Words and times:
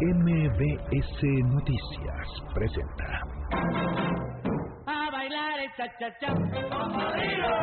MBS 0.00 1.20
Noticias 1.42 2.28
presenta. 2.54 3.20
A 4.86 5.10
bailar 5.10 5.58
el 5.58 5.70
cha-cha-cha, 5.76 6.34
cocodrilo. 6.34 7.54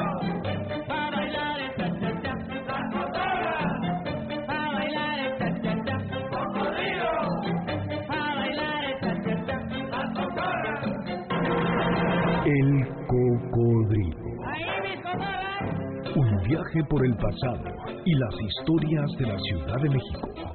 A 0.90 1.12
bailar 1.16 1.60
el 1.62 1.72
cha-cha-cha, 1.78 2.34
la 2.68 2.80
cotorra. 2.92 3.56
A 4.50 4.74
bailar 4.76 5.20
el 5.20 5.32
cha-cha-cha, 5.38 5.98
cocodrilo. 6.30 7.12
A 8.10 8.36
bailar 8.36 8.84
el 8.84 8.96
cha-cha-cha, 9.00 9.58
la 9.92 10.04
cotorra. 10.14 10.74
El 12.46 12.70
cocodrilo. 13.08 14.30
Ahí 14.52 14.68
mis 14.84 15.00
cotorras. 15.06 16.18
Un 16.18 16.30
viaje 16.50 16.84
por 16.90 17.06
el 17.06 17.16
pasado 17.16 17.64
y 18.04 18.14
las 18.14 18.36
historias 18.42 19.10
de 19.20 19.26
la 19.26 19.40
Ciudad 19.40 19.82
de 19.82 19.90
México. 19.90 20.55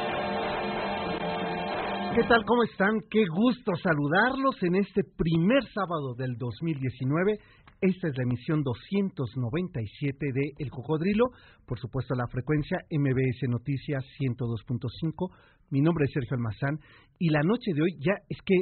¿Qué 2.13 2.23
tal? 2.27 2.43
¿Cómo 2.43 2.63
están? 2.63 2.99
Qué 3.09 3.23
gusto 3.25 3.71
saludarlos 3.81 4.61
en 4.63 4.75
este 4.75 5.01
primer 5.15 5.63
sábado 5.73 6.13
del 6.13 6.35
2019. 6.37 7.39
Esta 7.79 8.07
es 8.09 8.17
la 8.17 8.23
emisión 8.23 8.63
297 8.63 10.17
de 10.33 10.51
El 10.59 10.69
Cocodrilo, 10.71 11.27
por 11.65 11.79
supuesto 11.79 12.13
la 12.13 12.27
frecuencia 12.27 12.79
MBS 12.91 13.47
Noticias 13.47 14.03
102.5. 14.19 15.31
Mi 15.69 15.79
nombre 15.79 16.03
es 16.03 16.11
Sergio 16.11 16.35
Almazán 16.35 16.79
y 17.17 17.29
la 17.29 17.43
noche 17.43 17.71
de 17.73 17.81
hoy 17.81 17.97
ya 18.03 18.15
es 18.27 18.39
que 18.45 18.55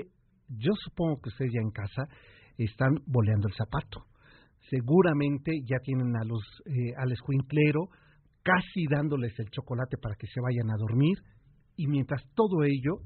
yo 0.50 0.73
supongo 0.86 1.20
que 1.20 1.30
ustedes 1.30 1.52
ya 1.52 1.61
en 1.61 1.72
casa 1.72 2.03
están 2.55 3.02
boleando 3.08 3.47
el 3.47 3.55
zapato. 3.55 4.05
Seguramente 4.70 5.53
ya 5.66 5.80
tienen 5.80 6.16
a 6.16 6.23
los 6.23 6.44
eh, 6.67 6.94
al 7.02 7.11
escuinclero 7.11 7.89
casi 8.44 8.86
dándoles 8.92 9.33
el 9.39 9.50
chocolate 9.50 9.97
para 9.97 10.14
que 10.14 10.27
se 10.27 10.39
vayan 10.39 10.70
a 10.70 10.77
dormir 10.77 11.17
y 11.75 11.88
mientras 11.88 12.22
todo 12.36 12.64
ello 12.64 13.02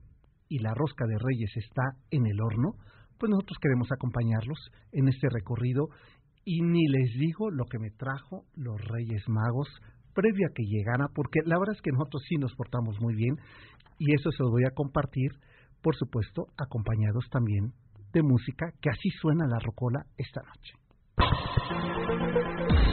y 0.53 0.59
la 0.59 0.71
rosca 0.75 1.07
de 1.07 1.17
Reyes 1.17 1.49
está 1.57 1.97
en 2.11 2.27
el 2.27 2.39
horno, 2.39 2.73
pues 3.17 3.31
nosotros 3.31 3.57
queremos 3.59 3.87
acompañarlos 3.91 4.69
en 4.91 5.07
este 5.07 5.27
recorrido 5.27 5.87
y 6.45 6.61
ni 6.61 6.85
les 6.89 7.09
digo 7.17 7.49
lo 7.49 7.65
que 7.65 7.79
me 7.79 7.89
trajo 7.89 8.45
los 8.55 8.79
Reyes 8.79 9.23
Magos 9.27 9.67
previo 10.13 10.45
a 10.45 10.53
que 10.53 10.61
llegara, 10.61 11.07
porque 11.15 11.39
la 11.45 11.57
verdad 11.57 11.73
es 11.75 11.81
que 11.81 11.91
nosotros 11.91 12.21
sí 12.29 12.35
nos 12.35 12.53
portamos 12.53 13.01
muy 13.01 13.15
bien 13.15 13.35
y 13.97 14.13
eso 14.13 14.29
se 14.29 14.43
lo 14.43 14.51
voy 14.51 14.65
a 14.65 14.75
compartir, 14.75 15.31
por 15.81 15.95
supuesto, 15.95 16.45
acompañados 16.55 17.25
también 17.31 17.73
de 18.13 18.21
música, 18.21 18.67
que 18.79 18.91
así 18.91 19.09
suena 19.21 19.47
la 19.47 19.57
rocola 19.57 20.05
esta 20.17 20.41
noche. 20.43 20.73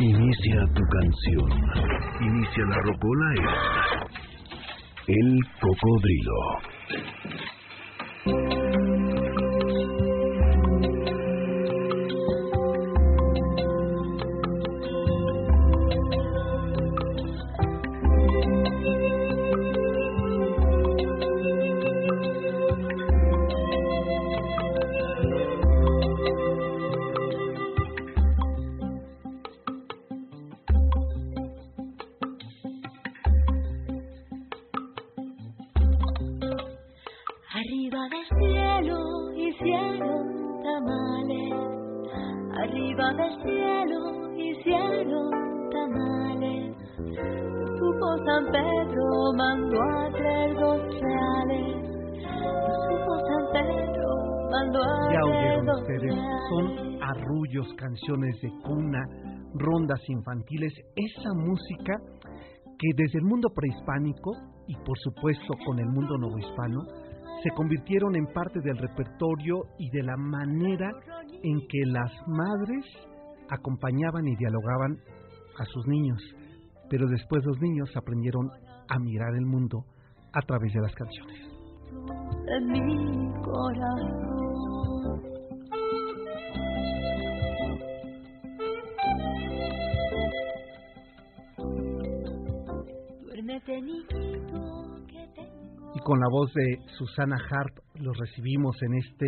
Inicia 0.01 0.65
tu 0.73 0.83
canción. 0.97 1.51
Inicia 2.23 2.65
la 2.65 2.79
rocola 2.89 3.27
El 5.07 5.41
Cocodrilo. 5.61 7.20
Arriba 8.27 8.60
infantiles, 60.21 60.73
esa 60.95 61.35
música 61.35 61.97
que 62.79 62.89
desde 62.97 63.19
el 63.19 63.25
mundo 63.25 63.49
prehispánico 63.55 64.33
y 64.67 64.75
por 64.77 64.99
supuesto 64.99 65.55
con 65.67 65.79
el 65.79 65.87
mundo 65.87 66.17
novohispano 66.17 66.81
se 67.43 67.51
convirtieron 67.51 68.17
en 68.17 68.27
parte 68.27 68.61
del 68.61 68.77
repertorio 68.77 69.65
y 69.79 69.91
de 69.91 70.03
la 70.03 70.17
manera 70.17 70.91
en 71.43 71.67
que 71.69 71.87
las 71.87 72.11
madres 72.27 72.85
acompañaban 73.49 74.27
y 74.27 74.37
dialogaban 74.37 74.99
a 75.59 75.65
sus 75.65 75.87
niños, 75.87 76.23
pero 76.89 77.07
después 77.09 77.45
los 77.45 77.59
niños 77.61 77.91
aprendieron 77.97 78.51
a 78.89 78.99
mirar 78.99 79.35
el 79.35 79.47
mundo 79.47 79.85
a 80.33 80.41
través 80.43 80.73
de 80.73 80.81
las 80.81 80.95
canciones. 80.95 81.51
mi 82.63 83.43
corazón. 83.43 84.70
Y 95.95 95.99
con 96.01 96.19
la 96.19 96.29
voz 96.31 96.53
de 96.55 96.79
Susana 96.97 97.37
Hart 97.37 97.79
los 97.97 98.17
recibimos 98.17 98.77
en 98.83 98.95
este 98.95 99.27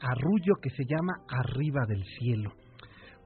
arrullo 0.00 0.54
que 0.60 0.70
se 0.70 0.84
llama 0.84 1.12
Arriba 1.28 1.84
del 1.86 2.02
Cielo. 2.18 2.50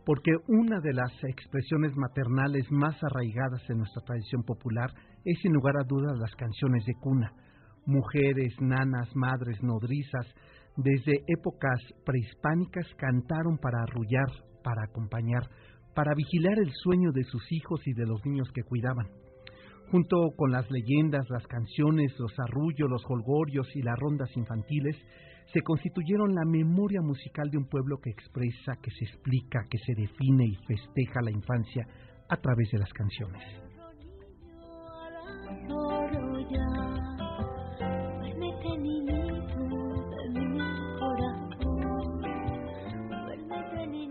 Porque 0.04 0.32
una 0.48 0.78
de 0.80 0.92
las 0.92 1.12
expresiones 1.24 1.96
maternales 1.96 2.70
más 2.70 2.96
arraigadas 3.02 3.62
en 3.70 3.78
nuestra 3.78 4.02
tradición 4.02 4.42
popular 4.42 4.90
es 5.24 5.38
sin 5.40 5.52
lugar 5.52 5.76
a 5.78 5.86
dudas 5.86 6.18
las 6.18 6.34
canciones 6.36 6.84
de 6.84 6.94
cuna. 7.00 7.32
Mujeres, 7.86 8.54
nanas, 8.60 9.08
madres, 9.14 9.62
nodrizas, 9.62 10.26
desde 10.76 11.22
épocas 11.28 11.80
prehispánicas 12.04 12.86
cantaron 12.98 13.56
para 13.58 13.82
arrullar, 13.82 14.28
para 14.62 14.84
acompañar, 14.84 15.48
para 15.94 16.14
vigilar 16.14 16.58
el 16.58 16.72
sueño 16.72 17.10
de 17.12 17.24
sus 17.24 17.50
hijos 17.50 17.80
y 17.86 17.94
de 17.94 18.06
los 18.06 18.24
niños 18.26 18.50
que 18.52 18.62
cuidaban. 18.62 19.06
Junto 19.90 20.16
con 20.36 20.50
las 20.50 20.68
leyendas, 20.70 21.28
las 21.30 21.46
canciones, 21.46 22.12
los 22.18 22.32
arrullos, 22.38 22.90
los 22.90 23.02
holgorios 23.08 23.68
y 23.74 23.82
las 23.82 23.96
rondas 23.98 24.28
infantiles, 24.36 24.96
se 25.52 25.62
constituyeron 25.62 26.34
la 26.34 26.44
memoria 26.44 27.00
musical 27.02 27.48
de 27.50 27.58
un 27.58 27.66
pueblo 27.66 27.98
que 28.02 28.10
expresa, 28.10 28.76
que 28.82 28.90
se 28.90 29.04
explica, 29.04 29.64
que 29.70 29.78
se 29.78 29.94
define 29.94 30.44
y 30.44 30.56
festeja 30.66 31.20
la 31.22 31.30
infancia 31.30 31.86
a 32.28 32.36
través 32.36 32.68
de 32.72 32.78
las 32.78 32.92
canciones. 32.92 33.42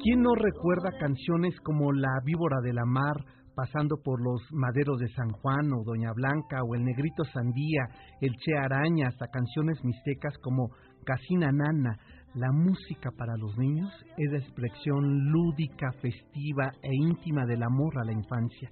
¿Quién 0.02 0.22
no 0.22 0.36
recuerda 0.36 0.98
canciones 1.00 1.60
como 1.62 1.92
La 1.92 2.22
víbora 2.24 2.62
de 2.62 2.74
la 2.74 2.86
mar, 2.86 3.26
pasando 3.56 3.98
por 4.04 4.22
los 4.22 4.42
maderos 4.52 5.00
de 5.00 5.08
San 5.10 5.32
Juan 5.32 5.72
o 5.74 5.84
Doña 5.84 6.12
Blanca 6.14 6.62
o 6.64 6.76
El 6.76 6.84
Negrito 6.84 7.24
Sandía, 7.24 7.88
El 8.22 8.36
Che 8.38 8.58
Araña, 8.58 9.08
hasta 9.08 9.28
canciones 9.28 9.84
mixtecas 9.84 10.38
como 10.40 10.70
Casina 11.04 11.52
Nana? 11.52 11.98
La 12.36 12.52
música 12.52 13.12
para 13.18 13.38
los 13.38 13.58
niños 13.58 13.90
es 14.18 14.32
la 14.32 14.40
expresión 14.40 15.32
lúdica, 15.32 15.92
festiva 16.02 16.72
e 16.84 16.90
íntima 16.94 17.46
del 17.46 17.64
amor 17.64 17.98
a 17.98 18.04
la 18.04 18.12
infancia, 18.12 18.70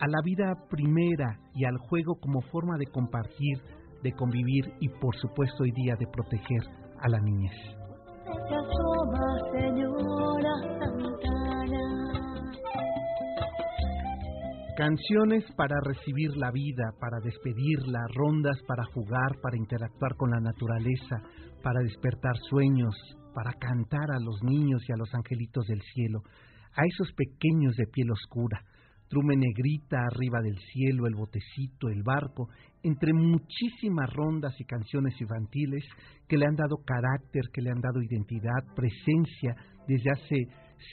a 0.00 0.08
la 0.08 0.20
vida 0.24 0.66
primera 0.68 1.38
y 1.54 1.64
al 1.64 1.78
juego 1.78 2.16
como 2.20 2.40
forma 2.50 2.76
de 2.76 2.86
compartir, 2.86 3.58
de 4.02 4.12
convivir 4.12 4.72
y 4.80 4.88
por 4.88 5.14
supuesto 5.16 5.62
hoy 5.62 5.70
día 5.70 5.94
de 5.96 6.08
proteger 6.08 6.62
a 7.00 7.08
la 7.08 7.20
niñez. 7.20 7.52
Canciones 14.76 15.44
para 15.56 15.76
recibir 15.84 16.36
la 16.36 16.50
vida, 16.50 16.90
para 16.98 17.20
despedirla, 17.22 18.00
rondas 18.12 18.58
para 18.66 18.84
jugar, 18.86 19.38
para 19.40 19.56
interactuar 19.56 20.16
con 20.16 20.30
la 20.30 20.40
naturaleza, 20.40 21.22
para 21.62 21.80
despertar 21.80 22.36
sueños, 22.50 22.92
para 23.32 23.52
cantar 23.52 24.10
a 24.10 24.18
los 24.18 24.42
niños 24.42 24.82
y 24.88 24.92
a 24.92 24.96
los 24.96 25.14
angelitos 25.14 25.64
del 25.66 25.80
cielo, 25.80 26.22
a 26.74 26.82
esos 26.86 27.12
pequeños 27.12 27.76
de 27.76 27.86
piel 27.86 28.10
oscura, 28.10 28.64
Trume 29.08 29.36
Negrita 29.36 29.98
arriba 30.10 30.40
del 30.42 30.58
cielo, 30.58 31.06
el 31.06 31.14
botecito, 31.14 31.88
el 31.88 32.02
barco, 32.02 32.48
entre 32.82 33.12
muchísimas 33.12 34.12
rondas 34.12 34.58
y 34.58 34.64
canciones 34.64 35.14
infantiles 35.20 35.84
que 36.26 36.36
le 36.36 36.46
han 36.46 36.56
dado 36.56 36.78
carácter, 36.84 37.42
que 37.52 37.62
le 37.62 37.70
han 37.70 37.80
dado 37.80 38.02
identidad, 38.02 38.74
presencia 38.74 39.54
desde 39.86 40.10
hace 40.10 40.36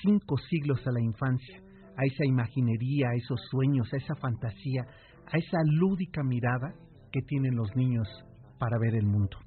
cinco 0.03 0.37
siglos 0.37 0.85
a 0.85 0.91
la 0.91 1.01
infancia, 1.01 1.61
a 2.01 2.05
esa 2.05 2.25
imaginería, 2.25 3.09
a 3.09 3.15
esos 3.15 3.39
sueños, 3.51 3.87
a 3.93 3.97
esa 3.97 4.15
fantasía, 4.15 4.81
a 5.31 5.37
esa 5.37 5.59
lúdica 5.65 6.23
mirada 6.23 6.73
que 7.11 7.21
tienen 7.21 7.55
los 7.55 7.75
niños 7.75 8.07
para 8.57 8.79
ver 8.79 8.95
el 8.95 9.05
mundo. 9.05 9.37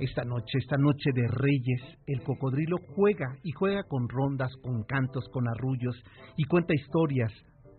Esta 0.00 0.24
noche, 0.24 0.58
esta 0.58 0.76
noche 0.78 1.10
de 1.14 1.28
reyes, 1.28 1.98
el 2.06 2.22
cocodrilo 2.22 2.78
juega 2.96 3.36
y 3.44 3.52
juega 3.52 3.84
con 3.84 4.08
rondas, 4.08 4.50
con 4.62 4.82
cantos, 4.84 5.28
con 5.32 5.46
arrullos 5.46 5.94
y 6.36 6.44
cuenta 6.44 6.74
historias 6.74 7.32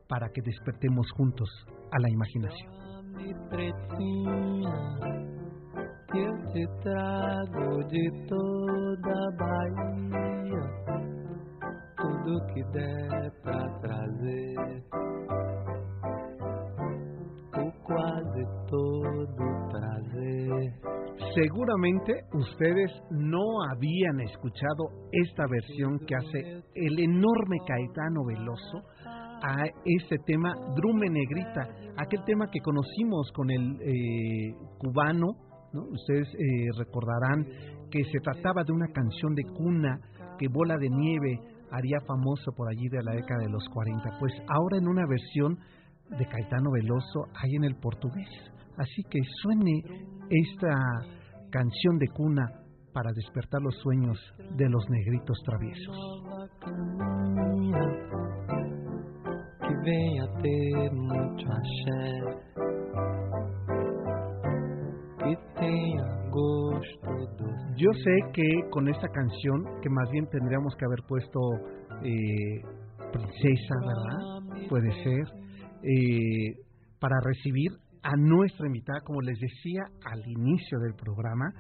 para 0.07 0.29
que 0.29 0.41
despertemos 0.41 1.11
juntos 1.11 1.49
a 1.91 1.99
la 1.99 2.09
imaginación. 2.09 2.71
Seguramente 21.35 22.13
ustedes 22.33 22.91
no 23.11 23.63
habían 23.71 24.19
escuchado 24.21 25.07
esta 25.11 25.45
versión 25.49 25.99
que 25.99 26.15
hace 26.15 26.63
el 26.75 26.99
enorme 26.99 27.57
Caetano 27.65 28.25
Veloso 28.25 28.81
a 29.43 29.65
este 29.85 30.17
tema 30.25 30.53
Drume 30.75 31.09
Negrita, 31.09 31.67
aquel 31.97 32.23
tema 32.25 32.49
que 32.51 32.59
conocimos 32.59 33.31
con 33.33 33.49
el 33.49 33.81
eh, 33.81 34.55
cubano, 34.77 35.27
¿no? 35.73 35.83
ustedes 35.91 36.27
eh, 36.33 36.67
recordarán 36.77 37.45
que 37.89 38.03
se 38.03 38.19
trataba 38.19 38.63
de 38.63 38.73
una 38.73 38.87
canción 38.87 39.33
de 39.33 39.43
cuna 39.43 39.99
que 40.37 40.47
Bola 40.47 40.77
de 40.77 40.89
Nieve 40.89 41.39
haría 41.71 41.99
famoso 42.05 42.51
por 42.51 42.69
allí 42.69 42.87
de 42.89 43.03
la 43.03 43.13
década 43.13 43.41
de 43.41 43.49
los 43.49 43.67
40, 43.73 44.17
pues 44.19 44.33
ahora 44.47 44.77
en 44.77 44.87
una 44.87 45.05
versión 45.07 45.57
de 46.09 46.25
Caetano 46.25 46.71
Veloso 46.71 47.25
hay 47.41 47.55
en 47.55 47.63
el 47.63 47.75
portugués. 47.75 48.29
Así 48.77 49.03
que 49.09 49.19
suene 49.41 49.83
esta 50.29 50.75
canción 51.49 51.97
de 51.97 52.07
cuna 52.07 52.49
para 52.93 53.11
despertar 53.13 53.61
los 53.61 53.75
sueños 53.81 54.17
de 54.57 54.69
los 54.69 54.83
negritos 54.89 55.37
traviesos. 55.45 55.95
Yo 67.75 67.91
sé 68.03 68.31
que 68.33 68.69
con 68.69 68.87
esta 68.87 69.07
canción, 69.09 69.81
que 69.81 69.89
más 69.89 70.09
bien 70.11 70.27
tendríamos 70.29 70.75
que 70.75 70.85
haber 70.85 71.03
puesto 71.07 71.39
eh, 72.03 72.61
princesa, 73.11 73.75
¿verdad? 73.81 74.67
Puede 74.69 74.91
ser, 75.03 75.27
eh, 75.83 76.55
para 76.99 77.15
recibir 77.23 77.71
a 78.03 78.11
nuestra 78.15 78.67
invitada, 78.67 79.01
como 79.01 79.21
les 79.21 79.39
decía 79.39 79.81
al 80.05 80.21
inicio 80.25 80.79
del 80.79 80.93
programa, 80.95 81.51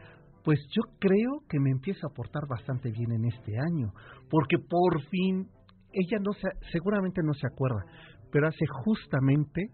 pues 0.43 0.59
yo 0.75 0.81
creo 0.99 1.43
que 1.49 1.59
me 1.59 1.69
empieza 1.71 2.07
a 2.07 2.13
portar 2.15 2.43
bastante 2.47 2.91
bien 2.91 3.11
en 3.11 3.25
este 3.25 3.57
año, 3.59 3.91
porque 4.29 4.57
por 4.57 5.01
fin, 5.09 5.47
ella 5.93 6.17
no 6.19 6.33
se, 6.33 6.47
seguramente 6.71 7.21
no 7.23 7.33
se 7.33 7.47
acuerda, 7.47 7.83
pero 8.31 8.47
hace 8.47 8.65
justamente 8.85 9.69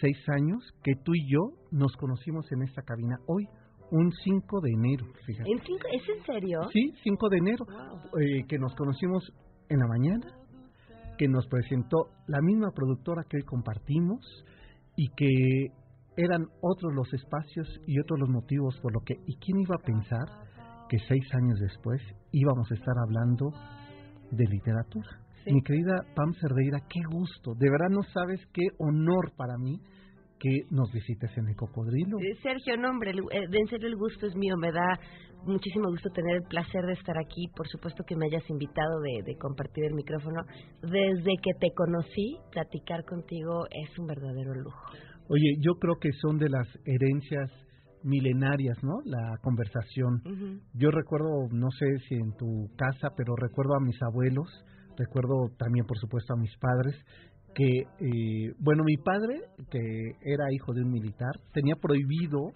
seis 0.00 0.18
años 0.28 0.58
que 0.82 0.92
tú 1.02 1.14
y 1.14 1.30
yo 1.30 1.40
nos 1.70 1.96
conocimos 1.96 2.50
en 2.52 2.62
esta 2.62 2.82
cabina 2.82 3.16
hoy, 3.26 3.46
un 3.92 4.10
5 4.10 4.60
de 4.62 4.70
enero, 4.70 5.04
fíjate. 5.26 5.50
¿En 5.50 5.58
cinco, 5.64 5.86
¿Es 5.92 6.02
en 6.08 6.24
serio? 6.24 6.60
Sí, 6.72 6.92
5 7.02 7.28
de 7.28 7.36
enero, 7.36 7.66
eh, 8.18 8.44
que 8.48 8.58
nos 8.58 8.74
conocimos 8.74 9.22
en 9.68 9.78
la 9.78 9.86
mañana, 9.86 10.26
que 11.18 11.28
nos 11.28 11.46
presentó 11.46 12.08
la 12.26 12.40
misma 12.40 12.70
productora 12.74 13.22
que 13.28 13.36
hoy 13.36 13.42
compartimos 13.42 14.20
y 14.96 15.08
que 15.10 15.66
eran 16.16 16.46
otros 16.62 16.94
los 16.94 17.12
espacios 17.12 17.68
y 17.86 18.00
otros 18.00 18.18
los 18.18 18.30
motivos 18.30 18.78
por 18.80 18.94
lo 18.94 19.00
que, 19.00 19.14
¿y 19.26 19.36
quién 19.36 19.60
iba 19.60 19.76
a 19.76 19.84
pensar 19.84 20.26
que 20.88 20.98
seis 21.08 21.24
años 21.34 21.58
después 21.60 22.00
íbamos 22.32 22.70
a 22.70 22.74
estar 22.74 22.94
hablando 22.98 23.50
de 24.30 24.44
literatura? 24.46 25.08
Mi 25.46 25.60
querida 25.62 26.04
Pam 26.14 26.32
Cerdeira, 26.40 26.80
qué 26.88 27.00
gusto, 27.10 27.54
de 27.58 27.70
verdad 27.70 27.90
no 27.90 28.02
sabes 28.14 28.40
qué 28.54 28.62
honor 28.78 29.32
para 29.36 29.58
mí 29.58 29.80
que 30.42 30.66
nos 30.70 30.90
visites 30.90 31.30
en 31.38 31.46
el 31.48 31.54
cocodrilo. 31.54 32.18
Eh, 32.18 32.34
Sergio, 32.42 32.76
no, 32.76 32.90
hombre, 32.90 33.12
eh, 33.12 33.46
en 33.48 33.66
serio 33.68 33.86
el 33.86 33.94
gusto 33.94 34.26
es 34.26 34.34
mío, 34.34 34.56
me 34.58 34.72
da 34.72 34.98
muchísimo 35.46 35.88
gusto 35.88 36.10
tener 36.10 36.36
el 36.36 36.42
placer 36.48 36.82
de 36.84 36.94
estar 36.94 37.16
aquí, 37.16 37.46
por 37.54 37.68
supuesto 37.68 38.02
que 38.04 38.16
me 38.16 38.26
hayas 38.26 38.48
invitado 38.50 39.00
de, 39.00 39.22
de 39.22 39.38
compartir 39.38 39.84
el 39.84 39.94
micrófono. 39.94 40.42
Desde 40.82 41.32
que 41.42 41.54
te 41.60 41.70
conocí, 41.76 42.38
platicar 42.50 43.04
contigo 43.04 43.66
es 43.70 43.96
un 43.98 44.06
verdadero 44.06 44.54
lujo. 44.54 44.82
Oye, 45.28 45.54
yo 45.60 45.74
creo 45.78 45.94
que 46.00 46.10
son 46.20 46.38
de 46.38 46.48
las 46.50 46.66
herencias 46.84 47.50
milenarias, 48.02 48.76
¿no? 48.82 48.98
La 49.04 49.38
conversación. 49.42 50.22
Yo 50.74 50.90
recuerdo, 50.90 51.48
no 51.52 51.70
sé 51.70 51.86
si 52.08 52.16
en 52.16 52.32
tu 52.36 52.68
casa, 52.76 53.10
pero 53.16 53.36
recuerdo 53.36 53.74
a 53.76 53.80
mis 53.80 53.96
abuelos, 54.02 54.48
recuerdo 54.98 55.54
también, 55.56 55.86
por 55.86 55.98
supuesto, 55.98 56.34
a 56.34 56.36
mis 56.36 56.56
padres, 56.58 56.96
que, 57.54 57.80
eh, 57.80 58.54
bueno, 58.58 58.82
mi 58.84 58.96
padre, 58.96 59.40
que 59.70 59.80
era 60.22 60.52
hijo 60.52 60.72
de 60.72 60.82
un 60.82 60.90
militar, 60.90 61.32
tenía 61.52 61.76
prohibido 61.76 62.52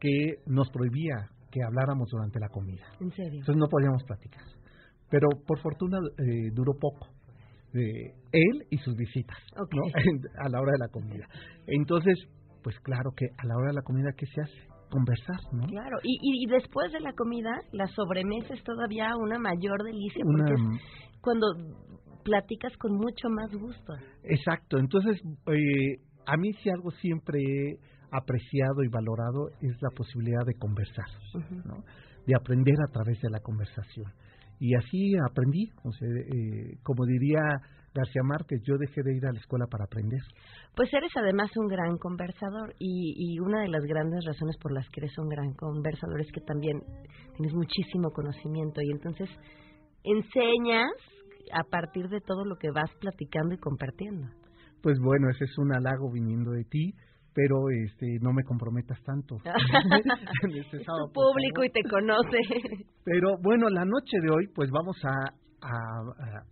que 0.00 0.36
nos 0.46 0.70
prohibía 0.70 1.28
que 1.50 1.60
habláramos 1.64 2.08
durante 2.10 2.38
la 2.38 2.48
comida. 2.48 2.84
¿En 3.00 3.10
serio? 3.10 3.40
Entonces 3.40 3.56
no 3.56 3.68
podíamos 3.68 4.02
platicar. 4.04 4.44
Pero 5.10 5.28
por 5.46 5.58
fortuna 5.60 5.98
eh, 6.18 6.50
duró 6.52 6.72
poco 6.78 7.08
de 7.72 8.14
él 8.32 8.66
y 8.70 8.78
sus 8.78 8.94
visitas 8.96 9.38
¿no? 9.56 9.64
a 10.44 10.48
la 10.48 10.60
hora 10.60 10.72
de 10.72 10.78
la 10.78 10.88
comida. 10.88 11.26
Entonces, 11.66 12.14
pues 12.62 12.78
claro 12.80 13.10
que 13.16 13.26
a 13.36 13.46
la 13.46 13.56
hora 13.56 13.68
de 13.68 13.74
la 13.74 13.82
comida, 13.82 14.10
¿qué 14.16 14.26
se 14.26 14.42
hace? 14.42 14.68
Conversar, 14.90 15.36
¿no? 15.52 15.66
Claro, 15.66 15.98
y, 16.02 16.18
y, 16.22 16.46
después 16.46 16.90
de 16.92 17.00
la 17.00 17.12
comida, 17.12 17.50
la 17.72 17.86
sobremesa 17.88 18.54
es 18.54 18.64
todavía 18.64 19.14
una 19.18 19.38
mayor 19.38 19.84
delicia, 19.84 20.24
porque 20.24 20.54
es 20.54 20.80
cuando 21.20 21.46
platicas 22.28 22.76
con 22.76 22.92
mucho 22.92 23.28
más 23.30 23.50
gusto. 23.52 23.94
Exacto, 24.22 24.78
entonces, 24.78 25.18
eh, 25.46 25.96
a 26.26 26.36
mí 26.36 26.52
si 26.62 26.68
algo 26.68 26.90
siempre 26.90 27.40
he 27.40 27.78
apreciado 28.10 28.82
y 28.84 28.88
valorado 28.88 29.48
es 29.62 29.80
la 29.80 29.88
posibilidad 29.96 30.44
de 30.44 30.54
conversar, 30.54 31.06
¿no? 31.64 31.82
de 32.26 32.34
aprender 32.34 32.76
a 32.86 32.92
través 32.92 33.18
de 33.22 33.30
la 33.30 33.40
conversación. 33.40 34.12
Y 34.60 34.74
así 34.74 35.14
aprendí, 35.30 35.70
o 35.84 35.92
sea, 35.92 36.08
eh, 36.08 36.76
como 36.82 37.06
diría 37.06 37.40
García 37.94 38.22
Márquez, 38.24 38.60
yo 38.64 38.76
dejé 38.76 39.02
de 39.02 39.16
ir 39.16 39.24
a 39.24 39.32
la 39.32 39.38
escuela 39.38 39.66
para 39.70 39.84
aprender. 39.84 40.20
Pues 40.76 40.92
eres 40.92 41.12
además 41.16 41.50
un 41.56 41.68
gran 41.68 41.96
conversador 41.96 42.74
y, 42.78 43.14
y 43.16 43.38
una 43.40 43.62
de 43.62 43.68
las 43.68 43.84
grandes 43.84 44.24
razones 44.26 44.56
por 44.60 44.72
las 44.72 44.86
que 44.90 45.00
eres 45.00 45.16
un 45.16 45.28
gran 45.28 45.54
conversador 45.54 46.20
es 46.20 46.30
que 46.32 46.40
también 46.42 46.82
tienes 47.36 47.54
muchísimo 47.54 48.10
conocimiento 48.10 48.82
y 48.82 48.90
entonces 48.90 49.30
enseñas 50.04 50.92
a 51.52 51.64
partir 51.64 52.08
de 52.08 52.20
todo 52.20 52.44
lo 52.44 52.56
que 52.56 52.70
vas 52.70 52.90
platicando 53.00 53.54
y 53.54 53.58
compartiendo. 53.58 54.28
Pues 54.82 54.98
bueno, 55.00 55.28
ese 55.30 55.44
es 55.44 55.58
un 55.58 55.74
halago 55.74 56.10
viniendo 56.10 56.52
de 56.52 56.64
ti 56.64 56.94
pero 57.38 57.70
este 57.70 58.18
no 58.20 58.32
me 58.32 58.42
comprometas 58.42 59.00
tanto. 59.04 59.36
este 59.46 60.82
sábado, 60.82 61.12
público 61.14 61.62
y 61.62 61.70
te 61.70 61.82
conoce. 61.88 62.38
Pero 63.04 63.36
bueno, 63.40 63.68
la 63.68 63.84
noche 63.84 64.18
de 64.20 64.28
hoy 64.28 64.48
pues 64.52 64.68
vamos 64.72 64.96
a, 65.04 65.14
a, 65.62 66.42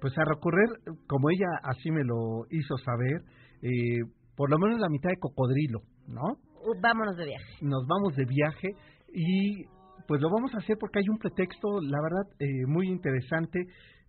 pues 0.00 0.16
a 0.16 0.24
recorrer 0.24 0.66
como 1.06 1.28
ella 1.28 1.46
así 1.62 1.90
me 1.90 2.04
lo 2.04 2.46
hizo 2.50 2.78
saber, 2.78 3.20
eh, 3.60 4.00
por 4.34 4.50
lo 4.50 4.58
menos 4.58 4.80
la 4.80 4.88
mitad 4.88 5.10
de 5.10 5.18
cocodrilo, 5.18 5.80
¿no? 6.08 6.24
Uh, 6.62 6.80
vámonos 6.80 7.18
de 7.18 7.26
viaje. 7.26 7.56
Nos 7.60 7.86
vamos 7.86 8.16
de 8.16 8.24
viaje 8.24 8.68
y 9.12 9.64
pues 10.08 10.22
lo 10.22 10.30
vamos 10.30 10.54
a 10.54 10.58
hacer 10.58 10.76
porque 10.80 11.00
hay 11.00 11.08
un 11.10 11.18
pretexto, 11.18 11.80
la 11.82 12.00
verdad, 12.00 12.32
eh, 12.38 12.66
muy 12.66 12.88
interesante 12.88 13.60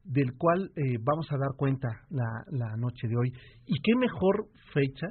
del 0.03 0.37
cual 0.37 0.71
eh, 0.75 0.97
vamos 1.01 1.27
a 1.31 1.37
dar 1.37 1.55
cuenta 1.57 1.87
la, 2.09 2.27
la 2.51 2.75
noche 2.77 3.07
de 3.07 3.15
hoy. 3.17 3.31
¿Y 3.65 3.81
qué 3.81 3.95
mejor 3.95 4.47
fecha 4.73 5.07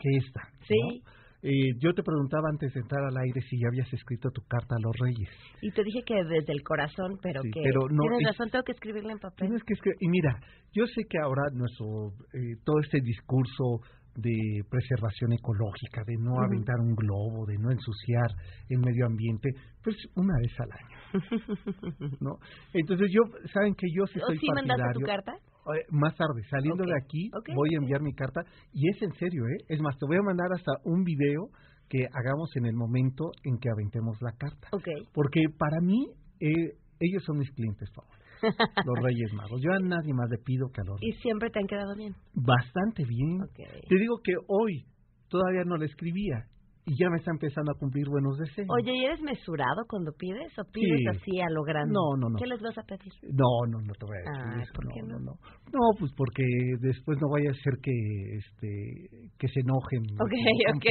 que 0.00 0.08
esta. 0.16 0.40
Sí. 0.66 1.02
Eh, 1.42 1.72
yo 1.78 1.94
te 1.94 2.02
preguntaba 2.02 2.50
antes 2.50 2.72
de 2.74 2.80
entrar 2.80 3.02
al 3.02 3.16
aire 3.16 3.40
si 3.48 3.58
ya 3.58 3.68
habías 3.68 3.90
escrito 3.94 4.28
tu 4.30 4.42
carta 4.42 4.76
a 4.76 4.82
los 4.82 4.92
reyes. 5.00 5.30
Y 5.62 5.70
te 5.70 5.82
dije 5.82 6.02
que 6.04 6.14
desde 6.14 6.52
el 6.52 6.62
corazón, 6.62 7.16
pero 7.22 7.40
que 7.42 7.62
pero 7.64 7.88
no, 7.88 8.02
tienes 8.02 8.36
razón, 8.36 8.50
tengo 8.50 8.64
que 8.64 8.72
escribirle 8.72 9.12
en 9.12 9.18
papel. 9.18 9.48
Tienes 9.48 9.64
que 9.64 9.72
escribir, 9.72 9.96
y 10.00 10.08
mira, 10.08 10.38
yo 10.72 10.84
sé 10.86 11.04
que 11.08 11.18
ahora 11.18 11.44
nuestro, 11.54 12.12
eh, 12.34 12.60
todo 12.62 12.80
este 12.80 13.00
discurso 13.00 13.80
de 14.20 14.62
preservación 14.68 15.32
ecológica, 15.32 16.02
de 16.06 16.16
no 16.18 16.40
aventar 16.40 16.78
un 16.80 16.94
globo, 16.94 17.46
de 17.46 17.58
no 17.58 17.70
ensuciar 17.70 18.30
el 18.68 18.78
medio 18.78 19.06
ambiente, 19.06 19.50
pues 19.82 19.96
una 20.16 20.34
vez 20.38 20.52
al 20.60 20.70
año, 20.72 20.98
¿no? 22.20 22.38
Entonces 22.72 23.08
yo, 23.10 23.22
saben 23.52 23.74
que 23.74 23.86
yo 23.94 24.06
sí 24.06 24.20
¿O 24.22 24.26
soy 24.26 24.38
sí 24.38 24.46
mandaste 24.54 24.92
tu 24.94 25.00
carta? 25.00 25.32
Eh, 25.76 25.86
Más 25.90 26.16
tarde, 26.16 26.42
saliendo 26.50 26.84
de 26.84 26.96
aquí, 26.96 27.30
voy 27.54 27.74
a 27.74 27.78
enviar 27.78 28.00
mi 28.00 28.14
carta 28.14 28.40
y 28.72 28.88
es 28.88 29.02
en 29.02 29.12
serio, 29.14 29.46
¿eh? 29.46 29.64
Es 29.68 29.80
más, 29.80 29.96
te 29.98 30.06
voy 30.06 30.16
a 30.16 30.22
mandar 30.22 30.48
hasta 30.52 30.72
un 30.84 31.04
video 31.04 31.48
que 31.88 32.06
hagamos 32.12 32.50
en 32.56 32.66
el 32.66 32.74
momento 32.74 33.32
en 33.44 33.58
que 33.58 33.68
aventemos 33.68 34.16
la 34.22 34.32
carta. 34.32 34.68
Ok. 34.72 34.88
Porque 35.12 35.42
para 35.58 35.80
mí, 35.80 36.06
eh, 36.40 36.78
ellos 37.00 37.22
son 37.24 37.38
mis 37.38 37.50
clientes 37.52 37.88
favoritos, 37.94 38.19
los 38.42 38.98
Reyes 39.02 39.32
Magos. 39.34 39.60
Yo 39.62 39.72
a 39.72 39.78
nadie 39.80 40.12
más 40.14 40.28
le 40.30 40.38
pido 40.38 40.68
que 40.72 40.80
a 40.80 40.84
los 40.84 41.02
¿Y 41.02 41.12
siempre 41.20 41.50
te 41.50 41.58
han 41.60 41.66
quedado 41.66 41.94
bien? 41.96 42.14
Bastante 42.34 43.04
bien. 43.04 43.42
Ok. 43.42 43.56
Te 43.88 43.96
digo 43.98 44.20
que 44.22 44.32
hoy 44.48 44.84
todavía 45.28 45.64
no 45.64 45.76
le 45.76 45.86
escribía 45.86 46.46
y 46.86 46.96
ya 46.98 47.10
me 47.10 47.18
está 47.18 47.30
empezando 47.30 47.70
a 47.72 47.78
cumplir 47.78 48.08
buenos 48.08 48.36
deseos. 48.38 48.66
Oye, 48.70 48.92
¿y 48.96 49.04
eres 49.04 49.20
mesurado 49.20 49.84
cuando 49.88 50.12
pides 50.12 50.50
o 50.58 50.64
pides 50.72 50.98
Sí. 50.98 51.06
así 51.08 51.40
a 51.40 51.50
lo 51.50 51.62
grande? 51.62 51.92
No, 51.92 52.16
no, 52.16 52.30
no. 52.30 52.36
¿Qué 52.38 52.46
les 52.46 52.60
vas 52.60 52.76
a 52.78 52.82
pedir? 52.82 53.12
No, 53.30 53.66
no, 53.68 53.78
no 53.80 53.92
te 53.94 54.06
voy 54.06 54.16
a 54.16 54.20
decir 54.20 54.52
Ay, 54.56 54.62
eso. 54.62 54.72
¿por 54.74 54.88
qué 54.92 55.00
no, 55.02 55.18
no? 55.18 55.20
no. 55.20 55.32
No, 55.72 55.98
pues 55.98 56.10
porque 56.16 56.42
después 56.80 57.18
no 57.20 57.28
vaya 57.30 57.50
a 57.50 57.54
ser 57.62 57.74
que 57.82 57.92
este 58.38 59.30
que 59.38 59.48
se 59.48 59.60
enojen. 59.60 60.02
Ok, 60.18 60.32
ok. 60.74 60.86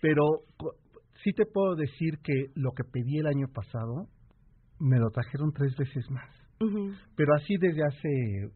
Pero 0.00 0.22
sí 1.22 1.32
te 1.36 1.44
puedo 1.46 1.76
decir 1.76 2.18
que 2.24 2.50
lo 2.56 2.72
que 2.72 2.82
pedí 2.84 3.18
el 3.18 3.26
año 3.26 3.46
pasado 3.54 4.08
me 4.80 4.98
lo 4.98 5.10
trajeron 5.10 5.52
tres 5.52 5.76
veces 5.76 6.10
más. 6.10 6.28
Pero 6.58 7.34
así 7.34 7.56
desde 7.58 7.84
hace 7.84 8.50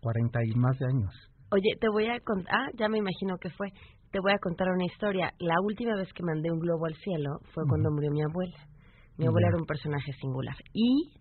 40 0.00 0.38
y 0.44 0.54
más 0.58 0.78
de 0.78 0.86
años. 0.86 1.14
Oye, 1.50 1.76
te 1.80 1.88
voy 1.88 2.06
a 2.06 2.18
contar, 2.20 2.54
ah, 2.54 2.68
ya 2.78 2.88
me 2.88 2.98
imagino 2.98 3.36
que 3.40 3.50
fue. 3.50 3.68
Te 4.10 4.20
voy 4.20 4.32
a 4.32 4.38
contar 4.38 4.68
una 4.68 4.84
historia. 4.84 5.32
La 5.38 5.54
última 5.62 5.94
vez 5.96 6.12
que 6.12 6.22
mandé 6.22 6.50
un 6.50 6.58
globo 6.58 6.86
al 6.86 6.94
cielo 6.96 7.38
fue 7.54 7.64
cuando 7.68 7.90
murió 7.90 8.10
mi 8.10 8.22
abuela. 8.22 8.58
Mi 9.18 9.26
abuela 9.26 9.48
era 9.48 9.58
un 9.58 9.66
personaje 9.66 10.12
singular. 10.20 10.56
Y 10.72 11.12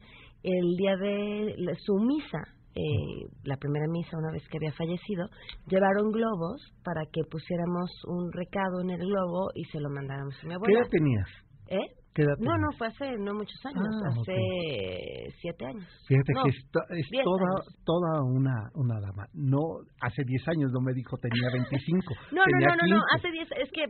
el 0.44 0.75
día 0.77 0.96
de 0.98 1.56
su 1.80 1.96
misa, 1.96 2.39
eh, 2.75 3.25
la 3.44 3.58
primera 3.58 3.86
misa, 3.89 4.18
una 4.18 4.32
vez 4.32 4.44
que 4.50 4.58
había 4.58 4.72
fallecido, 4.74 5.27
llevaron 5.68 6.12
globos 6.12 6.62
para 6.84 7.01
que 7.12 7.22
pusiéramos 7.30 7.89
un 8.08 8.32
recado 8.32 8.82
en 8.82 8.89
el 8.92 9.00
globo 9.00 9.50
y 9.56 9.63
se 9.65 9.80
lo 9.80 9.89
mandáramos 9.89 10.36
a 10.36 10.44
mi 10.44 10.50
¿Qué 10.50 10.56
abuela. 10.56 10.80
edad 10.80 10.89
tenías? 10.89 11.30
¿Eh? 11.68 11.88
¿Qué 12.15 12.22
edad 12.24 12.38
No, 12.39 12.57
no, 12.57 12.72
fue 12.77 12.88
hace 12.88 13.12
no 13.19 13.34
muchos 13.34 13.60
años, 13.65 13.84
Ah, 13.84 14.07
hace 14.10 15.36
siete 15.41 15.65
años. 15.65 15.84
Fíjate 16.07 16.31
No, 16.34 16.43
que 16.43 16.50
es, 16.50 16.72
to- 16.72 16.88
es 16.95 17.07
diez 17.12 17.24
toda, 17.25 17.43
años. 17.43 17.84
toda 17.84 18.24
una, 18.24 18.55
una 18.75 18.95
dama. 19.01 19.27
No, 19.34 19.60
hace 20.01 20.24
10 20.24 20.48
años 20.48 20.72
no 20.72 20.79
me 20.79 20.93
dijo 20.93 21.17
tenía 21.17 21.50
25. 21.51 22.15
No, 22.31 22.39
no, 22.39 22.43
tenía 22.45 22.67
no, 22.69 22.75
no, 22.75 22.95
no, 22.95 23.01
15. 23.03 23.15
hace 23.19 23.31
10, 23.31 23.48
es 23.67 23.69
que, 23.72 23.84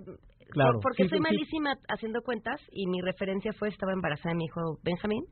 Claro, 0.50 0.74
por- 0.74 0.82
porque 0.89 1.03
sí, 1.03 1.10
soy 1.10 1.20
sí, 1.20 1.24
sí. 1.24 1.29
malísima 1.29 1.74
haciendo 1.89 2.22
cuentas 2.22 2.60
y 2.72 2.88
mi 2.88 3.01
referencia 3.01 3.51
fue, 3.53 3.70
estaba 3.70 3.94
embarazada 3.94 4.34
de 4.34 4.38
mi 4.38 4.46
hijo 4.46 4.62
Benjamín, 4.84 5.24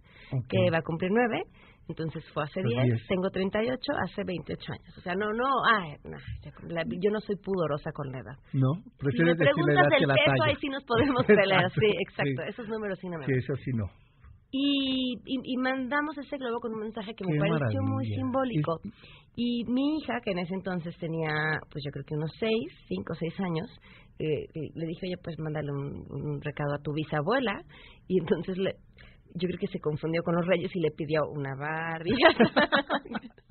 que 0.50 0.69
va 0.71 0.77
a 0.79 0.81
cumplir 0.81 1.12
9, 1.12 1.43
entonces 1.89 2.23
fue 2.33 2.43
hace 2.43 2.61
Pues 2.61 2.73
10, 2.73 2.83
10. 2.85 3.07
tengo 3.07 3.29
38, 3.29 3.77
hace 4.03 4.23
28 4.23 4.71
años. 4.73 4.97
O 4.97 5.01
sea, 5.01 5.13
no, 5.15 5.31
no, 5.33 5.45
ay, 5.69 5.95
no, 6.05 6.17
la- 6.69 6.83
yo 6.87 7.11
no 7.11 7.19
soy 7.19 7.35
pudorosa 7.37 7.91
con 7.91 8.11
la 8.11 8.19
edad. 8.19 8.37
No, 8.53 8.73
Si 8.75 8.81
me 8.83 8.91
prefieres 8.97 9.37
decir 9.37 9.45
la 9.45 9.51
preguntas 9.53 9.75
edad 9.83 9.89
que 9.89 9.99
del 9.99 10.07
la 10.07 10.15
peso, 10.15 10.31
talla. 10.37 10.45
ahí 10.49 10.55
sí 10.61 10.67
nos 10.69 10.83
podemos 10.85 11.25
pelear, 11.27 11.71
sí, 11.71 11.87
Exacto, 12.07 12.41
sí. 12.43 12.49
esos 12.49 12.67
números 12.69 12.97
sí 13.01 13.07
no 13.09 13.17
me 13.19 13.25
Sí, 13.25 13.33
eso 13.37 13.55
sí 13.57 13.71
no. 13.75 13.85
Y, 14.55 15.15
y, 15.25 15.35
y 15.43 15.57
mandamos 15.57 16.15
ese 16.17 16.37
globo 16.37 16.59
con 16.59 16.73
un 16.73 16.81
mensaje 16.81 17.13
que 17.15 17.25
me 17.25 17.39
pareció 17.39 17.81
muy 17.81 18.05
simbólico. 18.05 18.79
Y 19.35 19.63
mi 19.65 19.97
hija, 19.97 20.21
que 20.23 20.29
en 20.31 20.39
ese 20.39 20.53
entonces 20.53 20.95
tenía, 20.99 21.33
pues 21.71 21.83
yo 21.83 21.89
creo 21.91 22.05
que 22.05 22.13
unos 22.13 22.29
seis, 22.39 22.67
cinco 22.87 23.13
o 23.13 23.15
seis 23.15 23.33
años, 23.39 23.67
eh, 24.19 24.45
le 24.75 24.85
dije, 24.85 25.07
oye, 25.07 25.17
pues 25.23 25.39
mándale 25.39 25.71
un, 25.71 26.05
un 26.07 26.39
recado 26.39 26.75
a 26.75 26.83
tu 26.83 26.93
bisabuela. 26.93 27.63
Y 28.07 28.19
entonces 28.19 28.55
le, 28.59 28.75
yo 29.35 29.47
creo 29.47 29.59
que 29.59 29.67
se 29.67 29.79
confundió 29.79 30.21
con 30.23 30.35
los 30.35 30.45
reyes 30.45 30.71
y 30.75 30.79
le 30.79 30.91
pidió 30.91 31.21
una 31.31 31.55
Barbie. 31.55 32.11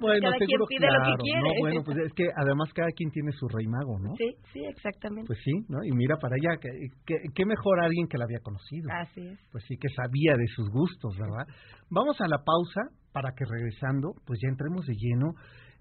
Bueno, 0.00 0.28
cada 0.30 0.36
quien 0.44 0.60
pide 0.68 0.86
lo 0.92 1.00
que 1.16 1.22
quiere. 1.22 1.40
¿no? 1.40 1.60
Bueno, 1.60 1.80
pues 1.86 1.96
es 1.98 2.12
que 2.12 2.24
además 2.36 2.68
cada 2.74 2.90
quien 2.90 3.10
tiene 3.10 3.32
su 3.32 3.48
rey 3.48 3.66
mago, 3.66 3.98
¿no? 3.98 4.12
sí, 4.16 4.36
sí, 4.52 4.60
exactamente. 4.66 5.26
Pues 5.26 5.38
sí, 5.42 5.52
¿no? 5.68 5.82
Y 5.82 5.92
mira 5.92 6.16
para 6.18 6.34
allá, 6.36 6.60
que- 6.60 7.16
qué 7.34 7.46
mejor 7.46 7.80
alguien 7.82 8.06
que 8.08 8.18
la 8.18 8.24
había 8.24 8.40
conocido. 8.40 8.90
Así 8.92 9.26
es. 9.26 9.38
Pues 9.52 9.64
sí, 9.66 9.76
que 9.78 9.88
sabía 9.94 10.36
de 10.36 10.46
sus 10.54 10.68
gustos, 10.70 11.16
¿verdad? 11.16 11.46
Vamos 11.88 12.20
a 12.20 12.28
la 12.28 12.38
pausa 12.44 12.82
para 13.12 13.30
que 13.32 13.44
regresando, 13.48 14.12
pues 14.26 14.38
ya 14.42 14.48
entremos 14.50 14.84
de 14.84 14.94
lleno. 14.96 15.32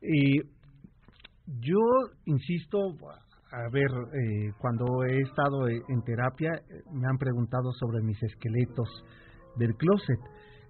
Eh, 0.01 0.47
yo 1.59 1.79
insisto, 2.25 2.77
a 3.51 3.69
ver, 3.71 3.89
eh, 3.91 4.51
cuando 4.59 4.85
he 5.03 5.19
estado 5.21 5.67
en 5.67 6.01
terapia, 6.05 6.51
me 6.93 7.05
han 7.09 7.17
preguntado 7.17 7.71
sobre 7.73 8.01
mis 8.01 8.21
esqueletos 8.23 8.87
del 9.55 9.75
closet, 9.75 10.19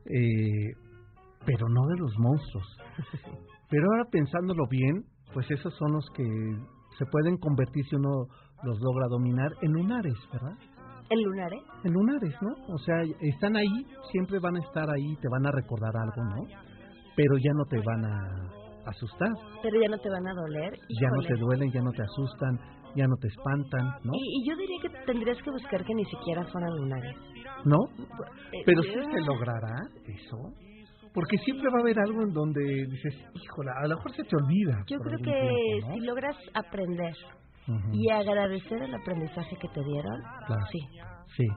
eh, 0.05 0.73
pero 1.45 1.67
no 1.69 1.87
de 1.87 1.97
los 1.97 2.13
monstruos. 2.17 2.77
Pero 3.69 3.87
ahora 3.89 4.05
pensándolo 4.11 4.67
bien, 4.69 5.03
pues 5.33 5.49
esos 5.49 5.73
son 5.75 5.93
los 5.93 6.05
que 6.15 6.23
se 6.99 7.05
pueden 7.07 7.37
convertir 7.37 7.83
si 7.85 7.95
uno 7.95 8.27
los 8.63 8.79
logra 8.79 9.07
dominar 9.09 9.51
en 9.63 9.71
lunares, 9.71 10.13
¿verdad? 10.31 10.55
¿El 11.09 11.21
lunar, 11.23 11.51
eh? 11.53 11.61
en 11.83 11.91
lunares, 11.91 12.35
¿no? 12.41 12.73
O 12.73 12.77
sea, 12.77 13.01
están 13.19 13.55
ahí, 13.55 13.87
siempre 14.11 14.37
van 14.39 14.57
a 14.57 14.59
estar 14.59 14.87
ahí, 14.89 15.15
te 15.15 15.27
van 15.27 15.47
a 15.47 15.51
recordar 15.51 15.91
algo, 15.95 16.23
¿no? 16.23 16.47
Pero 17.15 17.35
ya 17.37 17.51
no 17.53 17.65
te 17.65 17.79
van 17.79 18.05
a 18.05 18.62
asustar, 18.85 19.29
Pero 19.61 19.81
ya 19.81 19.89
no 19.89 19.97
te 19.97 20.09
van 20.09 20.27
a 20.27 20.33
doler. 20.33 20.73
ya 20.73 21.09
no 21.09 21.21
Híjole. 21.21 21.27
te 21.27 21.35
duelen, 21.39 21.71
ya 21.71 21.81
no 21.81 21.91
te 21.91 22.01
asustan, 22.03 22.59
ya 22.95 23.07
no 23.07 23.15
te 23.17 23.27
espantan, 23.27 23.85
¿no? 24.03 24.11
Y, 24.13 24.41
y 24.43 24.49
yo 24.49 24.55
diría 24.57 24.77
que 24.81 24.89
tendrías 25.11 25.37
que 25.41 25.51
buscar 25.51 25.83
que 25.83 25.93
ni 25.95 26.05
siquiera 26.05 26.43
fueran 26.45 26.71
lunares. 26.77 27.15
¿No? 27.65 27.77
Eh, 28.51 28.61
Pero 28.65 28.81
sí 28.83 28.89
eh, 28.89 29.03
se 29.11 29.21
logrará 29.21 29.75
eso. 30.07 30.37
Porque 31.13 31.37
siempre 31.37 31.69
va 31.71 31.77
a 31.77 31.81
haber 31.81 31.99
algo 31.99 32.23
en 32.23 32.33
donde 32.33 32.61
dices, 32.89 33.13
híjole, 33.35 33.69
a 33.71 33.87
lo 33.87 33.95
mejor 33.97 34.11
se 34.15 34.23
te 34.23 34.35
olvida. 34.35 34.83
Yo 34.87 34.97
creo 34.97 35.17
que 35.19 35.23
tiempo, 35.23 35.87
¿no? 35.87 35.93
si 35.93 35.99
logras 36.01 36.35
aprender 36.55 37.13
Ujú, 37.67 37.89
y 37.93 38.09
agradecer 38.09 38.81
el 38.81 38.93
aprendizaje 38.95 39.55
que 39.61 39.67
te 39.69 39.83
dieron, 39.83 40.21
Claro. 40.47 40.65
sí. 40.71 40.79
Sí, 41.37 41.47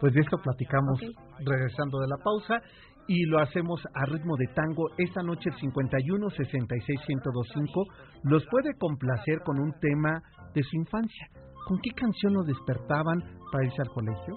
pues 0.00 0.12
de 0.12 0.20
esto 0.20 0.36
platicamos 0.42 1.00
Ok. 1.02 1.38
regresando 1.46 1.98
de 2.00 2.08
la 2.08 2.16
pausa 2.22 2.60
y 3.08 3.24
lo 3.26 3.40
hacemos 3.40 3.80
a 3.94 4.04
ritmo 4.06 4.36
de 4.36 4.46
tango. 4.48 4.88
Esta 4.98 5.22
noche 5.22 5.50
el 5.50 5.56
51 5.56 6.30
66 6.30 7.00
1025 7.08 7.84
los 8.24 8.44
puede 8.50 8.76
complacer 8.78 9.40
con 9.44 9.58
un 9.58 9.72
tema 9.80 10.22
de 10.54 10.62
su 10.62 10.76
infancia. 10.76 11.28
¿Con 11.66 11.78
qué 11.80 11.90
canción 11.90 12.34
los 12.34 12.46
despertaban 12.46 13.18
para 13.50 13.64
irse 13.64 13.82
al 13.82 13.88
colegio? 13.88 14.34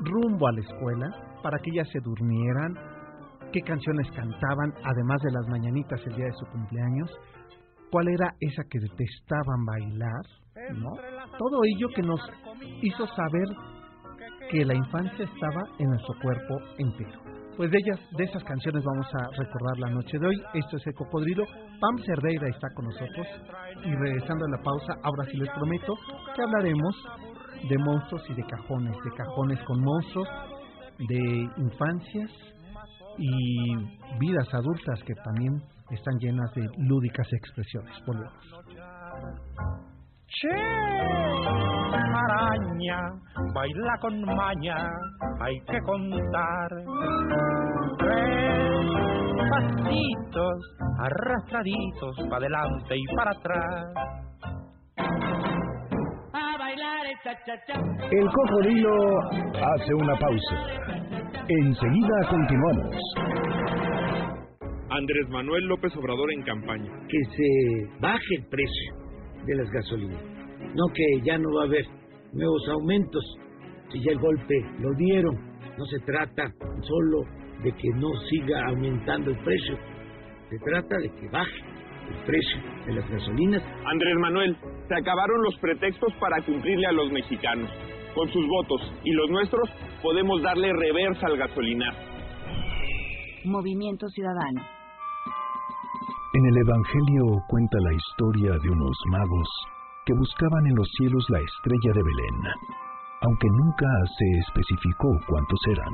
Rumbo 0.00 0.48
a 0.48 0.52
la 0.52 0.60
escuela, 0.60 1.40
para 1.42 1.58
que 1.58 1.70
ellas 1.70 1.88
se 1.92 2.00
durmieran. 2.00 2.74
¿Qué 3.52 3.60
canciones 3.60 4.08
cantaban, 4.10 4.72
además 4.82 5.20
de 5.22 5.32
las 5.32 5.46
mañanitas 5.48 6.00
el 6.06 6.16
día 6.16 6.26
de 6.26 6.32
su 6.32 6.46
cumpleaños? 6.46 7.10
¿Cuál 7.90 8.08
era 8.08 8.34
esa 8.40 8.62
que 8.70 8.78
detestaban 8.78 9.64
bailar? 9.66 10.24
¿No? 10.74 10.90
Todo 11.38 11.60
ello 11.64 11.88
que 11.94 12.02
nos 12.02 12.20
hizo 12.82 13.06
saber 13.06 13.48
que 14.50 14.64
la 14.64 14.74
infancia 14.74 15.24
estaba 15.24 15.62
en 15.78 15.88
nuestro 15.90 16.14
cuerpo 16.22 16.58
entero. 16.78 17.31
Pues 17.56 17.70
de 17.70 17.78
ellas, 17.78 18.00
de 18.16 18.24
esas 18.24 18.42
canciones 18.44 18.82
vamos 18.82 19.06
a 19.14 19.28
recordar 19.36 19.78
la 19.78 19.90
noche 19.90 20.18
de 20.18 20.26
hoy. 20.26 20.42
Esto 20.54 20.76
es 20.78 20.86
El 20.86 20.94
Cocodrilo. 20.94 21.44
Pam 21.46 21.98
Cerdeira 22.04 22.48
está 22.48 22.68
con 22.74 22.86
nosotros. 22.86 23.26
Y 23.84 23.94
regresando 23.94 24.46
a 24.46 24.50
la 24.56 24.62
pausa, 24.62 24.94
ahora 25.02 25.24
sí 25.30 25.36
les 25.36 25.50
prometo 25.50 25.94
que 26.34 26.42
hablaremos 26.42 26.96
de 27.68 27.78
monstruos 27.78 28.22
y 28.30 28.34
de 28.34 28.44
cajones, 28.44 28.96
de 29.04 29.10
cajones 29.16 29.60
con 29.64 29.80
monstruos, 29.80 30.28
de 31.08 31.50
infancias 31.58 32.30
y 33.18 33.76
vidas 34.18 34.48
adultas 34.54 35.02
que 35.04 35.14
también 35.14 35.62
están 35.90 36.18
llenas 36.18 36.50
de 36.54 36.66
lúdicas 36.78 37.28
expresiones. 37.32 37.94
Volvemos. 38.06 39.91
Che, 40.34 40.48
araña, 42.24 43.00
baila 43.54 43.98
con 44.00 44.22
maña, 44.22 44.76
hay 45.40 45.60
que 45.60 45.78
contar. 45.84 46.70
Tres 47.98 48.72
pasitos 49.50 50.54
arrastraditos 50.98 52.16
para 52.30 52.46
adelante 52.46 52.96
y 52.96 53.14
para 53.14 53.30
atrás. 53.32 53.84
A 56.32 56.58
bailar 56.58 57.06
el 58.10 58.30
cocodrilo 58.30 59.20
hace 59.54 59.94
una 59.94 60.16
pausa. 60.16 60.56
Enseguida 61.46 62.28
continuamos. 62.30 62.96
Andrés 64.88 65.28
Manuel 65.28 65.66
López 65.66 65.94
Obrador 65.96 66.32
en 66.32 66.42
campaña. 66.42 66.90
que 67.08 67.18
se 67.36 68.00
baje 68.00 68.34
el 68.38 68.46
precio 68.46 69.01
de 69.46 69.56
las 69.56 69.70
gasolinas. 69.70 70.22
No 70.74 70.86
que 70.94 71.04
ya 71.24 71.38
no 71.38 71.52
va 71.54 71.62
a 71.62 71.66
haber 71.66 71.84
nuevos 72.32 72.68
aumentos, 72.68 73.22
si 73.90 74.00
ya 74.02 74.12
el 74.12 74.18
golpe 74.18 74.54
lo 74.78 74.94
dieron. 74.96 75.34
No 75.76 75.84
se 75.86 75.98
trata 76.00 76.52
solo 76.82 77.24
de 77.62 77.72
que 77.72 77.88
no 77.96 78.08
siga 78.28 78.66
aumentando 78.66 79.30
el 79.30 79.38
precio, 79.38 79.76
se 80.50 80.58
trata 80.58 80.96
de 80.98 81.08
que 81.08 81.28
baje 81.28 81.60
el 82.08 82.24
precio 82.24 82.60
de 82.86 82.92
las 82.94 83.10
gasolinas. 83.10 83.62
Andrés 83.86 84.14
Manuel, 84.18 84.56
se 84.88 84.94
acabaron 84.94 85.42
los 85.42 85.56
pretextos 85.58 86.12
para 86.20 86.42
cumplirle 86.44 86.86
a 86.86 86.92
los 86.92 87.10
mexicanos. 87.10 87.70
Con 88.14 88.28
sus 88.30 88.46
votos 88.46 88.92
y 89.04 89.12
los 89.12 89.30
nuestros 89.30 89.70
podemos 90.02 90.42
darle 90.42 90.70
reversa 90.72 91.26
al 91.26 91.38
gasolinar. 91.38 91.94
Movimiento 93.44 94.06
Ciudadano. 94.08 94.81
En 96.34 96.46
el 96.46 96.56
Evangelio 96.64 97.44
cuenta 97.46 97.76
la 97.78 97.92
historia 97.92 98.56
de 98.56 98.70
unos 98.70 98.96
magos 99.10 99.48
que 100.06 100.14
buscaban 100.14 100.66
en 100.66 100.76
los 100.76 100.88
cielos 100.96 101.26
la 101.28 101.38
estrella 101.38 101.92
de 101.92 102.02
Belén, 102.02 102.38
aunque 103.20 103.48
nunca 103.52 103.84
se 104.16 104.28
especificó 104.40 105.12
cuántos 105.28 105.60
eran. 105.68 105.92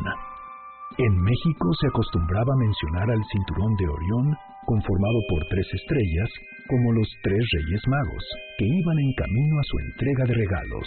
En 0.97 1.13
México 1.19 1.67
se 1.81 1.89
acostumbraba 1.89 2.55
mencionar 2.55 3.11
al 3.11 3.23
cinturón 3.35 3.75
de 3.83 3.89
Orión, 3.91 4.27
conformado 4.65 5.19
por 5.29 5.43
tres 5.51 5.67
estrellas, 5.75 6.31
como 6.71 6.93
los 6.93 7.09
tres 7.25 7.43
reyes 7.59 7.83
magos, 7.91 8.25
que 8.59 8.67
iban 8.67 8.99
en 8.99 9.13
camino 9.19 9.59
a 9.59 9.67
su 9.67 9.77
entrega 9.91 10.25
de 10.25 10.35
regalos. 10.39 10.87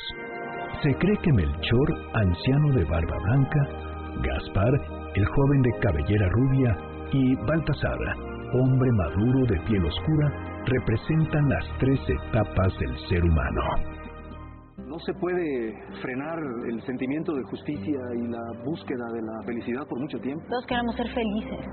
Se 0.79 0.95
cree 0.95 1.17
que 1.19 1.33
Melchor, 1.33 1.89
anciano 2.15 2.71
de 2.71 2.85
barba 2.85 3.17
blanca, 3.27 3.61
Gaspar, 4.23 4.73
el 5.13 5.25
joven 5.25 5.61
de 5.61 5.71
cabellera 5.83 6.29
rubia, 6.39 6.71
y 7.11 7.35
Baltasar, 7.35 8.30
hombre 8.53 8.91
maduro 8.91 9.45
de 9.47 9.59
piel 9.67 9.85
oscura, 9.85 10.31
representan 10.65 11.49
las 11.49 11.65
tres 11.79 11.99
etapas 12.07 12.73
del 12.79 12.97
ser 13.09 13.23
humano. 13.23 13.61
No 14.87 14.99
se 14.99 15.13
puede 15.13 15.73
frenar 16.01 16.39
el 16.67 16.81
sentimiento 16.83 17.33
de 17.33 17.43
justicia 17.43 17.99
y 18.15 18.27
la 18.27 18.63
búsqueda 18.65 19.05
de 19.13 19.21
la 19.21 19.41
felicidad 19.45 19.87
por 19.87 19.99
mucho 19.99 20.19
tiempo. 20.19 20.43
Todos 20.49 20.65
queremos 20.65 20.95
ser 20.95 21.07
felices. 21.13 21.65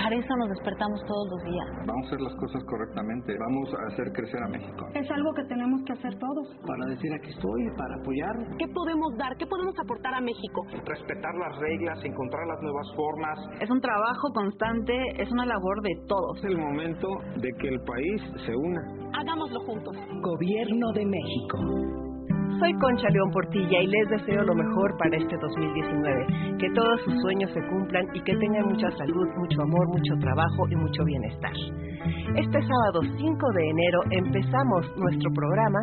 Para 0.00 0.16
eso 0.16 0.34
nos 0.34 0.48
despertamos 0.48 0.98
todos 1.04 1.26
los 1.28 1.42
días. 1.44 1.68
Vamos 1.84 2.04
a 2.04 2.06
hacer 2.08 2.20
las 2.20 2.34
cosas 2.36 2.64
correctamente. 2.64 3.36
Vamos 3.36 3.68
a 3.74 3.92
hacer 3.92 4.06
crecer 4.12 4.42
a 4.42 4.48
México. 4.48 4.86
Es 4.94 5.10
algo 5.10 5.34
que 5.34 5.44
tenemos 5.44 5.82
que 5.84 5.92
hacer 5.92 6.16
todos. 6.18 6.56
Para 6.66 6.86
decir 6.88 7.12
aquí 7.12 7.28
estoy, 7.28 7.68
para 7.76 7.94
apoyar. 8.00 8.32
¿Qué 8.56 8.66
podemos 8.72 9.12
dar? 9.18 9.36
¿Qué 9.36 9.46
podemos 9.46 9.74
aportar 9.78 10.14
a 10.14 10.20
México? 10.20 10.64
Respetar 10.86 11.34
las 11.36 11.58
reglas, 11.58 12.02
encontrar 12.02 12.46
las 12.48 12.60
nuevas 12.62 12.88
formas. 12.96 13.38
Es 13.60 13.68
un 13.68 13.80
trabajo 13.80 14.32
constante, 14.32 14.94
es 15.20 15.30
una 15.30 15.44
labor 15.44 15.82
de 15.82 15.92
todos. 16.08 16.38
Es 16.38 16.44
el 16.44 16.56
momento 16.56 17.08
de 17.36 17.50
que 17.60 17.68
el 17.68 17.80
país 17.84 18.22
se 18.46 18.56
una. 18.56 18.80
Hagámoslo 19.20 19.60
juntos. 19.66 19.94
Gobierno 20.22 20.92
de 20.94 21.04
México. 21.04 21.99
Soy 22.58 22.72
Concha 22.78 23.08
León 23.10 23.30
Portilla 23.30 23.80
y 23.80 23.86
les 23.86 24.08
deseo 24.08 24.42
lo 24.42 24.54
mejor 24.54 24.96
para 24.98 25.16
este 25.16 25.36
2019. 25.36 26.58
Que 26.58 26.70
todos 26.74 27.00
sus 27.04 27.14
sueños 27.22 27.50
se 27.52 27.60
cumplan 27.68 28.06
y 28.14 28.20
que 28.22 28.36
tengan 28.36 28.66
mucha 28.66 28.90
salud, 28.96 29.28
mucho 29.36 29.62
amor, 29.62 29.88
mucho 29.88 30.14
trabajo 30.20 30.68
y 30.70 30.76
mucho 30.76 31.04
bienestar. 31.04 31.52
Este 32.34 32.62
sábado 32.62 33.02
5 33.18 33.52
de 33.52 33.68
enero 33.68 34.00
empezamos 34.10 34.86
nuestro 34.96 35.30
programa 35.34 35.78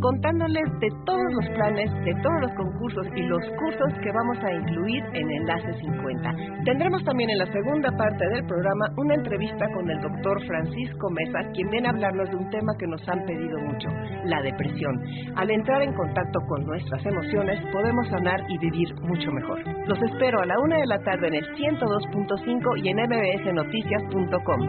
contándoles 0.00 0.64
de 0.80 0.88
todos 1.04 1.32
los 1.34 1.48
planes, 1.54 1.92
de 2.04 2.14
todos 2.22 2.40
los 2.40 2.52
concursos 2.54 3.06
y 3.14 3.22
los 3.22 3.42
cursos 3.58 3.92
que 4.02 4.12
vamos 4.12 4.38
a 4.42 4.52
incluir 4.52 5.04
en 5.12 5.30
Enlace 5.30 5.72
50. 5.80 6.64
Tendremos 6.64 7.04
también 7.04 7.30
en 7.30 7.38
la 7.38 7.52
segunda 7.52 7.90
parte 7.96 8.26
del 8.28 8.46
programa 8.46 8.86
una 8.96 9.14
entrevista 9.14 9.66
con 9.74 9.90
el 9.90 10.00
doctor 10.00 10.40
Francisco 10.46 11.10
Mesa, 11.10 11.50
quien 11.52 11.68
viene 11.68 11.88
a 11.88 11.90
hablarnos 11.90 12.30
de 12.30 12.36
un 12.36 12.50
tema 12.50 12.72
que 12.78 12.86
nos 12.86 13.06
han 13.08 13.24
pedido 13.26 13.58
mucho, 13.60 13.88
la 14.24 14.40
depresión. 14.42 14.94
Al 15.36 15.50
entrar 15.50 15.82
en 15.82 15.92
contacto 16.00 16.40
con 16.48 16.64
nuestras 16.64 17.04
emociones, 17.04 17.60
podemos 17.72 18.08
sanar 18.08 18.40
y 18.48 18.56
vivir 18.56 18.88
mucho 19.02 19.30
mejor. 19.30 19.60
Los 19.86 20.00
espero 20.02 20.40
a 20.40 20.46
la 20.46 20.58
una 20.58 20.78
de 20.78 20.86
la 20.86 20.98
tarde 21.00 21.28
en 21.28 21.34
el 21.34 21.44
102.5 21.56 22.82
y 22.82 22.88
en 22.88 22.96
mbsnoticias.com. 22.96 24.60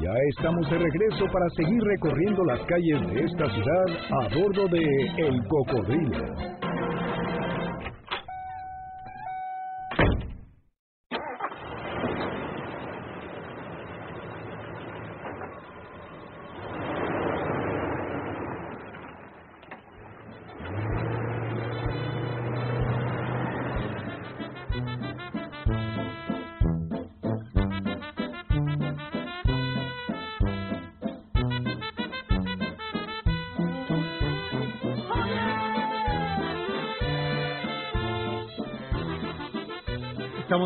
Ya 0.00 0.14
estamos 0.30 0.70
de 0.70 0.78
regreso 0.78 1.26
para 1.30 1.48
seguir 1.50 1.82
recorriendo 1.82 2.44
las 2.44 2.60
calles 2.60 3.00
de 3.12 3.24
esta 3.24 3.44
ciudad 3.50 3.84
a 4.10 4.28
bordo 4.34 4.66
de 4.68 4.82
El 5.18 5.42
Cocodrilo. 5.48 6.57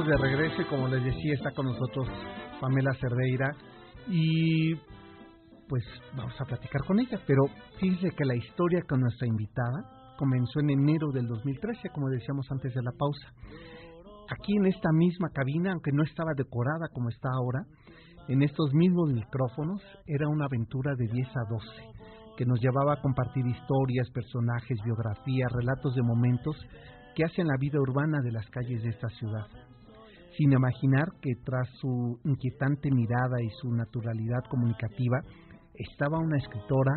De 0.03 0.17
regreso 0.17 0.61
y 0.61 0.65
como 0.65 0.89
les 0.89 1.05
decía 1.05 1.35
está 1.35 1.53
con 1.53 1.67
nosotros 1.67 2.09
Pamela 2.61 2.93
Cerdeira 3.01 3.55
y 4.09 4.75
pues 5.69 5.85
vamos 6.17 6.35
a 6.41 6.45
platicar 6.45 6.83
con 6.85 6.99
ella, 6.99 7.21
pero 7.25 7.43
fíjense 7.79 8.11
que 8.11 8.25
la 8.25 8.35
historia 8.35 8.83
con 8.89 8.99
nuestra 8.99 9.29
invitada 9.29 10.17
comenzó 10.19 10.59
en 10.59 10.71
enero 10.71 11.13
del 11.13 11.29
2013, 11.29 11.91
como 11.91 12.09
decíamos 12.09 12.51
antes 12.51 12.75
de 12.75 12.83
la 12.83 12.91
pausa. 12.99 13.29
Aquí 14.29 14.57
en 14.57 14.67
esta 14.67 14.91
misma 14.93 15.29
cabina, 15.33 15.71
aunque 15.71 15.93
no 15.93 16.03
estaba 16.03 16.33
decorada 16.37 16.89
como 16.93 17.09
está 17.09 17.29
ahora, 17.33 17.61
en 18.27 18.43
estos 18.43 18.75
mismos 18.75 19.13
micrófonos 19.13 19.81
era 20.09 20.29
una 20.29 20.47
aventura 20.47 20.97
de 20.97 21.07
10 21.07 21.29
a 21.29 21.45
12 21.49 21.67
que 22.37 22.45
nos 22.45 22.61
llevaba 22.61 22.95
a 22.95 23.01
compartir 23.01 23.47
historias, 23.47 24.11
personajes, 24.11 24.79
biografías, 24.85 25.53
relatos 25.53 25.95
de 25.95 26.03
momentos 26.03 26.57
que 27.15 27.25
hacen 27.25 27.47
la 27.47 27.57
vida 27.61 27.79
urbana 27.79 28.19
de 28.21 28.33
las 28.33 28.47
calles 28.51 28.83
de 28.83 28.89
esta 28.89 29.09
ciudad 29.11 29.47
sin 30.37 30.53
imaginar 30.53 31.09
que 31.21 31.35
tras 31.45 31.69
su 31.81 32.19
inquietante 32.25 32.91
mirada 32.91 33.41
y 33.43 33.51
su 33.61 33.71
naturalidad 33.73 34.45
comunicativa 34.49 35.21
estaba 35.75 36.19
una 36.19 36.39
escritora 36.39 36.93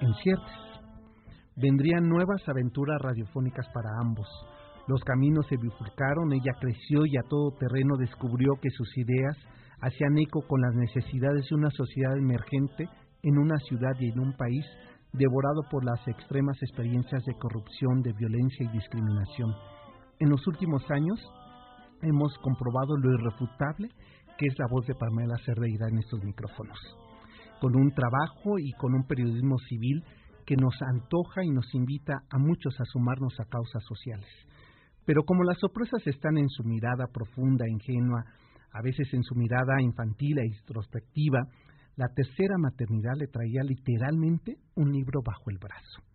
en 0.00 0.14
ciertas. 0.22 0.66
Vendrían 1.56 2.08
nuevas 2.08 2.42
aventuras 2.48 3.00
radiofónicas 3.00 3.66
para 3.72 3.90
ambos. 4.00 4.28
Los 4.88 5.02
caminos 5.04 5.46
se 5.48 5.56
bifurcaron, 5.56 6.32
ella 6.32 6.52
creció 6.60 7.04
y 7.06 7.16
a 7.16 7.28
todo 7.28 7.56
terreno 7.58 7.96
descubrió 7.96 8.54
que 8.60 8.70
sus 8.70 8.96
ideas 8.98 9.36
hacían 9.80 10.18
eco 10.18 10.46
con 10.46 10.60
las 10.60 10.74
necesidades 10.74 11.46
de 11.48 11.56
una 11.56 11.70
sociedad 11.70 12.16
emergente 12.16 12.88
en 13.22 13.38
una 13.38 13.56
ciudad 13.68 13.92
y 13.98 14.10
en 14.10 14.20
un 14.20 14.32
país 14.34 14.64
devorado 15.12 15.62
por 15.70 15.84
las 15.84 16.06
extremas 16.06 16.56
experiencias 16.62 17.24
de 17.24 17.34
corrupción, 17.34 18.02
de 18.02 18.12
violencia 18.12 18.66
y 18.66 18.72
discriminación. 18.72 19.52
En 20.20 20.30
los 20.30 20.46
últimos 20.46 20.82
años, 20.90 21.18
hemos 22.02 22.36
comprobado 22.38 22.96
lo 22.96 23.12
irrefutable 23.12 23.88
que 24.38 24.46
es 24.46 24.58
la 24.58 24.66
voz 24.70 24.86
de 24.86 24.94
Pamela 24.94 25.38
Cerdeira 25.44 25.88
en 25.88 25.98
estos 25.98 26.22
micrófonos, 26.22 26.78
con 27.60 27.74
un 27.74 27.90
trabajo 27.92 28.58
y 28.58 28.72
con 28.72 28.94
un 28.94 29.06
periodismo 29.06 29.56
civil 29.68 30.04
que 30.44 30.56
nos 30.56 30.74
antoja 30.82 31.42
y 31.42 31.50
nos 31.50 31.74
invita 31.74 32.22
a 32.30 32.38
muchos 32.38 32.78
a 32.80 32.84
sumarnos 32.84 33.34
a 33.40 33.46
causas 33.46 33.82
sociales. 33.84 34.28
Pero 35.04 35.24
como 35.24 35.42
las 35.44 35.58
sorpresas 35.58 36.06
están 36.06 36.36
en 36.36 36.48
su 36.48 36.64
mirada 36.64 37.06
profunda, 37.12 37.68
ingenua, 37.68 38.24
a 38.72 38.82
veces 38.82 39.12
en 39.14 39.22
su 39.22 39.34
mirada 39.34 39.80
infantil 39.80 40.38
e 40.38 40.46
introspectiva, 40.46 41.40
la 41.96 42.08
tercera 42.08 42.58
maternidad 42.58 43.14
le 43.16 43.26
traía 43.26 43.62
literalmente 43.62 44.58
un 44.74 44.92
libro 44.92 45.22
bajo 45.24 45.50
el 45.50 45.58
brazo. 45.58 46.05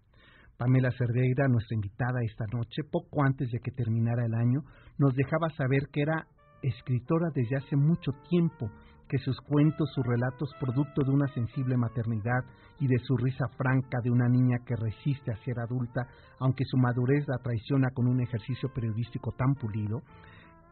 Pamela 0.62 0.92
Cerdeira, 0.92 1.48
nuestra 1.48 1.74
invitada 1.74 2.22
esta 2.22 2.46
noche, 2.54 2.84
poco 2.84 3.24
antes 3.24 3.50
de 3.50 3.58
que 3.62 3.72
terminara 3.72 4.24
el 4.24 4.36
año, 4.36 4.62
nos 5.00 5.16
dejaba 5.16 5.50
saber 5.58 5.90
que 5.92 6.04
era 6.04 6.28
escritora 6.62 7.30
desde 7.34 7.58
hace 7.58 7.76
mucho 7.76 8.12
tiempo, 8.30 8.70
que 9.10 9.18
sus 9.18 9.36
cuentos, 9.42 9.90
sus 9.96 10.06
relatos, 10.06 10.52
producto 10.60 11.02
de 11.04 11.10
una 11.10 11.28
sensible 11.34 11.78
maternidad 11.78 12.46
y 12.80 12.86
de 12.86 13.00
su 13.00 13.18
risa 13.18 13.48
franca 13.58 14.02
de 14.04 14.12
una 14.12 14.30
niña 14.30 14.60
que 14.64 14.76
resiste 14.76 15.32
a 15.32 15.44
ser 15.44 15.60
adulta, 15.60 16.06
aunque 16.38 16.64
su 16.66 16.78
madurez 16.78 17.28
la 17.28 17.40
traiciona 17.40 17.90
con 17.96 18.06
un 18.06 18.22
ejercicio 18.22 18.70
periodístico 18.72 19.32
tan 19.32 19.56
pulido, 19.56 20.04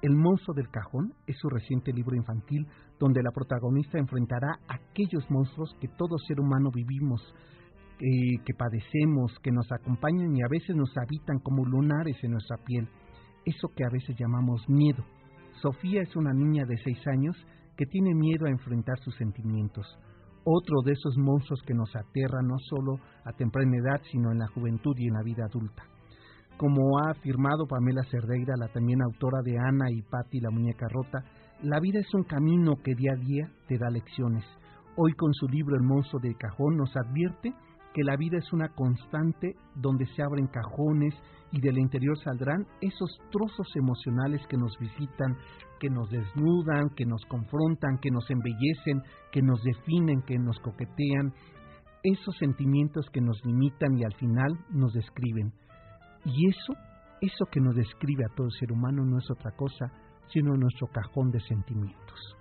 El 0.04 0.16
monstruo 0.16 0.54
del 0.54 0.70
cajón 0.70 1.14
es 1.26 1.36
su 1.40 1.50
reciente 1.50 1.92
libro 1.92 2.16
infantil 2.16 2.68
donde 3.00 3.24
la 3.24 3.32
protagonista 3.32 3.98
enfrentará 3.98 4.60
aquellos 4.68 5.30
monstruos 5.32 5.76
que 5.82 5.90
todo 5.98 6.16
ser 6.20 6.40
humano 6.40 6.70
vivimos, 6.72 7.22
eh, 8.00 8.38
que 8.46 8.54
padecemos, 8.54 9.38
que 9.44 9.52
nos 9.52 9.70
acompañan 9.72 10.36
y 10.36 10.42
a 10.42 10.48
veces 10.50 10.76
nos 10.76 10.92
habitan 10.98 11.40
como 11.40 11.66
lunares 11.66 12.18
en 12.24 12.32
nuestra 12.32 12.58
piel, 12.66 12.88
eso 13.46 13.68
que 13.76 13.84
a 13.84 13.90
veces 13.92 14.16
llamamos 14.18 14.62
miedo. 14.70 15.04
Sofía 15.62 16.02
es 16.02 16.16
una 16.16 16.34
niña 16.34 16.64
de 16.66 16.78
seis 16.78 17.00
años 17.08 17.36
que 17.76 17.86
tiene 17.86 18.14
miedo 18.16 18.46
a 18.46 18.52
enfrentar 18.52 18.98
sus 19.00 19.16
sentimientos. 19.16 19.86
Otro 20.46 20.82
de 20.86 20.94
esos 20.94 21.18
monstruos 21.18 21.62
que 21.66 21.74
nos 21.74 21.94
aterra 21.96 22.42
no 22.42 22.58
solo 22.70 23.00
a 23.26 23.34
temprana 23.34 23.78
edad, 23.78 24.02
sino 24.12 24.32
en 24.32 24.40
la 24.40 24.48
juventud 24.48 24.96
y 24.98 25.08
en 25.08 25.14
la 25.14 25.24
vida 25.24 25.46
adulta. 25.46 25.84
Como 26.58 27.00
ha 27.00 27.12
afirmado 27.12 27.68
Pamela 27.68 28.04
Cerdeira, 28.12 28.56
la 28.58 28.68
también 28.68 29.02
autora 29.02 29.42
de 29.44 29.58
Ana 29.58 29.92
y 29.92 30.02
Patti, 30.02 30.40
la 30.40 30.50
muñeca 30.50 30.88
rota, 30.90 31.24
La 31.62 31.80
vida 31.80 32.00
es 32.00 32.14
un 32.14 32.24
camino 32.24 32.76
que 32.84 32.96
día 32.96 33.12
a 33.14 33.20
día 33.20 33.52
te 33.68 33.78
da 33.78 33.90
lecciones. 33.90 34.46
Hoy 34.96 35.14
con 35.14 35.34
su 35.34 35.48
libro 35.48 35.76
El 35.76 35.84
monstruo 35.84 36.22
del 36.22 36.38
cajón 36.38 36.78
nos 36.78 36.96
advierte 36.96 37.54
que 37.94 38.04
la 38.04 38.16
vida 38.16 38.38
es 38.38 38.54
una 38.54 38.70
constante 38.70 39.56
donde 39.76 40.06
se 40.16 40.22
abren 40.22 40.48
cajones 40.48 41.14
y 41.52 41.62
del 41.62 41.80
interior 41.80 42.18
saldrán 42.24 42.68
esos 42.82 43.10
trozos 43.32 43.68
emocionales 43.76 44.42
que 44.48 44.58
nos 44.58 44.78
visitan, 44.80 45.38
que 45.80 45.90
nos 45.90 46.10
desnudan, 46.10 46.90
que 46.96 47.06
nos 47.06 47.24
confrontan, 47.26 47.98
que 48.00 48.12
nos 48.12 48.30
embellecen, 48.30 49.02
que 49.32 49.42
nos 49.42 49.62
definen, 49.64 50.22
que 50.22 50.38
nos 50.38 50.60
coquetean, 50.60 51.34
esos 52.04 52.38
sentimientos 52.38 53.08
que 53.12 53.22
nos 53.22 53.44
limitan 53.44 53.98
y 53.98 54.04
al 54.04 54.14
final 54.14 54.58
nos 54.70 54.94
describen. 54.94 55.52
Y 56.26 56.50
eso, 56.50 56.74
eso 57.22 57.46
que 57.52 57.60
nos 57.60 57.76
describe 57.76 58.24
a 58.26 58.36
todo 58.36 58.50
ser 58.52 58.72
humano 58.72 59.04
no 59.06 59.18
es 59.18 59.30
otra 59.32 59.52
cosa 59.52 59.92
sino 60.32 60.56
nuestro 60.56 60.86
cajón 60.88 61.32
de 61.32 61.40
sentimientos 61.40 62.39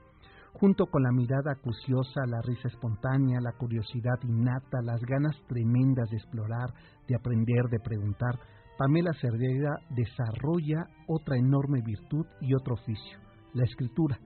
junto 0.60 0.86
con 0.86 1.02
la 1.02 1.12
mirada 1.12 1.52
acuciosa, 1.52 2.26
la 2.26 2.40
risa 2.42 2.68
espontánea, 2.68 3.40
la 3.40 3.52
curiosidad 3.52 4.18
innata, 4.24 4.82
las 4.82 5.00
ganas 5.02 5.36
tremendas 5.46 6.10
de 6.10 6.16
explorar, 6.16 6.74
de 7.06 7.14
aprender, 7.14 7.64
de 7.70 7.78
preguntar, 7.78 8.38
Pamela 8.76 9.12
Cerdeira 9.20 9.76
desarrolla 9.90 10.86
otra 11.06 11.36
enorme 11.36 11.80
virtud 11.84 12.26
y 12.40 12.54
otro 12.54 12.74
oficio, 12.74 13.18
la 13.54 13.64
escritura, 13.64 14.18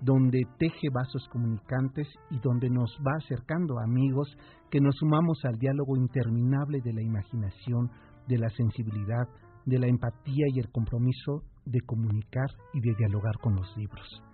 donde 0.00 0.40
teje 0.58 0.88
vasos 0.92 1.28
comunicantes 1.30 2.08
y 2.30 2.38
donde 2.38 2.70
nos 2.70 2.90
va 3.06 3.16
acercando 3.18 3.78
a 3.78 3.84
amigos 3.84 4.28
que 4.70 4.80
nos 4.80 4.94
sumamos 4.96 5.38
al 5.44 5.58
diálogo 5.58 5.96
interminable 5.96 6.80
de 6.82 6.92
la 6.92 7.02
imaginación, 7.02 7.90
de 8.26 8.38
la 8.38 8.48
sensibilidad, 8.50 9.28
de 9.66 9.78
la 9.78 9.88
empatía 9.88 10.46
y 10.54 10.60
el 10.60 10.70
compromiso 10.70 11.42
de 11.64 11.80
comunicar 11.80 12.48
y 12.72 12.80
de 12.80 12.94
dialogar 12.96 13.38
con 13.42 13.56
los 13.56 13.76
libros. 13.76 14.29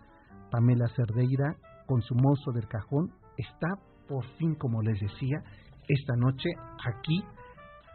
Pamela 0.57 0.89
Cerdeira, 0.97 1.55
con 1.85 2.01
su 2.01 2.15
mozo 2.15 2.51
del 2.53 2.67
cajón, 2.67 3.11
está 3.37 3.69
por 4.09 4.25
fin, 4.39 4.55
como 4.55 4.81
les 4.81 4.99
decía, 4.99 5.37
esta 5.87 6.17
noche 6.17 6.49
aquí 6.83 7.23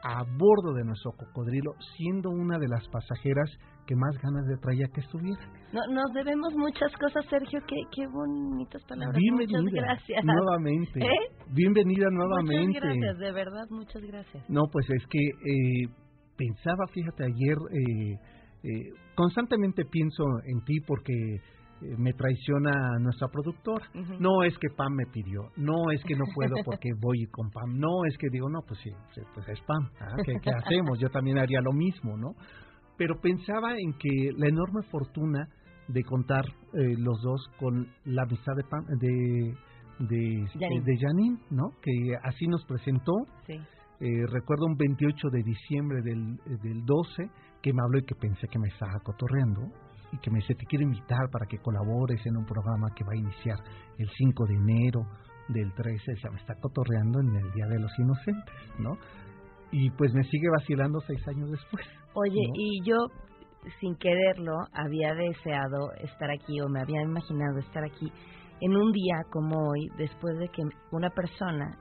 a 0.04 0.22
bordo 0.24 0.74
de 0.76 0.84
nuestro 0.84 1.12
cocodrilo, 1.14 1.74
siendo 1.98 2.30
una 2.30 2.60
de 2.60 2.68
las 2.68 2.88
pasajeras 2.90 3.50
que 3.88 3.96
más 3.96 4.16
ganas 4.22 4.46
de 4.46 4.58
traía 4.58 4.86
que 4.94 5.02
estuviera. 5.02 5.42
No, 5.74 5.82
nos 5.92 6.14
debemos 6.14 6.54
muchas 6.54 6.92
cosas, 6.98 7.26
Sergio. 7.32 7.60
Qué, 7.68 7.78
qué 7.96 8.06
bonitas 8.08 8.84
palabras. 8.86 9.18
Bienvenida. 9.18 9.62
Muchas 9.62 9.74
gracias. 9.74 10.24
Nuevamente. 10.24 11.00
¿Eh? 11.02 11.44
Bienvenida 11.50 12.10
nuevamente. 12.12 12.68
Muchas 12.68 12.84
gracias, 12.84 13.18
de 13.18 13.32
verdad, 13.32 13.66
muchas 13.72 14.02
gracias. 14.04 14.50
No, 14.50 14.62
pues 14.72 14.88
es 14.88 15.06
que 15.08 15.20
eh, 15.20 15.90
pensaba, 16.38 16.86
fíjate, 16.94 17.24
ayer, 17.26 17.58
eh, 18.64 18.90
constantemente 19.16 19.84
pienso 19.86 20.24
en 20.46 20.64
ti 20.66 20.80
porque 20.86 21.14
me 21.98 22.14
traiciona 22.14 23.00
nuestra 23.00 23.28
productora. 23.28 23.86
No 24.20 24.44
es 24.44 24.58
que 24.58 24.70
Pam 24.76 24.94
me 24.94 25.06
pidió, 25.12 25.50
no 25.58 25.92
es 25.92 26.04
que 26.04 26.16
no 26.16 26.26
puedo 26.34 26.56
porque 26.66 26.90
voy 27.00 27.26
con 27.32 27.50
Pam, 27.50 27.78
no 27.78 28.06
es 28.08 28.18
que 28.18 28.28
digo, 28.32 28.50
no, 28.50 28.62
pues 28.68 28.80
sí, 28.82 28.92
pues 29.34 29.48
es 29.50 29.60
Pam, 29.62 29.90
¿ah? 30.00 30.16
¿Qué, 30.24 30.52
hacemos? 30.52 31.00
Yo 31.00 31.10
también 31.10 31.38
haría 31.38 31.62
lo 31.62 31.74
mismo, 31.74 32.18
¿no? 32.18 32.34
Pero 32.98 33.20
pensaba 33.20 33.78
en 33.78 33.94
que 33.94 34.32
la 34.38 34.48
enorme 34.48 34.84
fortuna 34.92 35.48
de 35.88 36.04
contar 36.04 36.46
eh, 36.46 36.96
los 36.98 37.22
dos 37.22 37.50
con 37.60 37.88
la 38.06 38.24
amistad 38.24 38.54
de 38.56 38.64
Pam, 38.64 38.86
de, 39.00 39.56
de, 40.00 40.48
Janine. 40.54 40.82
de 40.86 40.98
Janine, 41.00 41.38
¿no? 41.50 41.72
Que 41.82 42.16
así 42.24 42.48
nos 42.48 42.64
presentó. 42.66 43.14
Sí. 43.48 43.54
Eh, 44.04 44.26
recuerdo 44.32 44.66
un 44.66 44.76
28 44.78 45.30
de 45.30 45.44
diciembre 45.44 46.02
del, 46.02 46.36
del 46.64 46.86
12 46.86 47.30
que 47.62 47.72
me 47.72 47.82
habló 47.84 48.00
y 48.00 48.04
que 48.04 48.16
pensé 48.16 48.48
que 48.48 48.58
me 48.58 48.68
estaba 48.70 49.00
cotorreando 49.04 49.62
y 50.12 50.18
que 50.18 50.32
me 50.32 50.40
dice, 50.40 50.56
te 50.56 50.66
quiero 50.66 50.84
invitar 50.84 51.30
para 51.32 51.46
que 51.46 51.58
colabores 51.60 52.26
en 52.26 52.38
un 52.38 52.46
programa 52.46 52.90
que 52.96 53.04
va 53.04 53.14
a 53.14 53.18
iniciar 53.18 53.58
el 53.98 54.10
5 54.10 54.46
de 54.46 54.56
enero 54.56 55.02
del 55.48 55.74
13, 55.74 56.16
ya 56.22 56.30
me 56.30 56.40
está 56.40 56.56
cotorreando 56.56 57.20
en 57.20 57.36
el 57.36 57.52
Día 57.54 57.66
de 57.68 57.80
los 57.80 57.92
Inocentes, 58.00 58.56
¿no? 58.80 58.98
Y 59.72 59.90
pues 59.92 60.14
me 60.14 60.24
sigue 60.24 60.50
vacilando 60.50 61.00
seis 61.08 61.26
años 61.28 61.50
después. 61.50 61.86
Oye, 62.14 62.42
¿no? 62.48 62.54
y 62.56 62.82
yo, 62.84 62.98
sin 63.80 63.96
quererlo, 63.96 64.54
había 64.74 65.14
deseado 65.14 65.94
estar 66.04 66.30
aquí 66.30 66.60
o 66.60 66.68
me 66.68 66.82
había 66.82 67.02
imaginado 67.02 67.60
estar 67.60 67.84
aquí 67.84 68.12
en 68.60 68.76
un 68.76 68.92
día 68.92 69.24
como 69.32 69.70
hoy, 69.70 69.88
después 69.98 70.38
de 70.38 70.48
que 70.50 70.62
una 70.92 71.10
persona 71.10 71.78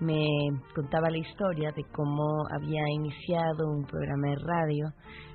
me 0.00 0.26
contaba 0.74 1.10
la 1.10 1.18
historia 1.18 1.72
de 1.72 1.84
cómo 1.94 2.44
había 2.54 2.82
iniciado 2.92 3.70
un 3.70 3.84
programa 3.84 4.28
de 4.28 4.36
radio 4.36 4.86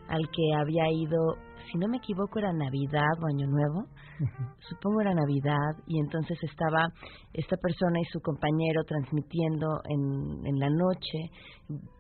al 0.08 0.30
que 0.30 0.54
había 0.60 0.92
ido, 0.92 1.18
si 1.72 1.78
no 1.78 1.88
me 1.88 1.98
equivoco, 1.98 2.40
era 2.40 2.52
Navidad 2.52 3.16
o 3.22 3.28
Año 3.28 3.48
Nuevo, 3.48 3.88
supongo 4.70 5.02
era 5.02 5.14
Navidad, 5.14 5.72
y 5.88 6.00
entonces 6.00 6.38
estaba 6.44 6.84
esta 7.34 7.56
persona 7.58 8.00
y 8.02 8.06
su 8.12 8.20
compañero 8.20 8.84
transmitiendo 8.84 9.68
en, 9.90 10.46
en 10.46 10.60
la 10.60 10.70
noche, 10.70 11.32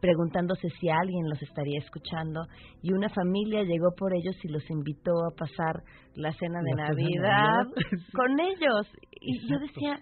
preguntándose 0.01 0.67
si 0.79 0.89
alguien 0.89 1.29
los 1.29 1.41
estaría 1.41 1.79
escuchando, 1.79 2.41
y 2.81 2.91
una 2.91 3.07
familia 3.09 3.63
llegó 3.63 3.91
por 3.97 4.13
ellos 4.13 4.35
y 4.43 4.49
los 4.49 4.69
invitó 4.69 5.11
a 5.11 5.35
pasar 5.35 5.81
la 6.15 6.33
cena 6.33 6.59
de 6.61 6.75
La 6.75 6.87
cena 6.87 6.95
de 6.95 7.03
Navidad 7.03 7.63
con 8.13 8.39
ellos. 8.39 8.87
Y 9.21 9.47
yo 9.47 9.57
decía, 9.59 10.01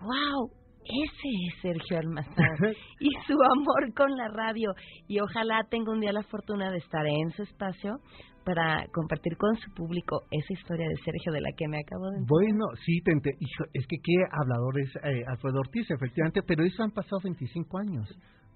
wow, 0.00 0.50
ese 0.84 1.28
es 1.48 1.60
Sergio 1.62 1.98
Almazán 1.98 2.56
y 3.00 3.08
su 3.26 3.34
amor 3.34 3.94
con 3.96 4.10
la 4.16 4.28
radio. 4.28 4.70
Y 5.08 5.20
ojalá 5.20 5.64
tenga 5.70 5.92
un 5.92 6.00
día 6.00 6.12
la 6.12 6.22
fortuna 6.24 6.70
de 6.70 6.78
estar 6.78 7.06
en 7.06 7.30
su 7.32 7.42
espacio 7.42 7.96
para 8.44 8.84
compartir 8.92 9.36
con 9.38 9.56
su 9.56 9.72
público 9.72 10.22
esa 10.30 10.52
historia 10.52 10.86
de 10.86 10.96
Sergio 11.02 11.32
de 11.32 11.40
la 11.40 11.48
que 11.56 11.66
me 11.66 11.78
acabo 11.78 12.10
de. 12.10 12.18
Bueno, 12.26 12.66
sí, 12.84 13.00
te 13.02 13.12
ente- 13.12 13.36
hijo, 13.40 13.64
es 13.72 13.86
que 13.86 13.96
qué 14.02 14.12
hablador 14.30 14.80
es 14.80 14.90
eh, 14.96 15.24
Alfredo 15.28 15.60
Ortiz, 15.60 15.90
efectivamente, 15.90 16.40
pero 16.46 16.62
eso 16.64 16.82
han 16.82 16.90
pasado 16.90 17.20
25 17.24 17.78
años, 17.78 18.06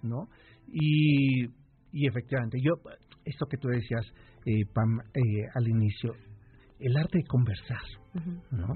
¿no? 0.03 0.29
Y, 0.71 1.45
y 1.93 2.07
efectivamente, 2.07 2.59
yo, 2.63 2.73
esto 3.25 3.47
que 3.47 3.57
tú 3.57 3.69
decías, 3.69 4.05
eh, 4.45 4.67
Pam, 4.75 5.01
eh, 5.15 5.21
al 5.55 5.67
inicio, 5.67 6.13
el 6.81 6.95
arte 6.97 7.19
de 7.19 7.25
conversar, 7.27 7.83
¿no? 8.51 8.75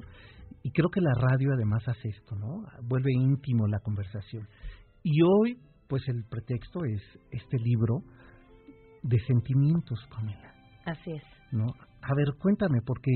Y 0.63 0.71
creo 0.71 0.91
que 0.91 1.01
la 1.01 1.15
radio 1.15 1.53
además 1.55 1.83
hace 1.89 2.09
esto, 2.09 2.37
¿no? 2.37 2.65
Vuelve 2.83 3.13
íntimo 3.13 3.67
la 3.67 3.81
conversación. 3.81 4.49
Y 5.03 5.21
hoy, 5.23 5.59
pues 5.89 6.03
el 6.09 6.25
pretexto 6.25 6.85
es 6.85 7.03
este 7.31 7.59
libro 7.59 8.03
de 9.03 9.19
sentimientos, 9.27 9.99
Pamela. 10.11 10.55
Así 10.85 11.13
es. 11.13 11.23
¿no? 11.53 11.67
A 12.03 12.15
ver, 12.15 12.35
cuéntame, 12.39 12.81
porque 12.85 13.11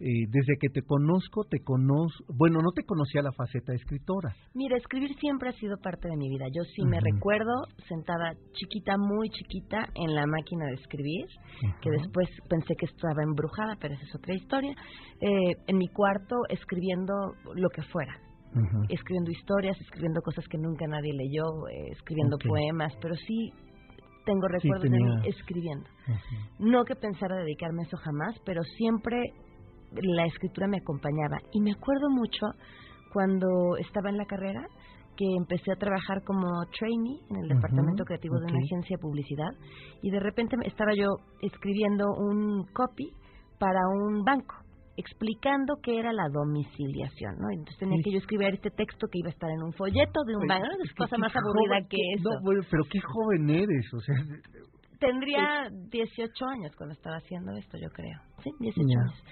eh, 0.00 0.26
desde 0.28 0.58
que 0.60 0.68
te 0.68 0.82
conozco, 0.82 1.44
te 1.44 1.58
conozco, 1.60 2.24
bueno, 2.32 2.60
no 2.62 2.70
te 2.72 2.84
conocía 2.84 3.20
la 3.20 3.32
faceta 3.32 3.72
de 3.72 3.78
escritora. 3.78 4.32
Mira, 4.54 4.76
escribir 4.76 5.10
siempre 5.18 5.48
ha 5.48 5.52
sido 5.52 5.76
parte 5.78 6.08
de 6.08 6.16
mi 6.16 6.28
vida. 6.28 6.46
Yo 6.54 6.62
sí 6.74 6.84
me 6.84 7.00
recuerdo 7.00 7.50
sentada 7.88 8.34
chiquita, 8.52 8.96
muy 8.96 9.28
chiquita, 9.30 9.88
en 9.94 10.14
la 10.14 10.26
máquina 10.26 10.66
de 10.66 10.74
escribir, 10.74 11.26
que 11.80 11.90
después 11.90 12.28
pensé 12.48 12.74
que 12.78 12.86
estaba 12.86 13.22
embrujada, 13.24 13.76
pero 13.80 13.94
esa 13.94 14.04
es 14.04 14.14
otra 14.14 14.34
historia. 14.34 14.72
Eh, 15.20 15.56
en 15.66 15.78
mi 15.78 15.88
cuarto 15.88 16.36
escribiendo 16.48 17.14
lo 17.54 17.68
que 17.70 17.82
fuera. 17.82 18.14
Escribiendo 18.88 19.30
historias, 19.30 19.78
escribiendo 19.80 20.22
cosas 20.22 20.46
que 20.48 20.58
nunca 20.58 20.86
nadie 20.86 21.12
leyó, 21.12 21.44
eh, 21.68 21.90
escribiendo 21.92 22.38
poemas, 22.38 22.92
pero 23.00 23.14
sí 23.14 23.52
tengo 24.28 24.46
Sí, 24.60 24.68
recuerdos 24.68 24.90
de 24.90 24.98
mí 24.98 25.28
escribiendo. 25.28 25.88
No 26.58 26.84
que 26.84 26.94
pensara 26.94 27.36
dedicarme 27.36 27.82
a 27.82 27.86
eso 27.86 27.96
jamás, 27.96 28.36
pero 28.44 28.62
siempre 28.76 29.16
la 29.92 30.26
escritura 30.26 30.68
me 30.68 30.78
acompañaba. 30.78 31.38
Y 31.52 31.60
me 31.62 31.72
acuerdo 31.72 32.10
mucho 32.10 32.46
cuando 33.12 33.48
estaba 33.78 34.10
en 34.10 34.18
la 34.18 34.26
carrera 34.26 34.68
que 35.16 35.24
empecé 35.36 35.72
a 35.72 35.76
trabajar 35.76 36.22
como 36.24 36.46
trainee 36.78 37.20
en 37.30 37.36
el 37.42 37.48
departamento 37.48 38.04
creativo 38.04 38.38
de 38.38 38.52
una 38.52 38.64
agencia 38.64 38.96
de 38.96 39.00
publicidad 39.00 39.50
y 40.02 40.10
de 40.10 40.20
repente 40.20 40.56
estaba 40.64 40.92
yo 40.94 41.08
escribiendo 41.40 42.04
un 42.16 42.64
copy 42.72 43.10
para 43.58 43.80
un 43.88 44.22
banco 44.22 44.54
explicando 44.98 45.76
qué 45.82 45.98
era 45.98 46.12
la 46.12 46.28
domiciliación, 46.28 47.36
¿no? 47.38 47.48
Entonces 47.50 47.78
tenía 47.78 47.96
Sí. 47.98 48.02
que 48.04 48.12
yo 48.12 48.18
escribir 48.18 48.48
este 48.54 48.70
texto 48.70 49.06
que 49.10 49.18
iba 49.20 49.28
a 49.28 49.32
estar 49.32 49.48
en 49.50 49.62
un 49.62 49.72
folleto 49.72 50.20
de 50.26 50.36
un 50.36 50.46
banco, 50.46 50.66
no 50.66 50.84
es 50.84 50.92
cosa 50.94 51.16
más 51.16 51.32
aburrida 51.34 51.76
joven- 51.80 51.88
que 51.88 51.98
eso. 52.16 52.28
No, 52.30 52.40
bueno, 52.42 52.62
pero 52.70 52.82
qué 52.90 53.00
joven 53.00 53.50
eres, 53.50 53.86
o 53.94 54.00
sea, 54.00 54.16
Tendría 54.98 55.68
18 55.92 56.44
años 56.46 56.74
cuando 56.76 56.92
estaba 56.92 57.18
haciendo 57.18 57.52
esto, 57.52 57.78
yo 57.78 57.88
creo. 57.90 58.18
Sí, 58.42 58.50
18 58.58 58.88
Ya. 58.88 59.00
años. 59.00 59.22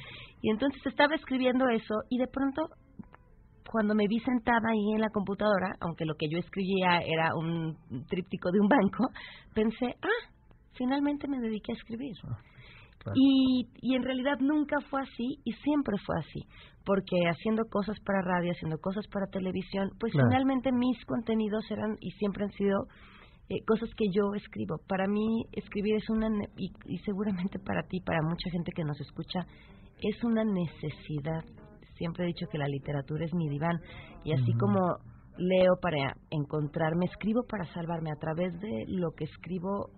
Y 0.41 0.51
entonces 0.51 0.81
estaba 0.87 1.17
escribiendo 1.17 1.69
eso 1.69 1.95
y 2.09 2.19
de 2.19 2.29
pronto, 2.29 2.69
cuando 3.69 3.97
me 3.97 4.07
vi 4.07 4.21
sentada 4.21 4.63
ahí 4.71 4.93
en 4.95 5.01
la 5.01 5.09
computadora, 5.11 5.75
aunque 5.81 6.05
lo 6.05 6.15
que 6.15 6.29
yo 6.31 6.39
escribía 6.39 7.01
era 7.05 7.35
un 7.35 7.77
tríptico 8.09 8.53
de 8.53 8.61
un 8.61 8.69
banco, 8.69 9.09
pensé, 9.55 9.87
ah, 10.03 10.31
finalmente 10.75 11.27
me 11.27 11.41
dediqué 11.41 11.73
a 11.73 11.75
escribir. 11.75 12.15
Y, 13.15 13.67
y 13.83 13.95
en 13.95 14.03
realidad 14.03 14.39
nunca 14.41 14.77
fue 14.91 15.01
así 15.03 15.39
y 15.45 15.53
siempre 15.63 15.97
fue 16.05 16.17
así, 16.19 16.41
porque 16.85 17.17
haciendo 17.31 17.65
cosas 17.71 17.99
para 18.01 18.23
radio, 18.23 18.53
haciendo 18.53 18.79
cosas 18.79 19.07
para 19.09 19.27
televisión, 19.27 19.91
pues 20.01 20.13
Claro. 20.13 20.29
finalmente 20.29 20.73
mis 20.73 21.05
contenidos 21.05 21.65
eran 21.71 21.97
y 22.01 22.11
siempre 22.13 22.45
han 22.45 22.53
sido 22.53 22.87
eh, 23.49 23.63
cosas 23.67 23.89
que 23.97 24.07
yo 24.13 24.35
escribo. 24.35 24.79
Para 24.89 25.07
mí 25.07 25.45
escribir 25.53 25.97
es 25.97 26.11
una, 26.11 26.29
y, 26.57 26.71
y 26.87 26.99
seguramente 26.99 27.59
para 27.59 27.83
ti, 27.85 28.01
para 28.01 28.21
mucha 28.23 28.51
gente 28.51 28.73
que 28.75 28.83
nos 28.85 29.01
escucha, 29.01 29.47
es 30.01 30.25
una 30.25 30.43
necesidad. 30.45 31.45
Siempre 31.97 32.25
he 32.25 32.27
dicho 32.29 32.47
que 32.51 32.59
la 32.59 32.69
literatura 32.69 33.25
es 33.25 33.33
mi 33.35 33.49
diván 33.49 33.79
y 34.25 34.33
así 34.33 34.53
como 34.61 34.81
leo 35.39 35.77
para 35.81 36.15
encontrarme, 36.31 37.07
escribo 37.07 37.43
para 37.49 37.65
salvarme. 37.73 38.11
A 38.11 38.17
través 38.19 38.53
de 38.61 38.85
lo 38.89 39.13
que 39.13 39.25
escribo 39.25 39.91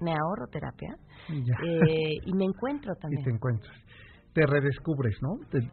me 0.00 0.12
ahorro 0.12 0.46
terapia 0.50 0.94
eh, 1.28 2.12
y 2.24 2.32
me 2.34 2.44
encuentro 2.44 2.92
y 2.96 3.00
también. 3.00 3.24
te 3.24 3.30
encuentras. 3.30 3.76
Te 4.34 4.46
redescubres, 4.46 5.16
¿no? 5.22 5.38
Te- 5.50 5.70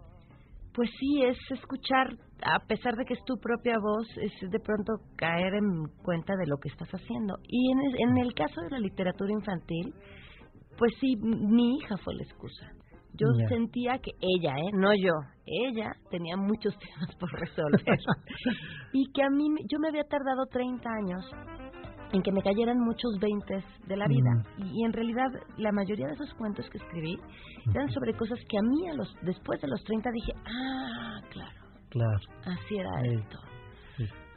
Pues 0.73 0.89
sí, 0.99 1.23
es 1.23 1.37
escuchar, 1.51 2.07
a 2.43 2.59
pesar 2.65 2.95
de 2.95 3.05
que 3.05 3.13
es 3.13 3.23
tu 3.25 3.35
propia 3.37 3.75
voz, 3.79 4.07
es 4.17 4.49
de 4.49 4.59
pronto 4.59 4.93
caer 5.17 5.53
en 5.55 5.83
cuenta 6.03 6.33
de 6.35 6.47
lo 6.47 6.57
que 6.57 6.69
estás 6.69 6.89
haciendo. 6.89 7.35
Y 7.47 7.71
en 7.71 7.79
el, 7.79 7.95
en 8.09 8.17
el 8.25 8.33
caso 8.33 8.61
de 8.61 8.69
la 8.71 8.79
literatura 8.79 9.31
infantil, 9.31 9.93
pues 10.77 10.91
sí, 10.99 11.15
mi 11.17 11.75
hija 11.77 11.97
fue 11.97 12.15
la 12.15 12.23
excusa. 12.23 12.71
Yo 13.15 13.27
sentía 13.47 13.99
que 13.99 14.09
ella, 14.19 14.55
¿eh? 14.57 14.71
no 14.73 14.89
yo, 14.95 15.13
ella 15.45 15.91
tenía 16.09 16.35
muchos 16.35 16.73
temas 16.79 17.15
por 17.19 17.29
resolver. 17.39 17.99
y 18.93 19.11
que 19.11 19.21
a 19.21 19.29
mí, 19.29 19.45
yo 19.69 19.77
me 19.79 19.89
había 19.89 20.03
tardado 20.05 20.45
30 20.51 20.89
años 20.89 21.23
en 22.13 22.21
que 22.21 22.31
me 22.31 22.41
cayeran 22.41 22.79
muchos 22.79 23.11
veintes 23.19 23.63
de 23.87 23.97
la 23.97 24.07
vida. 24.07 24.31
Y, 24.59 24.79
y 24.81 24.85
en 24.85 24.93
realidad 24.93 25.27
la 25.57 25.71
mayoría 25.71 26.07
de 26.07 26.13
esos 26.13 26.33
cuentos 26.35 26.69
que 26.69 26.77
escribí 26.77 27.17
eran 27.73 27.89
sobre 27.91 28.13
cosas 28.13 28.39
que 28.47 28.57
a 28.57 28.61
mí 28.61 28.87
a 28.89 28.93
los, 28.93 29.13
después 29.23 29.59
de 29.61 29.67
los 29.67 29.83
30 29.83 30.09
dije, 30.11 30.31
ah, 30.45 31.19
claro, 31.31 31.59
Claro. 31.89 32.19
así 32.45 32.77
era 32.77 32.89
Sí. 33.01 33.15
esto. 33.15 33.37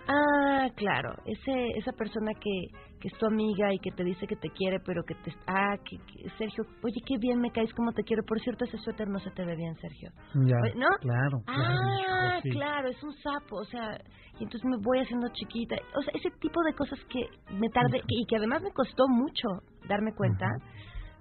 Ah, 0.09 0.69
claro, 0.77 1.11
ese 1.25 1.69
esa 1.79 1.93
persona 1.93 2.33
que, 2.35 2.69
que 3.01 3.09
es 3.09 3.15
tu 3.19 3.27
amiga 3.27 3.73
y 3.75 3.79
que 3.79 3.91
te 3.91 4.05
dice 4.05 4.27
que 4.27 4.37
te 4.37 4.49
quiere, 4.51 4.79
pero 4.81 5.03
que 5.05 5.15
te... 5.17 5.33
Ah, 5.47 5.77
que, 5.85 5.97
que- 5.99 6.29
Sergio, 6.39 6.65
oye, 6.83 7.01
qué 7.07 7.17
bien 7.19 7.41
me 7.41 7.51
caes, 7.51 7.73
cómo 7.75 7.93
te 7.93 8.03
quiero. 8.05 8.23
Por 8.25 8.41
cierto, 8.41 8.65
ese 8.65 8.79
suéter 8.79 9.09
no 9.09 9.19
se 9.19 9.31
te 9.31 9.45
ve 9.45 9.57
bien, 9.57 9.75
Sergio. 9.77 10.11
Ya. 10.35 10.57
¿No? 10.77 10.87
Claro, 11.01 11.39
claro. 11.45 11.75
Ah, 12.09 12.39
sí. 12.43 12.51
claro, 12.51 12.89
es 12.89 13.03
un 13.03 13.13
sapo, 13.15 13.57
o 13.57 13.65
sea, 13.65 13.99
y 14.39 14.45
entonces 14.45 14.65
me 14.65 14.77
voy 14.83 15.01
haciendo 15.01 15.29
chiquita. 15.33 15.77
O 15.97 16.03
sea, 16.03 16.13
ese 16.15 16.31
tipo 16.41 16.63
de 16.63 16.73
cosas 16.75 16.99
que 17.09 17.21
me 17.55 17.69
tardé 17.71 17.99
que- 18.01 18.07
y 18.21 18.27
que 18.27 18.37
además 18.37 18.63
me 18.63 18.71
costó 18.73 19.09
mucho 19.09 19.49
darme 19.89 20.13
cuenta. 20.15 20.47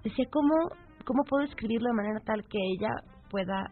Decía, 0.04 0.26
¿cómo, 0.30 0.54
¿cómo 1.04 1.24
puedo 1.24 1.44
escribirlo 1.44 1.88
de 1.88 1.94
manera 1.96 2.20
tal 2.24 2.42
que 2.44 2.58
ella 2.58 2.90
pueda 3.30 3.64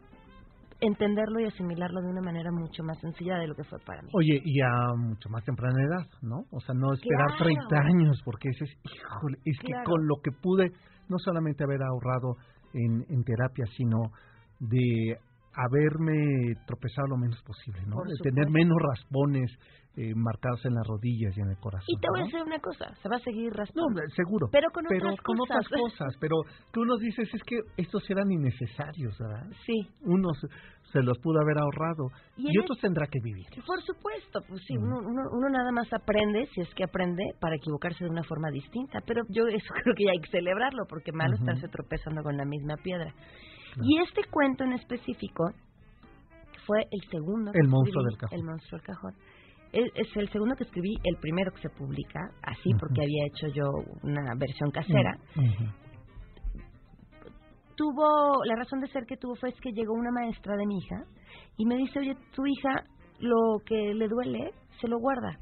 entenderlo 0.80 1.40
y 1.40 1.46
asimilarlo 1.46 2.00
de 2.02 2.08
una 2.08 2.20
manera 2.20 2.50
mucho 2.52 2.82
más 2.82 2.98
sencilla 3.00 3.36
de 3.36 3.46
lo 3.48 3.54
que 3.54 3.64
fue 3.64 3.78
para 3.80 4.02
mí? 4.02 4.10
Oye, 4.14 4.40
y 4.44 4.60
a 4.60 4.94
mucho 4.96 5.28
más 5.28 5.44
temprana 5.44 5.82
edad, 5.82 6.06
¿no? 6.22 6.44
O 6.50 6.60
sea, 6.60 6.74
no 6.74 6.92
esperar 6.92 7.28
Claro. 7.36 7.44
30 7.44 7.76
años, 7.76 8.22
porque 8.24 8.48
ese 8.50 8.64
es, 8.64 8.70
híjole, 8.84 9.38
es 9.44 9.58
que 9.60 9.72
con 9.84 10.06
lo 10.06 10.16
que 10.22 10.30
pude, 10.32 10.72
no 11.08 11.18
solamente 11.18 11.64
haber 11.64 11.82
ahorrado 11.82 12.36
en, 12.72 13.04
en 13.08 13.24
terapia, 13.24 13.66
sino 13.76 14.10
de 14.60 15.18
haberme 15.54 16.54
tropezado 16.66 17.08
lo 17.08 17.16
menos 17.16 17.40
posible, 17.42 17.82
¿no? 17.86 17.96
Por 17.96 18.08
de 18.08 18.14
tener 18.22 18.50
menos 18.50 18.76
raspones 18.82 19.50
eh, 19.96 20.12
marcados 20.16 20.64
en 20.66 20.74
las 20.74 20.86
rodillas 20.86 21.36
y 21.36 21.40
en 21.40 21.50
el 21.50 21.56
corazón. 21.58 21.86
Y 21.86 21.96
te 22.00 22.08
voy 22.10 22.18
a 22.18 22.22
¿no? 22.22 22.26
decir 22.26 22.42
una 22.42 22.58
cosa, 22.58 22.94
se 23.02 23.08
va 23.08 23.16
a 23.16 23.20
seguir 23.20 23.50
No, 23.52 23.58
raspando. 23.58 24.00
seguro. 24.16 24.48
Pero 24.50 24.68
con 24.72 24.84
pero 24.88 25.06
otras 25.08 25.20
con 25.22 25.36
cosas. 25.38 25.56
otras 25.66 25.80
cosas. 25.80 26.16
Pero 26.20 26.36
que 26.72 26.80
uno 26.80 26.96
dices 26.98 27.28
es 27.32 27.42
que 27.44 27.60
estos 27.76 28.02
eran 28.10 28.30
innecesarios, 28.30 29.16
¿verdad? 29.18 29.46
Sí. 29.66 29.88
Unos 30.02 30.36
se 30.92 31.02
los 31.02 31.18
pudo 31.18 31.40
haber 31.40 31.58
ahorrado 31.58 32.06
Y 32.36 32.46
y, 32.54 32.58
otros 32.58 32.78
tendrá 32.78 33.06
que 33.06 33.18
vivir. 33.22 33.46
Por 33.66 33.82
supuesto, 33.82 34.40
pues 34.48 34.62
sí, 34.66 34.76
Ujú. 34.76 34.86
uno, 34.86 34.98
uno, 34.98 35.22
uno 35.32 35.48
nada 35.48 35.72
más 35.72 35.92
aprende, 35.92 36.46
si 36.54 36.60
es 36.60 36.72
que 36.74 36.84
aprende, 36.84 37.22
para 37.40 37.56
equivocarse 37.56 38.04
de 38.04 38.10
una 38.10 38.22
forma 38.24 38.50
distinta. 38.50 38.98
Pero 39.06 39.22
yo 39.30 39.46
eso 39.48 39.66
creo 39.82 39.94
que 39.96 40.04
ya 40.04 40.10
hay 40.12 40.20
que 40.20 40.30
celebrarlo, 40.30 40.84
porque 40.88 41.12
malo 41.12 41.34
Ujú. 41.34 41.44
estarse 41.44 41.68
tropezando 41.68 42.22
con 42.22 42.36
la 42.36 42.44
misma 42.44 42.74
piedra. 42.82 43.12
Y 43.82 44.02
este 44.02 44.22
cuento 44.30 44.62
en 44.64 44.72
específico 44.74 45.50
fue 46.66 46.80
el 46.90 47.00
segundo. 47.10 47.50
El 47.54 47.68
monstruo 47.68 48.04
del 48.04 48.16
cajón. 48.16 48.38
El 48.38 48.44
monstruo 48.44 48.78
del 48.78 48.86
cajón. 48.86 49.14
Es, 49.74 49.90
es 49.94 50.16
el 50.16 50.30
segundo 50.30 50.54
que 50.54 50.64
escribí, 50.64 50.94
el 51.02 51.16
primero 51.16 51.50
que 51.52 51.62
se 51.62 51.68
publica, 51.70 52.20
así 52.42 52.70
porque 52.78 53.02
había 53.02 53.26
hecho 53.26 53.48
yo 53.48 53.64
una 54.02 54.22
versión 54.38 54.70
casera. 54.70 55.18
Ujú. 55.36 55.64
tuvo, 57.76 58.44
la 58.44 58.54
razón 58.56 58.80
de 58.80 58.86
ser 58.88 59.04
que 59.04 59.16
tuvo 59.16 59.34
fue 59.34 59.48
es 59.48 59.60
que 59.60 59.72
llegó 59.72 59.94
una 59.94 60.12
maestra 60.12 60.56
de 60.56 60.66
mi 60.66 60.78
hija 60.78 61.04
y 61.56 61.66
me 61.66 61.76
dice, 61.76 61.98
oye, 61.98 62.16
tu 62.34 62.46
hija 62.46 62.84
lo 63.18 63.58
que 63.66 63.94
le 63.94 64.06
duele 64.08 64.52
se 64.80 64.88
lo 64.88 64.98
guarda. 64.98 65.38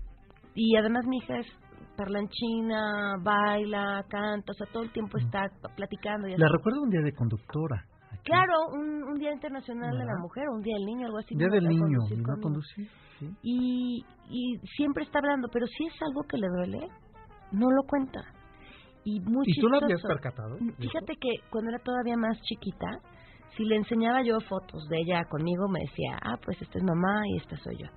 Y 0.54 0.76
además 0.76 1.04
mi 1.06 1.18
hija 1.18 1.38
es 1.38 1.46
parlanchina, 1.96 3.16
baila, 3.22 4.04
canta, 4.08 4.52
o 4.52 4.54
sea, 4.54 4.66
todo 4.72 4.82
el 4.82 4.92
tiempo 4.92 5.18
está 5.18 5.50
platicando. 5.76 6.28
Y 6.28 6.32
así. 6.32 6.40
La 6.40 6.48
recuerdo 6.48 6.82
un 6.82 6.90
día 6.90 7.02
de 7.02 7.12
conductora. 7.12 7.84
Claro, 8.24 8.52
un, 8.72 9.02
un 9.04 9.18
Día 9.18 9.32
Internacional 9.32 9.96
de 9.98 10.04
la. 10.04 10.16
Mujer, 10.20 10.44
un 10.48 10.62
Día 10.62 10.74
del 10.76 10.86
Niño, 10.86 11.06
algo 11.06 11.18
así. 11.18 11.34
Día 11.34 11.48
del 11.48 11.66
niño, 11.66 11.80
conducir 11.80 12.16
vino 12.18 12.32
a 12.32 12.36
conmigo. 12.36 12.42
conducir. 12.42 12.88
sí. 13.18 13.36
Y, 13.42 14.04
y 14.28 14.58
siempre 14.76 15.04
está 15.04 15.18
hablando, 15.18 15.48
pero 15.52 15.66
si 15.66 15.86
es 15.86 15.94
algo 16.02 16.22
que 16.22 16.36
le 16.38 16.46
duele, 16.48 16.88
no 17.52 17.70
lo 17.70 17.82
cuenta. 17.84 18.20
Y, 19.04 19.20
muy 19.20 19.44
¿Y 19.46 19.60
tú 19.60 19.68
lo 19.68 19.78
habías 19.82 20.02
percatado? 20.02 20.56
Fíjate 20.78 21.16
que 21.20 21.30
cuando 21.50 21.70
era 21.70 21.78
todavía 21.80 22.16
más 22.16 22.40
chiquita, 22.42 22.86
si 23.56 23.64
le 23.64 23.76
enseñaba 23.76 24.22
yo 24.22 24.38
fotos 24.40 24.86
de 24.88 24.98
ella 25.00 25.24
conmigo, 25.28 25.68
me 25.68 25.80
decía, 25.80 26.18
ah, 26.22 26.36
pues 26.44 26.60
esta 26.62 26.78
es 26.78 26.84
mamá 26.84 27.22
y 27.26 27.36
esta 27.38 27.56
soy 27.58 27.76
yo. 27.78 27.88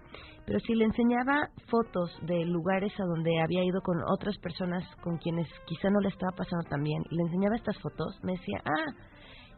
Pero 0.45 0.59
si 0.59 0.75
le 0.75 0.85
enseñaba 0.85 1.49
fotos 1.69 2.11
de 2.23 2.45
lugares 2.45 2.91
a 2.99 3.03
donde 3.05 3.39
había 3.41 3.63
ido 3.63 3.81
con 3.81 3.97
otras 4.13 4.37
personas 4.39 4.83
con 5.01 5.17
quienes 5.17 5.47
quizá 5.65 5.89
no 5.89 5.99
le 6.01 6.09
estaba 6.09 6.31
pasando 6.35 6.67
tan 6.69 6.83
bien, 6.83 7.01
y 7.09 7.15
le 7.15 7.23
enseñaba 7.23 7.55
estas 7.55 7.79
fotos, 7.79 8.19
me 8.23 8.33
decía, 8.33 8.61
ah, 8.65 8.91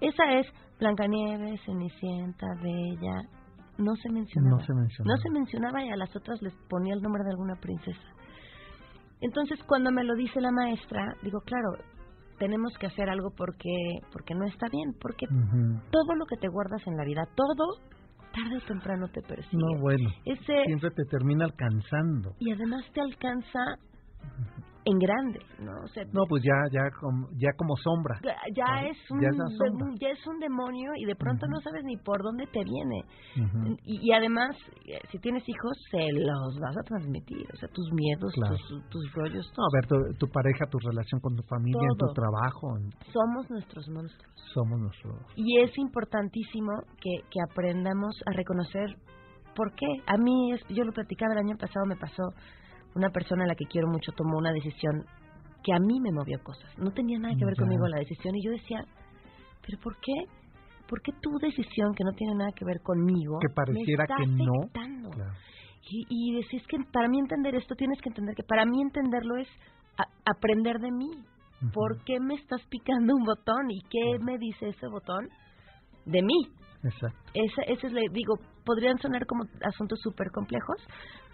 esa 0.01 0.33
es 0.39 0.47
Blancanieves, 0.79 1.61
Cenicienta, 1.65 2.47
Bella. 2.61 3.21
No 3.77 3.95
se 3.95 4.09
mencionaba. 4.09 4.57
No 4.57 4.65
se 4.65 4.73
mencionaba. 4.73 5.15
No 5.15 5.21
se 5.21 5.29
mencionaba 5.29 5.83
y 5.83 5.89
a 5.89 5.95
las 5.95 6.15
otras 6.15 6.41
les 6.41 6.53
ponía 6.69 6.93
el 6.95 7.01
nombre 7.01 7.23
de 7.23 7.31
alguna 7.31 7.55
princesa. 7.55 8.01
Entonces, 9.21 9.59
cuando 9.67 9.91
me 9.91 10.03
lo 10.03 10.15
dice 10.15 10.39
la 10.41 10.51
maestra, 10.51 11.15
digo, 11.23 11.39
claro, 11.41 11.69
tenemos 12.39 12.71
que 12.79 12.87
hacer 12.87 13.09
algo 13.09 13.29
porque 13.35 13.69
porque 14.11 14.35
no 14.35 14.45
está 14.45 14.67
bien, 14.71 14.93
porque 15.01 15.25
todo 15.91 16.15
lo 16.15 16.25
que 16.25 16.37
te 16.37 16.47
guardas 16.49 16.85
en 16.85 16.95
la 16.95 17.03
vida, 17.03 17.23
todo 17.35 17.79
tarde 18.31 18.57
o 18.57 18.67
temprano 18.67 19.07
te 19.07 19.21
persigue. 19.21 19.57
No, 19.57 19.81
bueno. 19.81 20.09
Ese 20.25 20.63
Siempre 20.65 20.91
te 20.91 21.03
termina 21.09 21.45
alcanzando. 21.45 22.33
y 22.39 22.51
además 22.51 22.83
te 22.93 23.01
alcanza 23.01 23.59
en 24.87 24.97
grande, 24.99 25.39
¿no? 25.59 25.71
O 25.83 25.87
sea, 25.89 26.03
No, 26.13 26.23
pues 26.29 26.41
ya, 26.43 26.55
ya, 26.71 26.83
como, 26.99 27.27
ya 27.35 27.51
como 27.57 27.75
sombra. 27.83 28.15
ya, 28.23 28.35
ya 28.55 28.87
es 28.87 28.97
un 29.11 29.19
Ya 29.19 29.27
es 29.29 29.37
la 29.37 29.47
sombra. 29.59 29.85
de- 29.91 29.99
ya 29.99 30.09
es 30.15 30.25
un 30.27 30.39
demonio 30.39 30.91
y 30.95 31.03
de 31.05 31.15
pronto 31.15 31.45
no 31.47 31.59
sabes 31.59 31.83
ni 31.83 31.97
por 31.97 32.23
dónde 32.23 32.45
te 32.47 32.63
viene. 32.63 33.03
Ujú. 33.35 33.75
Y, 33.83 34.07
y 34.07 34.13
además, 34.13 34.55
eh, 34.87 34.99
si 35.11 35.19
tienes 35.19 35.43
hijos, 35.47 35.73
se 35.91 35.99
los 36.13 36.59
vas 36.61 36.77
a 36.77 36.83
transmitir, 36.87 37.45
o 37.53 37.57
sea, 37.57 37.67
tus 37.69 37.91
miedos, 37.91 38.31
Claro. 38.35 38.55
tus, 38.55 38.89
tus 38.89 39.11
rollos, 39.13 39.45
No, 39.57 39.63
a 39.65 39.69
ver, 39.73 39.85
tu, 39.87 39.95
tu 40.17 40.27
pareja, 40.31 40.65
tu 40.71 40.79
relación 40.79 41.19
con 41.19 41.35
tu 41.35 41.43
familia, 41.43 41.87
en 41.91 41.97
tu 41.97 42.07
trabajo, 42.13 42.77
en- 42.77 42.89
somos 43.11 43.49
nuestros 43.49 43.87
monstruos. 43.89 44.33
somos 44.53 44.79
nosotros. 44.79 45.27
Y 45.35 45.59
es 45.61 45.77
importantísimo 45.77 46.71
que, 47.01 47.11
que 47.29 47.39
aprendamos 47.51 48.15
a 48.25 48.31
reconocer 48.31 48.95
por 49.55 49.73
qué. 49.75 49.85
A 50.07 50.17
mí, 50.17 50.53
es, 50.53 50.61
yo 50.69 50.83
lo 50.83 50.91
platicaba 50.93 51.33
el 51.33 51.39
año 51.39 51.57
pasado, 51.57 51.85
me 51.85 51.95
pasó 51.97 52.23
una 52.95 53.09
persona 53.09 53.43
a 53.43 53.47
la 53.47 53.55
que 53.55 53.65
quiero 53.65 53.87
mucho 53.87 54.11
tomó 54.13 54.37
una 54.37 54.51
decisión 54.51 55.05
que 55.63 55.73
a 55.73 55.79
mí 55.79 55.99
me 55.99 56.11
movió 56.11 56.39
cosas. 56.43 56.69
No 56.77 56.91
tenía 56.91 57.19
nada 57.19 57.35
que 57.37 57.45
ver 57.45 57.55
Ya. 57.55 57.61
conmigo 57.63 57.87
la 57.87 57.99
decisión 57.99 58.35
y 58.35 58.43
yo 58.43 58.51
decía, 58.51 58.83
pero 59.65 59.79
¿por 59.79 59.97
qué? 59.97 60.13
¿Por 60.87 61.01
qué 61.01 61.11
tu 61.21 61.31
decisión 61.39 61.93
que 61.93 62.03
no 62.05 62.11
tiene 62.13 62.35
nada 62.35 62.51
que 62.55 62.63
ver 62.63 62.79
conmigo 62.81 63.39
Que 63.39 63.53
pareciera 63.53 64.05
me 64.07 64.23
está 64.23 64.81
que 64.83 64.91
no. 64.97 65.11
Claro. 65.11 65.33
Y, 65.89 66.05
y 66.09 66.35
decís 66.35 66.65
que 66.67 66.77
para 66.91 67.07
mí 67.07 67.19
entender 67.19 67.55
esto 67.55 67.75
tienes 67.75 67.99
que 68.01 68.09
entender 68.09 68.35
que 68.35 68.43
para 68.43 68.65
mí 68.65 68.81
entenderlo 68.81 69.37
es 69.37 69.47
a- 69.97 70.07
aprender 70.31 70.79
de 70.79 70.91
mí. 70.91 71.09
¿Por 71.73 72.03
qué 72.03 72.19
me 72.19 72.35
estás 72.35 72.61
picando 72.69 73.15
un 73.15 73.23
botón 73.25 73.71
y 73.71 73.79
qué 73.89 74.19
me 74.23 74.37
dice 74.37 74.69
ese 74.69 74.87
botón 74.87 75.27
de 76.05 76.21
mí? 76.21 76.47
Exacto. 76.83 77.17
Ese, 77.33 77.61
ese 77.73 77.87
es, 77.87 77.93
le 77.93 78.01
digo, 78.11 78.35
podrían 78.65 78.97
sonar 78.99 79.25
como 79.25 79.43
asuntos 79.63 79.99
súper 80.01 80.27
complejos, 80.31 80.77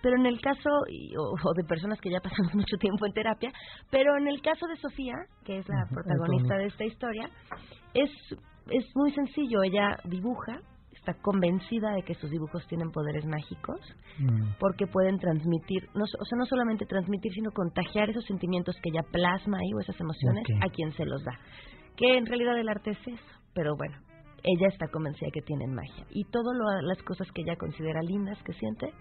pero 0.01 0.15
en 0.17 0.25
el 0.25 0.39
caso, 0.41 0.69
y- 0.89 1.15
o, 1.17 1.23
o 1.23 1.53
de 1.55 1.63
personas 1.63 1.99
que 2.01 2.09
ya 2.11 2.19
pasamos 2.19 2.53
mucho 2.55 2.77
tiempo 2.77 3.05
en 3.05 3.13
terapia, 3.13 3.51
pero 3.91 4.17
en 4.17 4.27
el 4.27 4.41
caso 4.41 4.65
de 4.67 4.75
Sofía, 4.77 5.15
que 5.45 5.57
es 5.57 5.67
la 5.67 5.85
protagonista 5.91 6.55
de 6.57 6.65
esta 6.67 6.85
historia, 6.85 7.29
es, 7.93 8.09
es 8.69 8.85
muy 8.95 9.11
sencillo, 9.13 9.63
ella 9.63 9.97
dibuja, 10.05 10.59
está 10.91 11.13
convencida 11.21 11.91
de 11.95 12.03
que 12.03 12.13
sus 12.15 12.29
dibujos 12.31 12.65
tienen 12.67 12.89
poderes 12.91 13.25
mágicos, 13.25 13.79
Mm. 14.19 14.53
porque 14.59 14.85
pueden 14.85 15.17
transmitir, 15.17 15.89
no, 15.95 16.03
o 16.03 16.25
sea, 16.25 16.37
no 16.37 16.45
solamente 16.45 16.85
transmitir, 16.85 17.33
sino 17.33 17.49
contagiar 17.51 18.11
esos 18.11 18.23
sentimientos 18.25 18.75
que 18.83 18.89
ella 18.91 19.01
plasma 19.11 19.57
ahí 19.57 19.73
o 19.73 19.79
esas 19.79 19.99
emociones 19.99 20.43
a 20.61 20.69
quien 20.69 20.91
se 20.91 21.03
los 21.03 21.23
da. 21.23 21.31
Que 21.97 22.15
en 22.17 22.27
realidad 22.27 22.55
el 22.59 22.69
arte 22.69 22.91
es 22.91 22.99
eso, 23.07 23.39
pero 23.55 23.75
bueno, 23.75 23.97
ella 24.43 24.67
está 24.67 24.87
convencida 24.89 25.29
que 25.33 25.41
tienen 25.41 25.73
magia. 25.73 26.05
Y 26.11 26.25
todas 26.25 26.55
las 26.83 27.01
cosas 27.03 27.27
que 27.33 27.41
ella 27.41 27.55
considera 27.55 28.01
lindas 28.01 28.37
que 28.43 28.53
siente, 28.53 28.91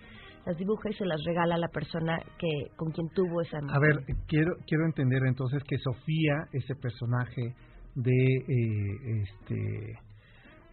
las 0.46 0.56
dibuja 0.56 0.90
y 0.90 0.94
se 0.94 1.04
las 1.04 1.22
regala 1.24 1.54
a 1.54 1.58
la 1.58 1.68
persona 1.68 2.18
que 2.38 2.74
con 2.76 2.90
quien 2.92 3.08
tuvo 3.10 3.42
esa 3.42 3.58
A 3.58 3.78
ver, 3.78 4.04
quiero 4.26 4.56
quiero 4.66 4.86
entender 4.86 5.22
entonces 5.26 5.62
que 5.64 5.78
Sofía, 5.78 6.46
ese 6.52 6.74
personaje 6.74 7.54
de 7.94 8.12
eh, 8.12 9.22
este 9.22 9.98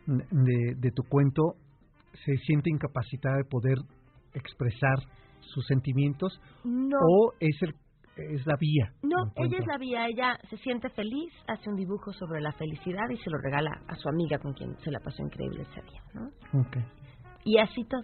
de, 0.08 0.76
de 0.76 0.92
tu 0.92 1.04
cuento 1.04 1.54
se 2.26 2.36
siente 2.38 2.70
incapacitada 2.72 3.38
de 3.38 3.44
poder 3.44 3.78
expresar 4.34 4.98
sus 5.42 5.66
sentimientos 5.68 6.40
No. 6.64 6.98
o 7.02 7.34
es 7.40 7.62
el 7.62 7.74
es 8.36 8.46
la 8.46 8.56
vía. 8.60 8.92
No, 9.04 9.32
ella 9.36 9.58
es 9.60 9.68
la 9.68 9.78
vía, 9.78 10.08
ella 10.08 10.38
se 10.50 10.58
siente 10.58 10.90
feliz, 10.90 11.34
hace 11.48 11.70
un 11.70 11.76
dibujo 11.76 12.12
sobre 12.14 12.42
la 12.42 12.52
felicidad 12.54 13.10
y 13.10 13.18
se 13.18 13.30
lo 13.30 13.38
regala 13.38 13.72
a 13.88 13.96
su 13.96 14.10
amiga 14.10 14.38
con 14.40 14.54
quien 14.54 14.78
se 14.80 14.92
la 14.92 15.00
pasó 15.00 15.22
increíble 15.24 15.64
ese 15.64 15.82
día, 15.82 16.02
¿no? 16.14 16.28
Ok. 16.62 16.78
Y 17.46 17.58
así 17.60 17.84
todo. 17.86 18.04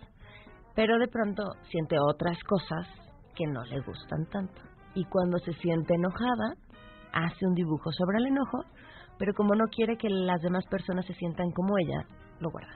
Pero 0.76 0.98
de 0.98 1.08
pronto 1.08 1.44
siente 1.70 1.98
otras 2.00 2.38
cosas 2.44 2.88
que 3.36 3.46
no 3.48 3.64
le 3.66 3.80
gustan 3.82 4.26
tanto. 4.32 4.62
Y 4.94 5.06
cuando 5.06 5.38
se 5.40 5.54
siente 5.54 5.94
enojada, 5.96 6.56
hace 7.14 7.46
un 7.48 7.54
dibujo 7.54 7.92
sobre 7.92 8.18
el 8.20 8.28
enojo, 8.28 8.64
pero 9.18 9.34
como 9.34 9.56
no 9.56 9.66
quiere 9.68 9.98
que 9.98 10.10
las 10.10 10.42
demás 10.42 10.66
personas 10.70 11.06
se 11.06 11.14
sientan 11.14 11.52
como 11.52 11.78
ella, 11.78 12.06
lo 12.40 12.50
guarda. 12.52 12.74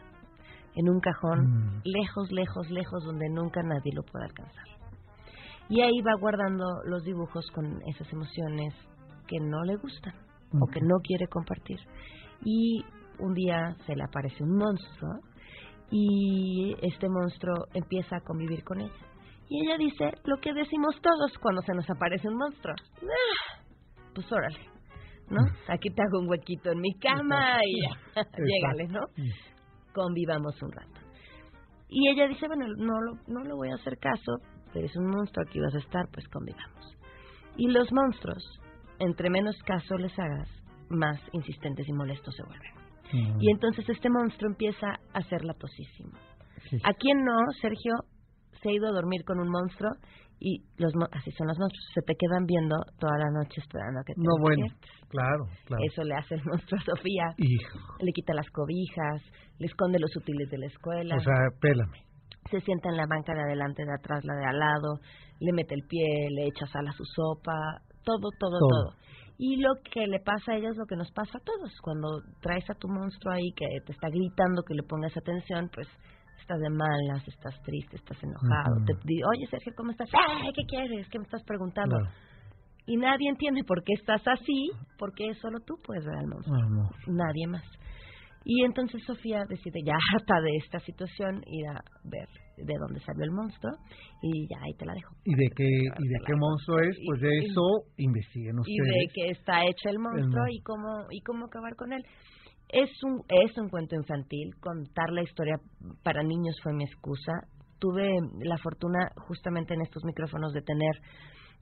En 0.76 0.90
un 0.90 1.00
cajón, 1.00 1.40
Mm. 1.48 1.82
lejos, 1.84 2.32
lejos, 2.32 2.70
lejos, 2.70 3.04
donde 3.04 3.28
nunca 3.30 3.62
nadie 3.64 3.92
lo 3.94 4.04
pueda 4.04 4.26
alcanzar. 4.26 4.64
Y 5.70 5.82
ahí 5.82 6.02
va 6.02 6.20
guardando 6.20 6.66
los 6.86 7.04
dibujos 7.04 7.46
con 7.52 7.80
esas 7.88 8.12
emociones 8.12 8.74
que 9.28 9.40
no 9.40 9.62
le 9.64 9.76
gustan 9.78 10.14
o 10.60 10.66
que 10.72 10.80
no 10.82 10.96
quiere 11.04 11.28
compartir. 11.28 11.80
Y 12.44 12.84
un 13.20 13.34
día 13.34 13.76
se 13.86 13.96
le 13.96 14.04
aparece 14.04 14.44
un 14.44 14.58
monstruo 14.58 15.12
y 15.92 16.76
este 16.82 17.08
monstruo 17.10 17.66
empieza 17.74 18.18
a 18.18 18.22
convivir 18.22 18.64
con 18.64 18.80
ella. 18.82 18.94
Y 19.50 19.66
ella 19.66 19.78
dice 19.78 20.12
lo 20.26 20.38
que 20.40 20.54
decimos 20.54 20.96
todos 21.02 21.38
cuando 21.42 21.62
se 21.64 21.74
nos 21.74 21.90
aparece 21.90 22.28
un 22.28 22.36
monstruo. 22.38 22.74
"Ah, 23.04 23.62
pues 24.14 24.32
órale, 24.32 24.60
¿no? 25.30 25.42
Aquí 25.68 25.90
te 25.90 26.02
hago 26.02 26.20
un 26.20 26.30
huequito 26.30 26.72
en 26.72 26.80
mi 26.82 26.94
cama 27.00 27.60
y 27.66 27.82
ya, 27.82 28.24
llégale, 28.38 28.88
¿no? 28.88 29.02
Convivamos 29.94 30.62
un 30.62 30.72
rato. 30.72 31.00
Y 31.90 32.10
ella 32.10 32.28
dice, 32.28 32.46
bueno, 32.48 32.68
no, 32.78 33.02
lo- 33.02 33.20
no 33.28 33.44
le 33.44 33.54
voy 33.54 33.70
a 33.72 33.76
hacer 33.76 33.98
caso, 33.98 34.34
pero 34.74 34.86
es 34.86 34.96
un 34.96 35.08
monstruo, 35.08 35.46
aquí 35.48 35.60
vas 35.60 35.76
a 35.76 35.80
estar, 35.80 36.08
pues 36.12 36.28
convivamos. 36.30 36.98
Y 37.58 37.68
los 37.68 37.92
monstruos, 37.92 38.44
entre 39.00 39.30
menos 39.30 39.56
caso 39.66 39.98
les 39.98 40.18
hagas, 40.18 40.50
más 40.90 41.20
insistentes 41.34 41.88
y 41.88 41.94
molestos 41.94 42.36
se 42.36 42.44
vuelven. 42.44 42.74
Mm. 43.12 43.42
Y 43.42 43.52
entonces 43.52 43.88
este 43.90 44.10
monstruo 44.10 44.50
empieza 44.50 44.88
a 45.14 45.22
ser 45.24 45.44
latosísimo. 45.44 46.12
¿A 46.84 46.94
quién 46.94 47.24
no, 47.24 47.38
Sergio, 47.62 47.94
se 48.62 48.70
ha 48.70 48.74
ido 48.74 48.88
a 48.88 48.92
dormir 48.92 49.24
con 49.26 49.40
un 49.40 49.50
monstruo 49.50 49.92
y 50.40 50.64
los 50.78 50.94
así 51.12 51.32
son 51.32 51.48
los 51.48 51.58
monstruos, 51.60 51.86
se 51.94 52.02
te 52.02 52.16
quedan 52.16 52.46
viendo 52.46 52.76
toda 52.98 53.18
la 53.18 53.30
noche 53.32 53.60
esperando 53.60 54.00
a 54.00 54.04
que 54.04 54.14
te 54.14 54.22
No, 54.22 54.40
bueno, 54.40 54.66
claro, 55.10 55.44
claro. 55.66 55.84
Eso 55.84 56.04
le 56.04 56.16
hace 56.16 56.36
el 56.36 56.44
monstruo 56.46 56.80
a 56.80 56.84
Sofía. 56.84 57.34
Hijo. 57.38 57.80
Le 58.00 58.12
quita 58.14 58.34
las 58.34 58.50
cobijas, 58.52 59.22
le 59.60 59.68
esconde 59.68 60.00
los 60.00 60.16
útiles 60.16 60.50
de 60.50 60.58
la 60.58 60.68
escuela. 60.68 61.16
O 61.16 61.20
sea, 61.20 61.36
pélame. 61.60 62.09
Se 62.52 62.60
sienta 62.62 62.90
en 62.90 62.98
la 62.98 63.06
banca 63.08 63.34
de 63.34 63.42
adelante, 63.42 63.84
de 63.86 63.94
atrás, 63.94 64.24
la 64.26 64.36
de 64.36 64.46
al 64.46 64.60
lado, 64.60 65.00
le 65.40 65.52
mete 65.54 65.76
el 65.76 65.84
pie, 65.88 66.06
le 66.32 66.48
echa 66.48 66.66
sal 66.68 66.88
a 66.88 66.92
su 66.92 67.04
sopa, 67.06 67.56
todo, 68.04 68.30
todo, 68.40 68.60
Todo. 68.60 68.70
todo. 68.70 68.94
Y 69.42 69.56
lo 69.62 69.72
que 69.94 70.06
le 70.08 70.20
pasa 70.20 70.52
a 70.52 70.56
ella 70.58 70.70
es 70.70 70.76
lo 70.78 70.86
que 70.86 70.98
nos 70.98 71.10
pasa 71.12 71.38
a 71.38 71.44
todos. 71.46 71.72
Cuando 71.82 72.10
traes 72.42 72.70
a 72.70 72.74
tu 72.74 72.90
monstruo 72.90 73.34
ahí 73.34 73.52
que 73.56 73.66
te 73.86 73.94
está 73.94 74.10
gritando 74.10 74.64
que 74.68 74.74
le 74.74 74.84
pongas 74.84 75.16
atención, 75.16 75.70
pues 75.74 75.88
estás 76.42 76.60
de 76.60 76.70
malas, 76.70 77.26
estás 77.26 77.56
triste, 77.64 77.96
estás 77.96 78.18
enojado. 78.22 78.76
Te 78.86 78.94
di- 79.06 79.24
oye 79.24 79.48
Sergio, 79.50 79.72
¿cómo 79.78 79.92
estás? 79.92 80.10
¡Ay, 80.12 80.50
qué 80.54 80.64
quieres! 80.68 81.08
¿Qué 81.10 81.20
me 81.20 81.24
estás 81.24 81.44
preguntando? 81.46 81.96
Claro. 81.96 82.12
Y 82.86 82.98
nadie 82.98 83.30
entiende 83.30 83.64
por 83.64 83.82
qué 83.84 83.94
estás 83.94 84.22
así, 84.28 84.72
porque 84.98 85.34
solo 85.36 85.60
tú 85.66 85.76
puedes 85.86 86.04
ver 86.04 86.18
al 86.18 86.28
monstruo 86.28 86.58
no. 86.58 86.90
nadie 87.08 87.48
más. 87.48 87.64
Y 88.46 88.64
entonces 88.64 89.04
Sofía 89.06 89.44
decide, 89.50 89.80
ya 89.86 89.94
harta 90.16 90.42
de 90.42 90.56
esta 90.64 90.80
situación, 90.80 91.42
ir 91.48 91.68
a 91.68 91.82
ver 92.04 92.28
de 92.58 92.74
dónde 92.78 93.00
salió 93.02 93.24
el 93.24 93.32
monstruo 93.32 93.72
y 94.22 94.48
ya 94.50 94.58
ahí 94.62 94.74
te 94.78 94.86
la 94.86 94.94
dejo. 94.94 95.16
¿Y 95.24 95.36
de 95.36 95.50
qué, 95.56 95.64
y 95.66 96.08
de 96.08 96.20
qué 96.26 96.34
monstruo 96.36 96.80
es? 96.80 96.98
Pues 97.06 97.22
de 97.22 97.38
eso 97.40 97.62
investiguen 97.98 98.56
Y 98.66 98.78
de 98.78 98.84
ustedes. 98.84 99.12
qué 99.14 99.30
está 99.32 99.64
hecho 99.64 99.90
el 99.90 100.00
monstruo 100.00 100.44
monstruo. 100.44 100.48
y 100.52 100.62
cómo 100.62 100.88
y 101.10 101.22
cómo 101.22 101.46
acabar 101.46 101.76
con 101.76 101.94
él. 101.94 102.04
Es 102.70 102.90
un 103.04 103.22
es 103.30 103.58
un 103.58 103.70
cuento 103.70 103.96
infantil, 103.96 104.54
contar 104.60 105.10
la 105.12 105.24
historia 105.24 105.56
para 106.04 106.22
niños 106.22 106.56
fue 106.62 106.74
mi 106.74 106.84
excusa. 106.84 107.32
Tuve 107.80 108.10
la 108.44 108.58
fortuna 108.58 109.10
justamente 109.28 109.74
en 109.74 109.82
estos 109.82 110.04
micrófonos 110.04 110.52
de 110.54 110.62
tener 110.62 110.96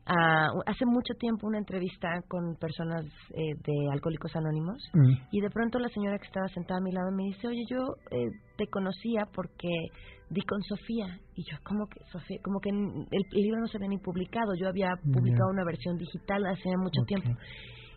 ah, 0.08 0.48
hace 0.66 0.86
mucho 0.86 1.14
tiempo 1.20 1.48
una 1.48 1.58
entrevista 1.60 2.10
con 2.28 2.56
personas 2.56 3.06
eh, 3.06 3.54
de 3.66 3.92
Alcohólicos 3.92 4.36
Anónimos 4.36 4.78
Mm. 4.94 5.14
y 5.32 5.42
de 5.42 5.50
pronto 5.50 5.80
la 5.80 5.90
señora 5.90 6.18
que 6.18 6.26
estaba 6.28 6.48
sentada 6.50 6.80
a 6.80 6.84
mi 6.84 6.92
lado 6.92 7.12
me 7.12 7.24
dice, 7.26 7.48
oye, 7.48 7.64
yo 7.70 7.78
eh, 8.12 8.30
te 8.58 8.68
conocía 8.68 9.26
porque 9.34 9.70
di 10.30 10.42
con 10.42 10.62
Sofía. 10.64 11.20
Y 11.36 11.44
yo, 11.44 11.58
¿cómo 11.64 11.88
que 11.88 12.00
Sofía? 12.12 12.38
Como 12.44 12.60
que 12.60 12.70
el, 12.70 13.24
libro 13.32 13.60
no 13.62 13.68
se 13.68 13.78
había 13.78 13.90
ni 13.90 13.98
publicado. 13.98 14.56
Yo 14.60 14.68
había 14.68 14.90
publicado 15.14 15.50
una 15.52 15.64
versión 15.64 15.98
digital 15.98 16.46
hace 16.48 16.70
mucho 16.78 17.02
tiempo. 17.08 17.30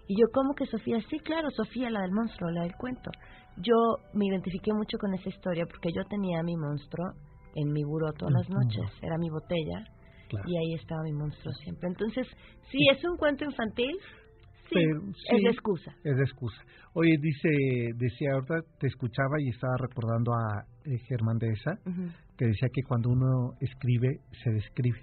Y 0.06 0.14
yo, 0.18 0.26
¿cómo 0.32 0.54
que 0.54 0.66
Sofía? 0.66 0.98
Sí, 1.08 1.18
claro, 1.20 1.48
Sofía, 1.50 1.90
la 1.90 2.02
del 2.02 2.12
monstruo, 2.12 2.50
la 2.50 2.62
del 2.62 2.74
cuento. 2.76 3.10
Yo 3.56 3.74
me 4.14 4.26
identifiqué 4.26 4.72
mucho 4.72 4.98
con 4.98 5.12
esa 5.14 5.28
historia 5.28 5.66
porque 5.66 5.90
yo 5.94 6.04
tenía 6.08 6.40
a 6.40 6.42
mi 6.42 6.56
monstruo 6.56 7.06
en 7.54 7.72
mi 7.72 7.82
buró 7.84 8.12
todas 8.12 8.32
las 8.34 8.48
Ujú. 8.48 8.58
noches. 8.60 8.90
Era 9.02 9.18
mi 9.18 9.28
botella 9.28 9.84
Claro. 10.30 10.48
y 10.48 10.56
ahí 10.56 10.74
estaba 10.74 11.02
mi 11.02 11.12
monstruo 11.12 11.52
siempre. 11.62 11.88
Entonces, 11.88 12.26
sí, 12.70 12.78
es 12.90 13.04
un 13.04 13.16
cuento 13.16 13.44
infantil, 13.44 13.92
sí, 14.68 14.74
Pero, 14.74 15.00
es 15.36 15.42
de 15.42 15.50
excusa. 15.50 15.90
Es 16.04 16.16
de 16.16 16.22
excusa. 16.22 16.62
Oye, 16.94 17.16
dice, 17.20 17.48
decía 17.96 18.30
ahorita, 18.34 18.54
te 18.78 18.86
escuchaba 18.86 19.40
y 19.40 19.48
estaba 19.48 19.74
recordando 19.78 20.32
a 20.32 20.64
eh, 20.84 20.98
Germán 21.08 21.38
de 21.38 21.48
esa, 21.48 21.72
Ujú. 21.88 22.08
que 22.38 22.46
decía 22.46 22.68
que 22.72 22.82
cuando 22.86 23.10
uno 23.10 23.52
escribe, 23.60 24.20
se 24.42 24.50
describe. 24.50 25.00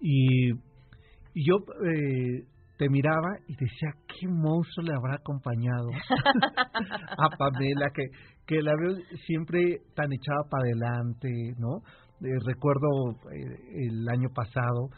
Y, 0.00 0.50
y 0.52 1.48
yo 1.48 1.56
eh, 1.88 2.44
te 2.76 2.88
miraba 2.90 3.30
y 3.48 3.54
decía, 3.56 3.90
¿qué 4.06 4.28
monstruo 4.28 4.84
le 4.86 4.94
habrá 4.94 5.14
acompañado 5.14 5.88
a 7.18 7.36
Pamela? 7.36 7.90
Que, 7.94 8.04
que 8.46 8.62
la 8.62 8.72
veo 8.76 8.96
siempre 9.26 9.80
tan 9.94 10.12
echada 10.12 10.42
para 10.48 10.62
adelante, 10.62 11.28
¿no? 11.58 11.78
Eh, 12.24 12.38
recuerdo 12.46 12.88
eh, 13.32 13.88
el 13.88 14.08
año 14.08 14.28
pasado 14.34 14.88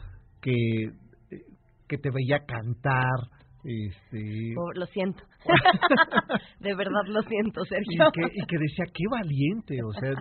que, 0.41 0.53
eh, 0.53 1.43
que 1.87 1.97
te 1.97 2.09
veía 2.11 2.45
cantar, 2.45 3.19
este... 3.63 4.53
Oh, 4.57 4.71
lo 4.73 4.85
siento. 4.85 5.23
de 6.59 6.75
verdad 6.75 7.01
lo 7.07 7.21
siento, 7.23 7.61
y 7.63 7.67
Sergio. 7.67 8.11
que, 8.13 8.21
y 8.21 8.45
que 8.45 8.57
decía 8.57 8.85
qué 8.93 9.03
valiente, 9.11 9.77
o 9.83 9.91
sea, 9.93 10.13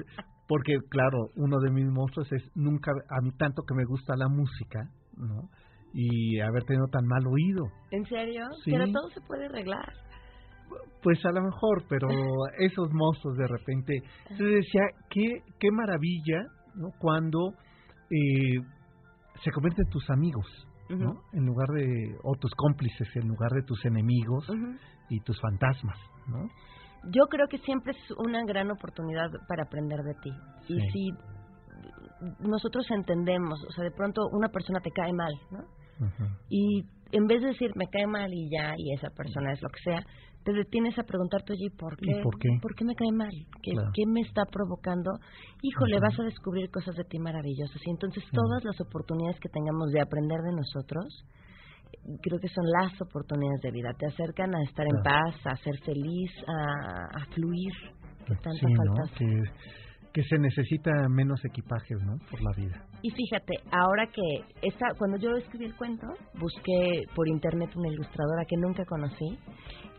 porque 0.49 0.77
claro, 0.89 1.29
uno 1.37 1.59
de 1.61 1.71
mis 1.71 1.87
monstruos 1.87 2.33
es 2.33 2.43
nunca, 2.57 2.91
a 3.11 3.21
mí 3.21 3.31
tanto 3.39 3.63
que 3.63 3.75
me 3.75 3.85
gusta 3.85 4.17
la 4.17 4.29
música, 4.29 4.81
¿no? 5.17 5.51
Y 5.93 6.41
haber 6.41 6.65
tenido 6.65 6.87
tan 6.89 7.07
mal 7.07 7.27
oído. 7.27 7.65
¿En 7.91 8.05
serio? 8.07 8.45
Sí. 8.65 8.73
Pero 8.73 8.87
todo 8.87 9.09
se 9.11 9.21
puede 9.23 9.47
arreglar. 9.47 9.93
Pues 11.03 11.25
a 11.25 11.31
lo 11.31 11.43
mejor, 11.43 11.85
pero 11.89 12.09
esos 12.59 12.89
monstruos 12.93 13.37
de 13.37 13.47
repente. 13.47 14.03
Entonces 14.31 14.65
decía, 14.65 14.83
qué, 15.11 15.43
qué 15.59 15.71
maravilla, 15.71 16.43
¿no? 16.75 16.89
Cuando 16.99 17.53
eh, 18.11 18.61
se 19.43 19.51
convierten 19.53 19.87
en 19.87 19.91
tus 19.91 20.09
amigos. 20.11 20.47
En 20.91 21.45
lugar 21.45 21.69
de, 21.75 22.17
o 22.23 22.35
tus 22.37 22.51
cómplices, 22.55 23.07
en 23.17 23.29
lugar 23.29 23.51
de 23.53 23.63
tus 23.63 23.85
enemigos 23.85 24.47
y 25.11 25.21
tus 25.21 25.39
fantasmas, 25.39 25.99
¿no? 26.27 26.49
Yo 27.13 27.27
creo 27.29 27.47
que 27.47 27.59
siempre 27.59 27.93
es 27.93 28.11
una 28.17 28.43
gran 28.47 28.71
oportunidad 28.71 29.31
para 29.47 29.65
aprender 29.65 29.99
de 30.03 30.15
ti. 30.15 30.31
Y 30.69 30.81
si 30.91 31.11
nosotros 32.41 32.87
entendemos, 32.91 33.63
o 33.69 33.73
sea, 33.73 33.85
de 33.85 33.91
pronto 33.91 34.23
una 34.33 34.49
persona 34.49 34.81
te 34.81 34.91
cae 34.91 35.13
mal, 35.13 35.33
¿no? 35.51 35.59
Y 36.49 36.85
en 37.13 37.27
vez 37.27 37.43
de 37.43 37.49
decir 37.49 37.71
me 37.75 37.89
cae 37.89 38.07
mal 38.07 38.33
y 38.33 38.51
ya, 38.51 38.75
y 38.77 38.95
esa 38.95 39.11
persona 39.11 39.53
es 39.53 39.61
lo 39.63 39.69
que 39.69 39.81
sea, 39.83 40.03
te 40.49 40.55
detienes 40.55 40.99
a 40.99 41.03
preguntarte, 41.03 41.53
oye, 41.53 41.69
¿por 41.77 41.95
qué? 41.99 42.11
¿Y 42.11 42.59
por 42.61 42.75
qué? 42.75 42.85
me 42.87 42.95
cae 42.95 43.13
mal? 43.13 43.29
¿Qué, 43.63 43.73
Claro. 43.73 43.91
qué 43.93 44.07
me 44.07 44.23
está 44.23 44.47
provocando? 44.51 45.11
Híjole, 45.61 45.97
Ujú. 45.97 46.07
vas 46.07 46.19
a 46.21 46.23
descubrir 46.23 46.71
cosas 46.71 46.97
de 46.97 47.05
ti 47.05 47.19
maravillosas. 47.19 47.77
Y 47.85 47.91
entonces 47.91 48.25
todas 48.33 48.65
las 48.65 48.81
oportunidades 48.81 49.39
que 49.41 49.51
tengamos 49.51 49.91
de 49.93 50.01
aprender 50.01 50.41
de 50.41 50.53
nosotros, 50.57 51.05
creo 52.23 52.41
que 52.41 52.49
son 52.49 52.65
las 52.65 52.99
oportunidades 53.03 53.61
de 53.61 53.73
vida. 53.73 53.93
Te 53.99 54.07
acercan 54.07 54.55
a 54.55 54.63
estar 54.63 54.87
en 54.87 55.03
paz, 55.05 55.37
a 55.45 55.57
ser 55.57 55.77
feliz, 55.85 56.33
a, 56.47 57.21
a 57.21 57.27
fluir. 57.35 57.75
Que 58.25 58.35
tanta 58.37 58.57
Sí, 58.57 58.73
¿no? 58.73 58.95
falta. 58.95 59.15
Que, 59.19 59.27
que 60.13 60.23
se 60.25 60.39
necesita 60.39 60.91
menos 61.09 61.45
equipajes, 61.45 61.99
¿no? 62.03 62.17
Por 62.31 62.43
la 62.43 62.51
vida. 62.57 62.85
Y 63.03 63.11
fíjate, 63.11 63.55
ahora 63.71 64.07
que 64.07 64.23
esta, 64.63 64.87
cuando 64.99 65.19
yo 65.19 65.37
escribí 65.37 65.67
el 65.67 65.77
cuento, 65.77 66.07
busqué 66.39 67.05
por 67.15 67.29
internet 67.29 67.71
una 67.77 67.89
ilustradora 67.89 68.45
que 68.47 68.57
nunca 68.57 68.85
conocí, 68.85 69.39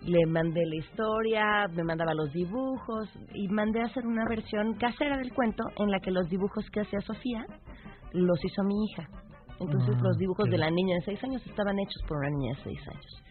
le 0.01 0.25
mandé 0.27 0.65
la 0.65 0.75
historia, 0.75 1.67
me 1.73 1.83
mandaba 1.83 2.13
los 2.13 2.31
dibujos 2.31 3.09
y 3.33 3.47
mandé 3.49 3.81
a 3.81 3.85
hacer 3.85 4.05
una 4.05 4.23
versión 4.27 4.73
casera 4.75 5.17
del 5.17 5.33
cuento 5.33 5.63
en 5.77 5.91
la 5.91 5.99
que 5.99 6.11
los 6.11 6.29
dibujos 6.29 6.65
que 6.71 6.81
hacía 6.81 7.01
Sofía 7.01 7.45
los 8.13 8.43
hizo 8.43 8.63
mi 8.63 8.75
hija. 8.85 9.07
Entonces 9.59 9.95
Ah, 9.97 10.01
los 10.01 10.17
dibujos 10.17 10.49
de 10.49 10.57
la 10.57 10.69
niña 10.69 10.95
de 10.95 11.01
seis 11.01 11.23
años 11.23 11.45
estaban 11.45 11.77
hechos 11.79 12.01
por 12.07 12.17
una 12.17 12.29
niña 12.29 12.55
de 12.55 12.63
seis 12.63 12.87
años. 12.87 13.23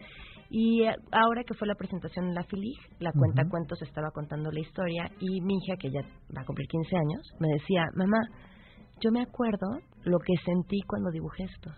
Y 0.49 0.83
eh, 0.83 0.95
ahora 1.11 1.43
que 1.43 1.53
fue 1.53 1.67
la 1.67 1.75
presentación 1.75 2.25
en 2.29 2.33
la 2.33 2.43
FILIG, 2.43 2.77
la 2.99 3.11
cuenta 3.11 3.43
cuentos 3.47 3.79
estaba 3.83 4.09
contando 4.11 4.51
la 4.51 4.59
historia 4.59 5.09
y 5.19 5.41
mi 5.41 5.55
hija, 5.57 5.75
que 5.79 5.89
ya 5.91 6.01
va 6.35 6.41
a 6.41 6.45
cumplir 6.45 6.67
15 6.67 6.95
años, 6.97 7.21
me 7.39 7.47
decía, 7.49 7.85
mamá, 7.95 8.17
yo 9.01 9.11
me 9.11 9.21
acuerdo 9.21 9.67
lo 10.05 10.17
que 10.19 10.33
sentí 10.43 10.81
cuando 10.87 11.11
dibujé 11.11 11.43
esto. 11.43 11.69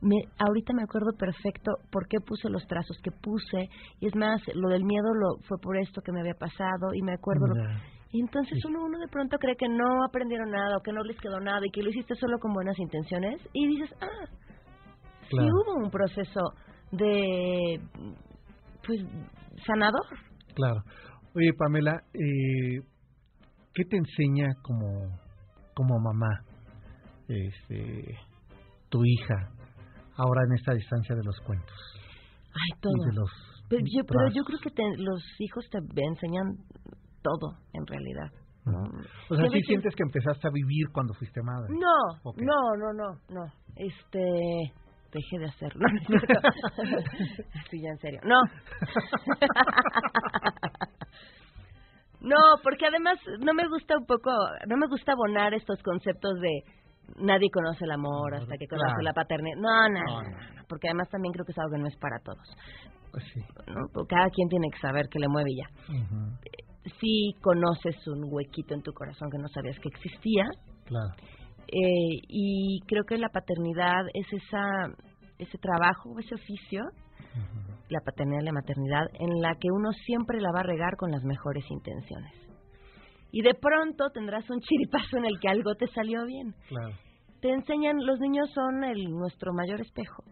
Me, 0.00 0.14
ahorita 0.38 0.72
me 0.74 0.84
acuerdo 0.84 1.10
perfecto 1.18 1.72
por 1.90 2.06
qué 2.08 2.18
puse 2.24 2.48
los 2.48 2.64
trazos 2.66 2.96
que 3.02 3.10
puse 3.10 3.68
y 4.00 4.06
es 4.06 4.14
más, 4.14 4.40
lo 4.54 4.68
del 4.68 4.84
miedo 4.84 5.12
lo 5.12 5.42
fue 5.46 5.58
por 5.60 5.76
esto 5.76 6.00
que 6.00 6.12
me 6.12 6.20
había 6.20 6.34
pasado 6.34 6.94
y 6.94 7.02
me 7.02 7.12
acuerdo... 7.14 7.46
lo- 7.48 7.54
y 8.10 8.20
entonces 8.22 8.58
uno, 8.64 8.84
uno 8.86 8.98
de 8.98 9.08
pronto 9.08 9.36
cree 9.36 9.54
que 9.56 9.68
no 9.68 10.02
aprendieron 10.02 10.50
nada 10.50 10.78
o 10.78 10.80
que 10.82 10.92
no 10.92 11.02
les 11.02 11.20
quedó 11.20 11.40
nada 11.40 11.60
y 11.66 11.70
que 11.70 11.82
lo 11.82 11.90
hiciste 11.90 12.14
solo 12.14 12.38
con 12.38 12.54
buenas 12.54 12.78
intenciones 12.78 13.38
y 13.52 13.66
dices, 13.66 13.94
ah, 14.00 14.26
sí 15.28 15.36
Claro. 15.36 15.48
hubo 15.52 15.84
un 15.84 15.90
proceso 15.90 16.40
de, 16.92 17.80
pues, 18.86 19.00
sanador. 19.66 20.04
Claro. 20.54 20.82
Oye, 21.34 21.52
Pamela, 21.58 22.02
eh, 22.14 22.80
¿qué 23.74 23.84
te 23.84 23.96
enseña 23.96 24.46
como, 24.62 25.18
como 25.74 25.98
mamá 26.00 26.42
este, 27.28 28.16
tu 28.88 29.04
hija 29.04 29.50
ahora 30.16 30.42
en 30.48 30.54
esta 30.54 30.72
distancia 30.74 31.14
de 31.14 31.22
los 31.24 31.38
cuentos? 31.40 31.76
Ay, 32.48 32.80
todo. 32.80 32.92
Y 32.96 33.06
de 33.10 33.12
los 33.14 33.30
Pero 33.68 33.82
yo, 33.84 34.02
pero 34.06 34.20
yo 34.34 34.42
creo 34.44 34.58
que 34.60 34.70
te- 34.70 34.96
los 35.02 35.22
hijos 35.38 35.64
te 35.70 35.78
enseñan 35.78 36.56
todo, 37.22 37.58
en 37.74 37.86
realidad. 37.86 38.32
¿no? 38.64 38.82
O 39.30 39.36
sea, 39.36 39.48
¿sí 39.50 39.60
sientes 39.62 39.94
que 39.94 40.02
empezaste 40.02 40.46
a 40.48 40.50
vivir 40.52 40.88
cuando 40.92 41.14
fuiste 41.14 41.40
madre? 41.42 41.68
No, 41.70 42.32
no, 42.36 42.76
no, 42.76 42.92
no, 42.92 43.20
no. 43.30 43.52
Este, 43.76 44.72
dejé 45.12 45.38
de 45.38 45.46
hacerlo. 45.46 45.86
¿no 45.88 45.98
es 46.00 46.06
cierto? 46.06 46.40
sí, 47.70 47.80
ya 47.82 47.88
en 47.90 47.98
serio. 47.98 48.20
No. 48.24 48.36
no, 52.20 52.36
porque 52.62 52.86
además 52.86 53.18
no 53.40 53.54
me 53.54 53.66
gusta 53.68 53.96
un 53.98 54.06
poco, 54.06 54.30
no 54.66 54.76
me 54.76 54.86
gusta 54.88 55.12
abonar 55.12 55.54
estos 55.54 55.80
conceptos 55.82 56.34
de 56.40 56.62
nadie 57.24 57.48
conoce 57.52 57.84
el 57.84 57.92
amor 57.92 58.34
hasta 58.34 58.56
que 58.58 58.66
conoce 58.66 58.86
Claro. 58.86 59.02
la 59.02 59.12
paternidad. 59.14 59.56
No, 59.58 59.88
no, 59.88 60.00
No, 60.04 60.22
no, 60.22 60.30
no, 60.30 60.30
no, 60.54 60.62
porque 60.68 60.88
además 60.88 61.08
también 61.10 61.32
creo 61.32 61.44
que 61.46 61.52
es 61.52 61.58
algo 61.58 61.72
que 61.76 61.78
no 61.82 61.86
es 61.88 61.96
para 61.96 62.18
todos. 62.24 62.46
Pues 63.12 63.24
sí. 63.32 63.40
¿no? 63.68 63.86
Porque 63.92 64.14
Cada 64.14 64.28
quien 64.30 64.48
tiene 64.48 64.68
que 64.70 64.78
saber 64.80 65.08
que 65.08 65.18
le 65.18 65.28
mueve 65.28 65.50
ya. 65.56 65.68
Si 67.00 67.32
conoces 67.42 67.96
un 68.08 68.24
huequito 68.32 68.74
en 68.74 68.82
tu 68.82 68.92
corazón 68.92 69.30
que 69.30 69.38
no 69.38 69.48
sabías 69.48 69.78
que 69.78 69.88
existía, 69.88 70.44
Claro. 70.84 71.14
Eh, 71.68 72.20
y 72.28 72.80
creo 72.86 73.04
que 73.04 73.18
la 73.18 73.28
paternidad 73.28 74.06
es 74.14 74.26
esa 74.32 74.94
ese 75.38 75.58
trabajo, 75.58 76.18
ese 76.18 76.34
oficio, 76.34 76.82
la 77.88 78.00
paternidad 78.00 78.42
y 78.42 78.46
la 78.46 78.52
maternidad, 78.52 79.06
en 79.14 79.40
la 79.40 79.54
que 79.54 79.70
uno 79.70 79.92
siempre 80.04 80.40
la 80.40 80.50
va 80.52 80.60
a 80.60 80.64
regar 80.64 80.96
con 80.96 81.10
las 81.10 81.22
mejores 81.24 81.64
intenciones. 81.70 82.32
Y 83.30 83.42
de 83.42 83.54
pronto 83.54 84.10
tendrás 84.10 84.48
un 84.50 84.60
chiripazo 84.66 85.18
en 85.18 85.26
el 85.26 85.38
que 85.40 85.48
algo 85.48 85.74
te 85.74 85.86
salió 85.88 86.24
bien. 86.26 86.54
Claro. 86.68 86.94
Te 87.40 87.50
enseñan, 87.50 88.04
los 88.04 88.18
niños 88.18 88.50
son 88.52 88.82
el, 88.82 89.04
nuestro 89.10 89.52
mayor 89.52 89.80
espejo. 89.80 90.24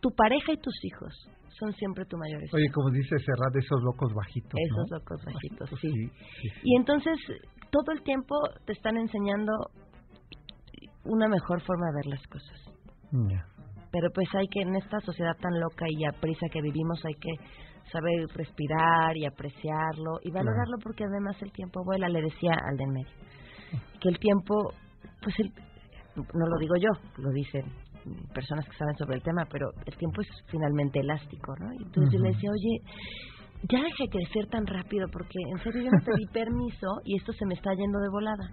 Tu 0.00 0.10
pareja 0.10 0.52
y 0.52 0.58
tus 0.58 0.74
hijos 0.84 1.14
son 1.58 1.72
siempre 1.72 2.04
tu 2.04 2.18
mayor 2.18 2.42
espejo. 2.42 2.56
Oye, 2.58 2.70
como 2.70 2.90
dice 2.90 3.16
Serrat, 3.18 3.56
esos 3.56 3.82
locos 3.82 4.12
bajitos, 4.12 4.52
Esos 4.52 4.90
¿no? 4.90 4.98
locos 4.98 5.24
bajitos, 5.24 5.70
sí. 5.80 5.88
sí, 5.88 6.10
sí, 6.42 6.48
sí. 6.50 6.60
Y 6.64 6.76
entonces 6.76 7.16
todo 7.70 7.92
el 7.92 8.02
tiempo 8.02 8.34
te 8.66 8.74
están 8.74 8.98
enseñando 8.98 9.52
una 11.04 11.28
mejor 11.28 11.60
forma 11.62 11.86
de 11.86 11.92
ver 11.96 12.06
las 12.06 12.26
cosas. 12.26 12.60
Ya. 13.12 13.46
Pero 13.90 14.10
pues 14.12 14.28
hay 14.34 14.46
que, 14.48 14.62
en 14.62 14.74
esta 14.76 15.00
sociedad 15.00 15.36
tan 15.40 15.58
loca 15.60 15.86
y 15.88 16.04
a 16.04 16.12
prisa 16.20 16.46
que 16.50 16.60
vivimos, 16.60 17.00
hay 17.04 17.14
que 17.14 17.30
saber 17.92 18.26
respirar 18.34 19.16
y 19.16 19.26
apreciarlo 19.26 20.18
y 20.22 20.30
valorarlo 20.30 20.78
porque 20.82 21.04
además 21.04 21.40
el 21.42 21.52
tiempo 21.52 21.84
vuela, 21.84 22.08
le 22.08 22.22
decía 22.22 22.52
al 22.52 22.76
de 22.76 22.84
en 22.84 22.90
medio. 22.90 23.12
Que 24.00 24.08
el 24.08 24.18
tiempo, 24.18 24.72
pues 25.22 25.38
el, 25.38 25.52
no 26.16 26.46
lo 26.46 26.58
digo 26.58 26.74
yo, 26.76 26.90
lo 27.22 27.30
dicen 27.30 27.64
personas 28.34 28.66
que 28.66 28.76
saben 28.76 28.96
sobre 28.96 29.16
el 29.16 29.22
tema, 29.22 29.46
pero 29.50 29.70
el 29.86 29.96
tiempo 29.96 30.20
es 30.20 30.28
finalmente 30.48 31.00
elástico, 31.00 31.54
¿no? 31.58 31.72
Y 31.72 31.84
entonces 31.84 32.12
yo 32.12 32.18
le 32.20 32.32
decía, 32.32 32.50
oye, 32.50 32.80
ya 33.70 33.78
deja 33.82 34.04
de 34.04 34.10
crecer 34.10 34.46
tan 34.50 34.66
rápido 34.66 35.08
porque 35.10 35.38
en 35.50 35.58
serio 35.62 35.84
yo 35.84 35.90
no 35.90 36.04
te 36.04 36.12
di 36.16 36.26
permiso 36.32 36.86
y 37.04 37.16
esto 37.16 37.32
se 37.32 37.46
me 37.46 37.54
está 37.54 37.72
yendo 37.74 37.98
de 37.98 38.08
volada. 38.10 38.50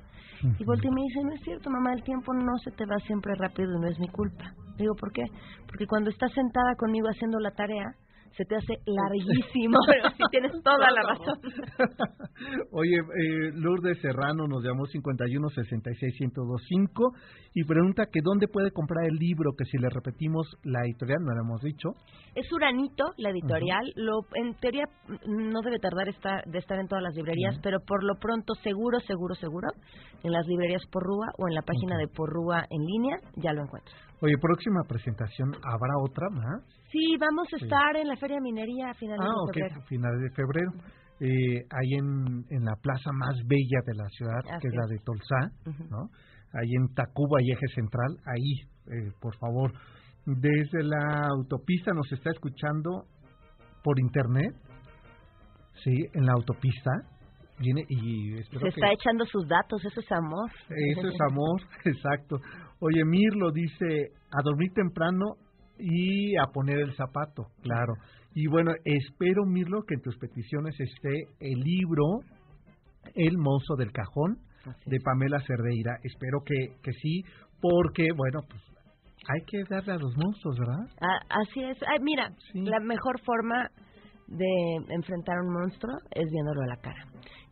Y 0.58 0.64
volteé 0.66 0.90
y 0.90 0.94
me 0.94 1.02
dice, 1.02 1.24
no 1.24 1.34
es 1.34 1.42
cierto, 1.42 1.70
mamá, 1.70 1.94
el 1.94 2.04
tiempo 2.04 2.34
no 2.34 2.58
se 2.64 2.72
te 2.72 2.86
va 2.86 2.98
siempre 3.06 3.34
rápido 3.36 3.78
y 3.78 3.82
no 3.82 3.88
es 3.88 4.00
mi 4.00 4.08
culpa. 4.08 4.54
Digo, 4.78 4.96
¿por 4.96 5.12
qué? 5.12 5.24
Porque 5.68 5.86
cuando 5.86 6.10
estás 6.10 6.32
sentada 6.34 6.76
conmigo 6.76 7.08
haciendo 7.08 7.40
la 7.40 7.52
tarea, 7.52 7.94
se 8.38 8.46
te 8.46 8.56
hace 8.56 8.74
larguísimo. 8.86 9.78
Pero 9.88 10.10
sí 10.12 10.24
tienes 10.32 10.52
toda 10.64 10.90
la 10.92 11.02
razón. 11.04 11.40
Oye, 12.72 12.98
eh, 12.98 13.52
Lourdes 13.56 14.00
Serrano 14.02 14.48
nos 14.48 14.64
llamó 14.64 14.86
51 14.86 15.50
66 15.50 16.14
1025 16.22 17.12
y 17.54 17.64
pregunta 17.66 18.06
que 18.12 18.22
dónde 18.24 18.48
puede 18.48 18.72
comprar 18.72 19.06
el 19.08 19.16
libro, 19.16 19.52
que 19.58 19.66
si 19.66 19.78
le 19.78 19.90
repetimos 19.90 20.48
la 20.64 20.80
editorial, 20.86 21.20
no 21.24 21.34
lo 21.36 21.42
hemos 21.42 21.62
dicho. 21.62 21.90
Es 22.36 22.52
Uranito, 22.52 23.04
la 23.18 23.30
editorial. 23.30 23.92
lo 23.96 24.22
En 24.36 24.56
teoría 24.56 24.86
mm, 25.08 25.50
no 25.52 25.62
debe 25.62 25.80
tardar 25.80 26.08
esta- 26.10 26.44
de 26.46 26.60
estar 26.60 26.80
en 26.80 26.88
todas 26.88 27.04
las 27.04 27.16
librerías, 27.16 27.60
pero 27.62 27.80
por 27.86 28.04
lo 28.04 28.16
pronto, 28.16 28.54
seguro, 28.64 29.00
seguro, 29.02 29.36
seguro, 29.36 29.68
en 30.24 30.32
las 30.32 30.46
librerías 30.48 30.82
Porrúa 30.92 31.28
o 31.38 31.48
en 31.48 31.56
la 31.56 31.62
página 31.62 31.98
de 31.98 32.08
Porrúa 32.08 32.66
en 32.70 32.86
línea, 32.86 33.18
ya 33.36 33.54
lo 33.54 33.64
encuentras. 33.64 34.11
Oye, 34.22 34.36
próxima 34.40 34.82
presentación, 34.88 35.50
¿habrá 35.64 35.94
otra 36.04 36.30
más? 36.30 36.62
Sí, 36.92 37.16
vamos 37.20 37.48
a 37.54 37.58
Sí. 37.58 37.66
estar 37.66 37.96
en 37.98 38.08
la 38.08 38.16
Feria 38.18 38.40
Minería 38.40 38.92
a 38.92 38.94
finales 38.94 39.26
Ah, 39.26 39.34
de 39.34 39.42
ok, 39.42 39.54
febrero. 39.54 39.82
finales 39.88 40.22
de 40.22 40.30
febrero. 40.32 40.72
Eh, 41.20 41.66
ahí 41.70 41.94
en, 42.00 42.46
en 42.50 42.64
la 42.66 42.76
plaza 42.82 43.12
más 43.14 43.36
bella 43.48 43.80
de 43.86 43.94
la 43.96 44.08
ciudad, 44.10 44.40
Así 44.46 44.62
que 44.62 44.68
es 44.68 44.74
la 44.74 44.86
de 44.88 44.98
Tolsá. 45.06 45.90
¿no? 45.90 46.10
Ahí 46.54 46.70
en 46.76 46.94
Tacuba 46.94 47.42
y 47.42 47.52
Eje 47.52 47.68
Central, 47.76 48.18
ahí, 48.26 48.54
eh, 48.94 49.12
por 49.22 49.36
favor. 49.38 49.72
Desde 50.26 50.84
la 50.84 51.28
autopista 51.30 51.92
nos 51.94 52.12
está 52.12 52.30
escuchando 52.32 53.06
por 53.84 54.00
internet, 54.00 54.54
sí, 55.84 55.94
en 56.14 56.26
la 56.26 56.34
autopista. 56.34 56.92
Viene 57.62 57.86
y 57.88 58.36
Se 58.44 58.58
que... 58.58 58.70
está 58.70 58.92
echando 58.92 59.26
sus 59.26 59.48
datos, 59.48 59.84
eso 59.86 60.00
es 60.00 60.12
amor. 60.12 60.50
Eso 60.70 61.08
es 61.08 61.22
amor, 61.30 61.62
exacto. 61.86 62.38
Oye, 62.80 63.06
Mirlo 63.06 63.52
dice, 63.52 64.12
a 64.32 64.42
dormir 64.44 64.72
temprano 64.74 65.36
y 65.78 66.36
a 66.38 66.48
poner 66.52 66.80
el 66.80 66.96
zapato, 66.96 67.48
claro. 67.62 67.94
Y 68.34 68.48
bueno, 68.48 68.72
espero, 68.84 69.46
Mirlo, 69.46 69.84
que 69.84 69.96
en 69.96 70.02
tus 70.02 70.18
peticiones 70.18 70.76
esté 70.80 71.28
el 71.40 71.60
libro 71.60 72.22
El 73.14 73.38
mozo 73.38 73.76
del 73.76 73.92
cajón 73.92 74.38
de 74.86 75.00
Pamela 75.00 75.40
Cerdeira. 75.46 75.98
Espero 76.04 76.40
que, 76.46 76.78
que 76.82 76.94
sí, 76.94 77.24
porque, 77.62 78.08
bueno, 78.16 78.40
pues 78.48 78.62
hay 79.28 79.42
que 79.46 79.64
darle 79.70 79.94
a 79.94 79.98
los 79.98 80.16
monstruos, 80.18 80.58
¿verdad? 80.58 80.88
Ah, 81.02 81.20
así 81.42 81.64
es. 81.64 81.78
Ay, 81.88 82.00
mira, 82.02 82.30
la 82.54 82.80
mejor 82.80 83.20
forma 83.22 83.70
de 84.28 84.96
enfrentar 84.96 85.38
a 85.38 85.44
un 85.44 85.54
monstruo 85.54 85.94
es 86.12 86.26
viéndolo 86.32 86.62
a 86.64 86.68
la 86.68 86.78
cara. 86.78 87.06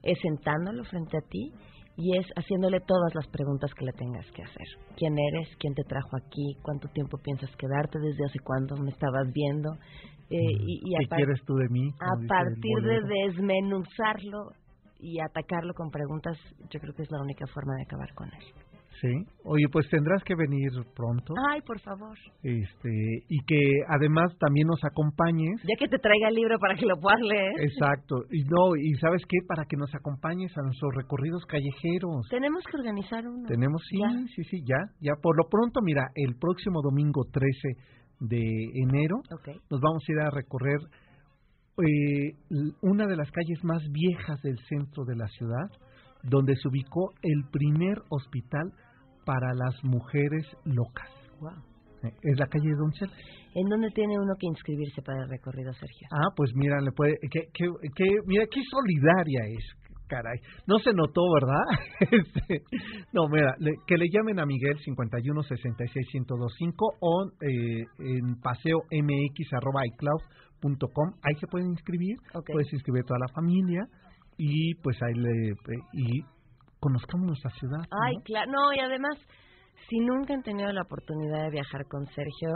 Es 0.04 0.18
sentándolo 0.22 0.84
frente 0.86 1.18
a 1.18 1.22
ti 1.30 1.54
y 1.97 2.18
es 2.18 2.26
haciéndole 2.38 2.80
todas 2.80 3.14
las 3.14 3.28
preguntas 3.28 3.72
que 3.74 3.86
le 3.86 3.91
tengas 3.91 4.26
que 4.32 4.41
hacer. 4.43 4.68
¿Quién 4.95 5.18
eres? 5.20 5.50
¿Quién 5.60 5.74
te 5.74 5.84
trajo 5.84 6.16
aquí? 6.16 6.56
¿Cuánto 6.62 6.88
tiempo 6.89 7.18
piensas 7.18 7.50
quedarte? 7.58 8.00
¿Desde 8.00 8.26
hace 8.26 8.39
cuándo 8.39 8.78
me 8.78 8.91
estabas 8.91 9.28
viendo? 9.34 9.74
Eh, 10.30 10.38
y, 10.39 10.82
y 10.86 10.95
a 10.95 11.00
¿Qué 11.10 11.16
quieres 11.18 11.41
tú 11.45 11.56
de 11.56 11.68
mí? 11.70 11.89
a 12.00 12.28
partir 12.28 12.78
de 12.84 13.02
desmenuzarlo 13.26 14.52
y 15.00 15.20
atacarlo 15.20 15.74
con 15.74 15.89
preguntas, 15.89 16.38
yo 16.70 16.80
creo 16.80 16.93
que 16.93 17.04
es 17.04 17.12
la 17.12 17.22
única 17.22 17.47
forma 17.47 17.74
de 17.76 17.84
acabar 17.84 18.14
con 18.14 18.28
él. 18.28 18.43
Sí. 19.02 19.08
Oye, 19.45 19.66
pues 19.72 19.88
tendrás 19.89 20.22
que 20.24 20.36
venir 20.36 20.72
pronto. 20.95 21.34
Ay, 21.52 21.62
por 21.62 21.80
favor. 21.80 22.18
Este, 22.43 23.24
y 23.30 23.39
que 23.45 23.82
además 23.88 24.36
también 24.39 24.68
nos 24.68 24.84
acompañes 24.84 25.62
Ya 25.64 25.76
que 25.80 25.88
te 25.88 26.00
traiga 26.00 26.28
el 26.30 26.36
libro 26.36 26.60
para 26.60 26.76
que 26.76 26.86
lo 26.86 27.00
puedas 27.00 27.22
leer. 27.22 27.54
Exacto. 27.60 28.26
Y 28.32 28.43
no, 28.43 28.76
y 28.76 28.93
¿sabes 29.00 29.22
qué? 29.28 29.38
Para 29.47 29.66
que 29.66 29.78
nos 29.78 29.93
acompañes 29.95 30.52
a 30.58 30.62
nuestros 30.64 30.93
recorridos 30.95 31.45
callejeros. 31.45 32.28
Tenemos 32.30 32.64
que 32.70 32.78
organizar 32.78 33.26
uno. 33.26 33.47
Tenemos, 33.47 33.82
sí, 33.89 34.00
sí, 34.36 34.43
sí, 34.43 34.64
ya, 34.68 34.91
ya. 35.00 35.14
Por 35.22 35.38
lo 35.38 35.47
pronto, 35.50 35.82
mira, 35.82 36.10
el 36.16 36.36
próximo 36.36 36.82
domingo 36.82 37.24
13 37.32 38.00
de 38.20 38.43
enero 38.76 39.22
nos 39.70 39.80
vamos 39.80 40.04
a 40.08 40.12
ir 40.12 40.20
a 40.20 40.30
recorrer 40.30 40.80
eh, 41.82 42.36
una 42.82 43.08
de 43.08 43.16
las 43.16 43.32
calles 43.32 43.64
más 43.64 43.82
viejas 43.91 44.41
del 44.41 44.60
centro 44.68 45.06
de 45.06 45.16
la 45.16 45.28
ciudad, 45.30 45.72
donde 46.24 46.56
se 46.58 46.68
ubicó 46.68 47.14
el 47.22 47.45
primer 47.50 48.02
hospital 48.10 48.74
para 49.30 49.54
las 49.54 49.76
mujeres 49.84 50.44
locas. 50.66 51.10
Wow. 51.40 51.52
Eh, 52.02 52.12
Es 52.24 52.40
la 52.40 52.48
calle 52.48 52.66
de 52.68 52.76
Donceles. 52.76 53.14
¿En 53.54 53.68
dónde 53.70 53.90
tiene 53.92 54.18
uno 54.18 54.34
que 54.40 54.48
inscribirse 54.48 55.04
para 55.04 55.22
el 55.24 55.30
recorrido, 55.30 55.72
Sergio? 55.74 56.08
Ah, 56.12 56.30
pues 56.36 56.50
mira, 56.56 56.82
le 56.82 56.92
puede, 56.92 57.14
que, 57.30 57.42
que, 57.54 57.66
que- 57.96 58.22
mira 58.26 58.46
qué 58.50 58.62
solidaria 58.72 59.42
es, 59.56 59.66
caray. 60.08 60.40
No 60.66 60.80
se 60.80 60.94
notó, 60.94 61.22
¿verdad? 61.40 61.66
Este, 62.20 62.64
no, 63.14 63.28
mira, 63.30 63.54
le- 63.60 63.78
que 63.86 63.98
le 63.98 64.06
llamen 64.12 64.40
a 64.40 64.46
Miguel 64.48 64.78
51 64.84 65.44
66 65.44 66.08
1025 66.14 66.86
o 67.02 67.26
eh, 67.42 67.84
en 68.00 68.36
paseo 68.42 68.80
mx 68.92 69.54
arroba 69.54 69.86
iCloud 69.94 70.22
.com, 70.62 71.14
ahí 71.24 71.36
se 71.40 71.48
pueden 71.48 71.70
inscribir, 71.70 72.18
puedes 72.52 72.74
inscribir 72.74 73.04
toda 73.06 73.20
la 73.20 73.34
familia 73.34 73.82
y 74.38 74.74
pues 74.84 74.98
ahí 75.04 75.14
le 75.14 75.54
y 75.94 76.22
conozcamos 76.80 77.28
nuestra 77.28 77.52
ciudad. 77.52 77.82
Ay, 78.06 78.16
claro, 78.24 78.52
no, 78.52 78.74
y 78.74 78.80
además 78.80 79.18
si 79.90 80.00
nunca 80.00 80.34
han 80.34 80.44
tenido 80.44 80.72
la 80.72 80.82
oportunidad 80.82 81.44
de 81.44 81.50
viajar 81.50 81.86
con 81.88 82.06
Sergio, 82.08 82.50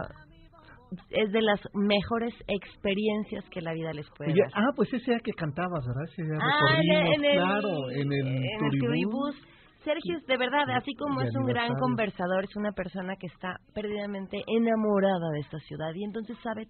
es 1.10 1.32
de 1.32 1.42
las 1.42 1.60
mejores 1.74 2.34
experiencias 2.48 3.44
que 3.50 3.62
la 3.62 3.74
vida 3.74 3.92
les 3.94 4.08
puede 4.16 4.32
dar. 4.32 4.50
Ah, 4.54 4.72
pues 4.76 4.94
ese 4.94 5.12
día 5.12 5.20
que 5.24 5.32
cantabas, 5.32 5.86
¿verdad? 5.88 6.04
Ese 6.12 6.24
día 6.24 6.38
ah, 6.40 6.78
en 6.82 7.26
el, 7.26 7.36
claro, 7.38 7.90
en 7.90 8.14
el, 8.14 8.28
en 8.28 8.80
turibús. 8.80 9.36
Sergio, 9.84 10.18
de 10.26 10.38
verdad, 10.38 10.64
así 10.78 10.94
como 10.96 11.22
es 11.22 11.36
un 11.36 11.46
gran 11.46 11.74
conversador, 11.76 12.46
es 12.46 12.56
una 12.56 12.72
persona 12.72 13.16
que 13.18 13.28
está 13.28 13.58
perdidamente 13.74 14.42
enamorada 14.48 15.30
de 15.34 15.40
esta 15.42 15.60
ciudad 15.60 15.92
y 15.94 16.06
entonces 16.06 16.38
sabe 16.42 16.68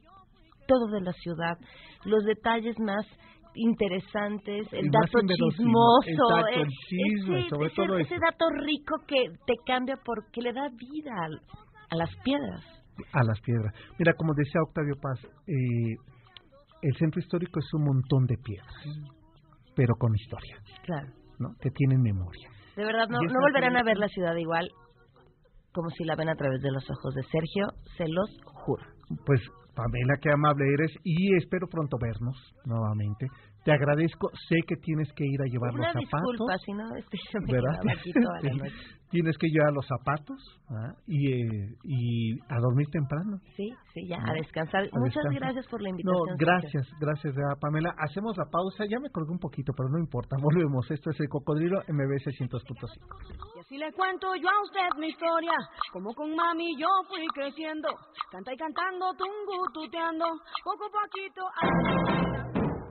todo 0.68 0.88
de 0.88 1.02
la 1.02 1.14
ciudad, 1.14 1.58
los 2.06 2.24
detalles 2.24 2.80
más 2.80 3.06
interesantes, 3.56 4.68
el, 4.72 4.90
dato 4.90 5.20
chismoso, 5.28 6.48
el, 6.52 6.62
ese, 6.62 7.50
sobre 7.50 7.70
todo 7.70 7.98
ese 7.98 8.16
dato 8.20 8.50
rico 8.50 8.96
que 9.08 9.30
te 9.46 9.54
cambia 9.66 9.98
porque 10.04 10.42
le 10.42 10.54
da 10.54 10.70
vida 10.70 11.12
a, 11.90 11.96
las 11.96 12.10
piedras. 12.24 12.64
A 13.12 13.24
las 13.24 13.40
piedras. 13.42 13.74
Mira, 14.00 14.14
como 14.14 14.34
decía 14.34 14.62
Octavio 14.68 14.96
Paz, 15.02 15.20
eh, 15.48 15.96
el 16.82 16.96
centro 16.98 17.20
histórico 17.22 17.60
es 17.60 17.74
un 17.74 17.84
montón 17.86 18.26
de 18.26 18.38
piedras, 18.44 18.74
pero 19.76 19.96
con 19.96 20.14
historia. 20.16 20.58
Claro. 20.84 21.08
¿no? 21.40 21.50
Que 21.60 21.70
tienen 21.70 22.02
memoria. 22.02 22.50
De 22.76 22.84
verdad, 22.84 23.08
no, 23.08 23.20
no 23.20 23.40
volverán 23.40 23.78
a 23.78 23.84
ver 23.84 23.98
la 23.98 24.08
ciudad 24.08 24.36
igual 24.36 24.70
como 25.74 25.90
si 25.90 26.04
la 26.06 26.16
ven 26.16 26.30
a 26.30 26.36
través 26.36 26.62
de 26.62 26.72
los 26.72 26.84
ojos 26.90 27.14
de 27.16 27.24
Sergio, 27.24 27.68
se 27.98 28.08
los 28.08 28.30
Pues 29.26 29.42
Pamela, 29.76 30.18
qué 30.22 30.32
amable 30.32 30.66
eres 30.74 30.92
y 31.04 31.36
espero 31.36 31.68
pronto 31.68 31.98
vernos 32.00 32.38
nuevamente. 32.66 33.28
Te 33.64 33.72
agradezco, 33.72 34.30
sé 34.50 34.58
que 34.68 34.76
tienes 34.76 35.08
que 35.16 35.24
ir 35.24 35.40
a 35.42 35.46
llevar 35.46 35.74
los 35.74 35.88
zapatos. 35.88 36.32
Disculpa, 36.32 36.58
si 36.66 36.74
no, 36.74 36.84
este, 36.98 37.18
¿verdad? 37.48 37.80
Aquí 37.96 38.12
toda 38.12 38.40
la 38.44 38.50
noche. 38.60 38.76
tienes 39.10 39.38
que 39.38 39.48
llevar 39.48 39.72
los 39.72 39.88
zapatos 39.88 40.36
¿ah? 40.70 40.92
y, 41.08 41.32
eh, 41.32 41.76
y 41.84 42.34
a 42.50 42.60
dormir 42.60 42.88
temprano. 42.92 43.40
Sí, 43.56 43.72
sí, 43.94 44.08
ya, 44.08 44.18
a 44.20 44.34
descansar. 44.34 44.90
Muchas 44.92 45.24
gracias 45.32 45.66
por 45.68 45.82
la 45.82 45.90
invitación. 45.90 46.28
No, 46.28 46.36
gracias, 46.38 46.88
gracias, 47.00 47.34
Pamela. 47.62 47.96
Hacemos 48.00 48.36
la 48.36 48.46
pausa, 48.52 48.84
ya 48.84 49.00
me 49.00 49.10
colgué 49.10 49.32
un 49.32 49.40
poquito, 49.40 49.72
pero 49.78 49.88
no 49.88 50.00
importa, 50.00 50.36
volvemos. 50.44 50.90
Esto 50.92 51.12
es 51.12 51.20
el 51.22 51.30
Cocodrilo 51.30 51.80
MBS 51.88 52.36
100.5. 52.36 52.84
Y 53.56 53.60
así 53.60 53.78
le 53.78 53.94
cuento 53.94 54.36
yo 54.36 54.50
a 54.50 54.62
usted 54.64 55.00
mi 55.00 55.08
historia, 55.08 55.56
como 55.94 56.14
con 56.14 56.36
mami 56.36 56.76
yo 56.78 56.88
fui 57.08 57.26
creciendo, 57.34 57.88
canta 58.30 58.52
y 58.52 58.58
cantando, 58.58 59.14
tungu, 59.16 59.64
tuteando, 59.74 60.26
poco 60.66 60.84
a 60.84 60.92
poquito 60.92 61.42
a 61.48 62.33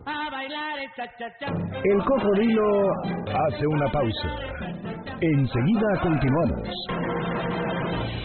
bailar 0.04 0.78
el 0.78 0.90
cha. 0.96 1.46
El 1.84 2.04
cocodrilo 2.04 2.90
hace 3.46 3.66
una 3.66 3.88
pausa. 3.90 4.28
Enseguida 5.20 6.00
continuamos. 6.02 6.68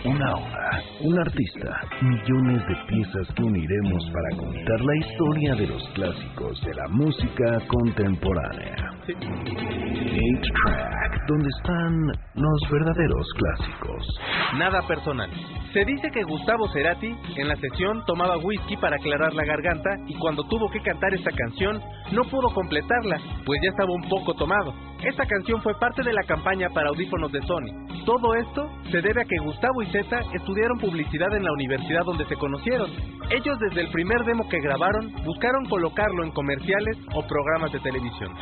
Una 0.06 0.36
hora, 0.36 0.82
un 1.02 1.20
artista, 1.20 1.82
millones 2.02 2.66
de 2.68 2.76
piezas 2.88 3.36
que 3.36 3.44
uniremos 3.44 4.10
para 4.12 4.38
contar 4.38 4.82
la 4.82 4.96
historia 4.96 5.56
de 5.56 5.68
los 5.68 5.90
clásicos 5.90 6.62
de 6.62 6.74
la 6.74 6.88
música 6.90 7.60
contemporánea. 7.68 8.97
Eight 9.10 10.42
Track, 10.42 11.28
donde 11.28 11.50
están 11.58 12.08
los 12.36 12.70
verdaderos 12.70 13.28
clásicos. 13.38 14.20
Nada 14.58 14.82
personal. 14.86 15.30
Se 15.72 15.86
dice 15.86 16.10
que 16.12 16.24
Gustavo 16.24 16.68
Cerati 16.70 17.16
en 17.38 17.48
la 17.48 17.56
sesión 17.56 18.04
tomaba 18.06 18.38
whisky 18.38 18.76
para 18.78 18.98
aclarar 18.98 19.34
la 19.34 19.46
garganta 19.46 19.90
y 20.08 20.16
cuando 20.16 20.44
tuvo 20.48 20.70
que 20.72 20.82
cantar 20.82 21.14
esta 21.14 21.32
canción 21.32 21.82
no 22.12 22.24
pudo 22.24 22.50
completarla, 22.54 23.18
pues 23.46 23.60
ya 23.64 23.70
estaba 23.70 23.94
un 23.94 24.10
poco 24.10 24.34
tomado. 24.34 24.74
Esta 25.04 25.26
canción 25.26 25.62
fue 25.62 25.78
parte 25.80 26.04
de 26.04 26.12
la 26.12 26.24
campaña 26.24 26.70
para 26.74 26.90
audífonos 26.90 27.32
de 27.32 27.42
Sony. 27.44 28.04
Todo 28.06 28.34
esto 28.36 28.70
se 28.90 29.02
debe 29.02 29.22
a 29.22 29.26
que 29.26 29.38
Gustavo 29.38 29.84
y 29.84 29.92
Zeta 29.92 30.20
estudiaron 30.34 30.80
publicidad 30.80 31.34
en 31.36 31.44
la 31.44 31.54
universidad 31.54 32.04
donde 32.06 32.26
se 32.26 32.36
conocieron. 32.36 32.90
Ellos 33.30 33.60
desde 33.60 33.82
el 33.82 33.92
primer 33.92 34.24
demo 34.26 34.48
que 34.50 34.60
grabaron 34.60 35.14
buscaron 35.24 35.66
colocarlo 35.66 36.24
en 36.24 36.32
comerciales 36.32 36.98
o 37.14 37.26
programas 37.28 37.72
de 37.72 37.80
televisión. 37.80 38.34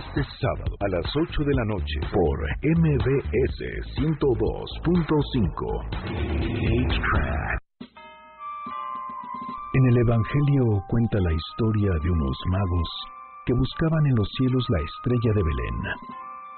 Este 0.00 0.24
sábado 0.40 0.72
a 0.80 0.88
las 0.88 1.04
8 1.14 1.44
de 1.44 1.52
la 1.52 1.64
noche 1.76 2.00
por 2.08 2.40
MBS 2.72 3.60
102.5. 4.00 4.16
En 9.74 9.84
el 9.92 9.98
Evangelio 9.98 10.80
cuenta 10.88 11.18
la 11.20 11.34
historia 11.34 11.92
de 12.02 12.10
unos 12.10 12.38
magos 12.48 12.88
que 13.44 13.52
buscaban 13.52 14.06
en 14.06 14.14
los 14.16 14.26
cielos 14.38 14.64
la 14.70 14.80
estrella 14.80 15.34
de 15.34 15.42
Belén, 15.42 15.84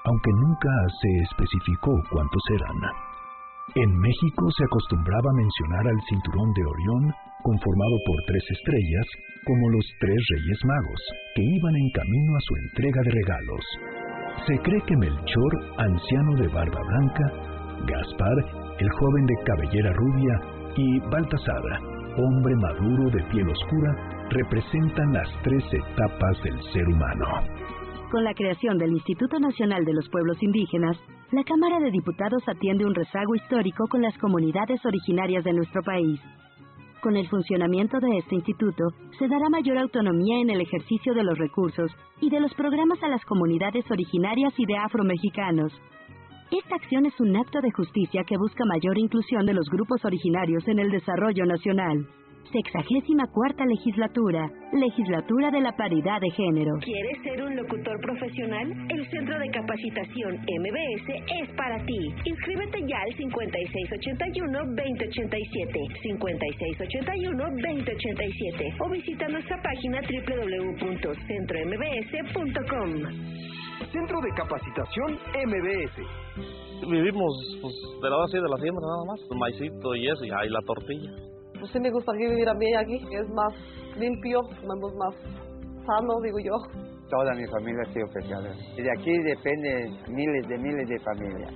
aunque 0.05 0.31
nunca 0.39 0.71
se 1.01 1.09
especificó 1.27 1.91
cuántos 2.11 2.43
eran. 2.49 2.79
En 3.75 3.91
México 3.99 4.51
se 4.55 4.63
acostumbraba 4.63 5.33
mencionar 5.35 5.85
al 5.87 6.01
cinturón 6.07 6.53
de 6.53 6.63
Orión, 6.65 7.13
conformado 7.43 7.99
por 8.05 8.17
tres 8.25 8.43
estrellas, 8.49 9.07
como 9.45 9.69
los 9.69 9.85
tres 9.99 10.19
reyes 10.35 10.59
magos, 10.65 11.01
que 11.35 11.43
iban 11.43 11.75
en 11.75 11.89
camino 11.91 12.35
a 12.35 12.41
su 12.41 12.55
entrega 12.55 13.01
de 13.03 13.11
regalos. 13.11 13.65
Se 14.47 14.57
cree 14.59 14.81
que 14.87 14.97
Melchor, 14.97 15.53
anciano 15.77 16.35
de 16.35 16.47
barba 16.47 16.81
blanca, 16.87 17.25
Gaspar, 17.85 18.37
el 18.79 18.89
joven 18.89 19.25
de 19.25 19.35
cabellera 19.45 19.93
rubia, 19.93 20.35
y 20.75 20.99
Baltasar, 21.11 21.61
hombre 22.17 22.55
maduro 22.55 23.11
de 23.11 23.23
piel 23.31 23.47
oscura, 23.47 23.91
representan 24.29 25.13
las 25.13 25.29
tres 25.43 25.63
etapas 25.71 26.41
del 26.43 26.59
ser 26.71 26.87
humano. 26.87 27.25
Con 28.09 28.23
la 28.23 28.33
creación 28.33 28.77
del 28.77 28.91
Instituto 28.91 29.39
Nacional 29.39 29.85
de 29.85 29.93
los 29.93 30.07
Pueblos 30.09 30.41
Indígenas, 30.41 30.97
la 31.31 31.43
Cámara 31.43 31.79
de 31.79 31.91
Diputados 31.91 32.43
atiende 32.47 32.85
un 32.85 32.93
rezago 32.93 33.35
histórico 33.35 33.87
con 33.87 34.01
las 34.01 34.17
comunidades 34.17 34.85
originarias 34.85 35.43
de 35.43 35.53
nuestro 35.53 35.81
país. 35.81 36.19
Con 37.03 37.17
el 37.17 37.27
funcionamiento 37.27 37.99
de 37.99 38.17
este 38.19 38.35
instituto, 38.35 38.85
se 39.19 39.27
dará 39.27 39.49
mayor 39.49 39.77
autonomía 39.77 40.39
en 40.39 40.49
el 40.49 40.61
ejercicio 40.61 41.13
de 41.13 41.25
los 41.25 41.37
recursos 41.37 41.91
y 42.21 42.29
de 42.29 42.39
los 42.39 42.53
programas 42.53 43.03
a 43.03 43.09
las 43.09 43.25
comunidades 43.25 43.83
originarias 43.91 44.53
y 44.57 44.65
de 44.65 44.77
afromexicanos. 44.77 45.73
Esta 46.49 46.75
acción 46.75 47.05
es 47.05 47.19
un 47.19 47.35
acto 47.35 47.59
de 47.59 47.71
justicia 47.71 48.23
que 48.25 48.37
busca 48.37 48.63
mayor 48.63 48.97
inclusión 48.97 49.45
de 49.45 49.53
los 49.53 49.67
grupos 49.69 50.05
originarios 50.05 50.65
en 50.69 50.79
el 50.79 50.91
desarrollo 50.91 51.45
nacional. 51.45 52.07
Sexagésima 52.51 53.27
cuarta 53.31 53.63
legislatura, 53.65 54.51
legislatura 54.73 55.49
de 55.49 55.61
la 55.61 55.71
paridad 55.75 56.21
de 56.21 56.29
género. 56.31 56.73
¿Quieres 56.83 57.23
ser 57.23 57.41
un 57.41 57.55
locutor 57.55 57.97
profesional? 58.01 58.69
El 58.89 59.09
Centro 59.09 59.39
de 59.39 59.49
Capacitación 59.49 60.35
MBS 60.35 61.09
es 61.41 61.49
para 61.55 61.83
ti. 61.85 62.13
Inscríbete 62.25 62.85
ya 62.85 62.99
al 62.99 63.15
5681-2087, 63.15 66.03
5681-2087 66.03 68.75
o 68.85 68.89
visita 68.89 69.29
nuestra 69.29 69.61
página 69.61 70.01
www.centrombs.com. 70.01 72.89
Centro 73.91 74.21
de 74.21 74.29
Capacitación 74.35 75.17
MBS. 75.47 75.97
Vivimos 76.87 77.57
pues, 77.61 77.73
de 78.01 78.09
la 78.09 78.17
base 78.17 78.37
de 78.37 78.49
la 78.49 78.57
siembra 78.57 78.85
nada 78.85 79.05
más, 79.07 79.21
el 79.31 79.37
maicito 79.37 79.95
y 79.95 80.07
eso, 80.07 80.25
y 80.25 80.31
ahí 80.31 80.49
la 80.49 80.59
tortilla 80.65 81.32
pues 81.63 81.71
sí 81.71 81.79
me 81.79 81.91
gustaría 81.91 82.27
vivir 82.27 82.49
a 82.49 82.53
mí 82.55 82.65
aquí, 82.75 82.99
es 83.15 83.29
más 83.29 83.53
limpio, 83.95 84.41
más 84.67 85.15
sano, 85.87 86.19
digo 86.21 86.37
yo. 86.43 86.51
Toda 87.07 87.31
mi 87.35 87.47
familia 87.47 87.83
ha 87.87 87.93
sido 87.93 88.05
pescadora. 88.13 88.53
Y 88.75 88.81
de 88.81 88.91
aquí 88.91 89.17
dependen 89.23 89.95
miles 90.13 90.45
de 90.49 90.57
miles 90.57 90.89
de 90.89 90.99
familias. 90.99 91.53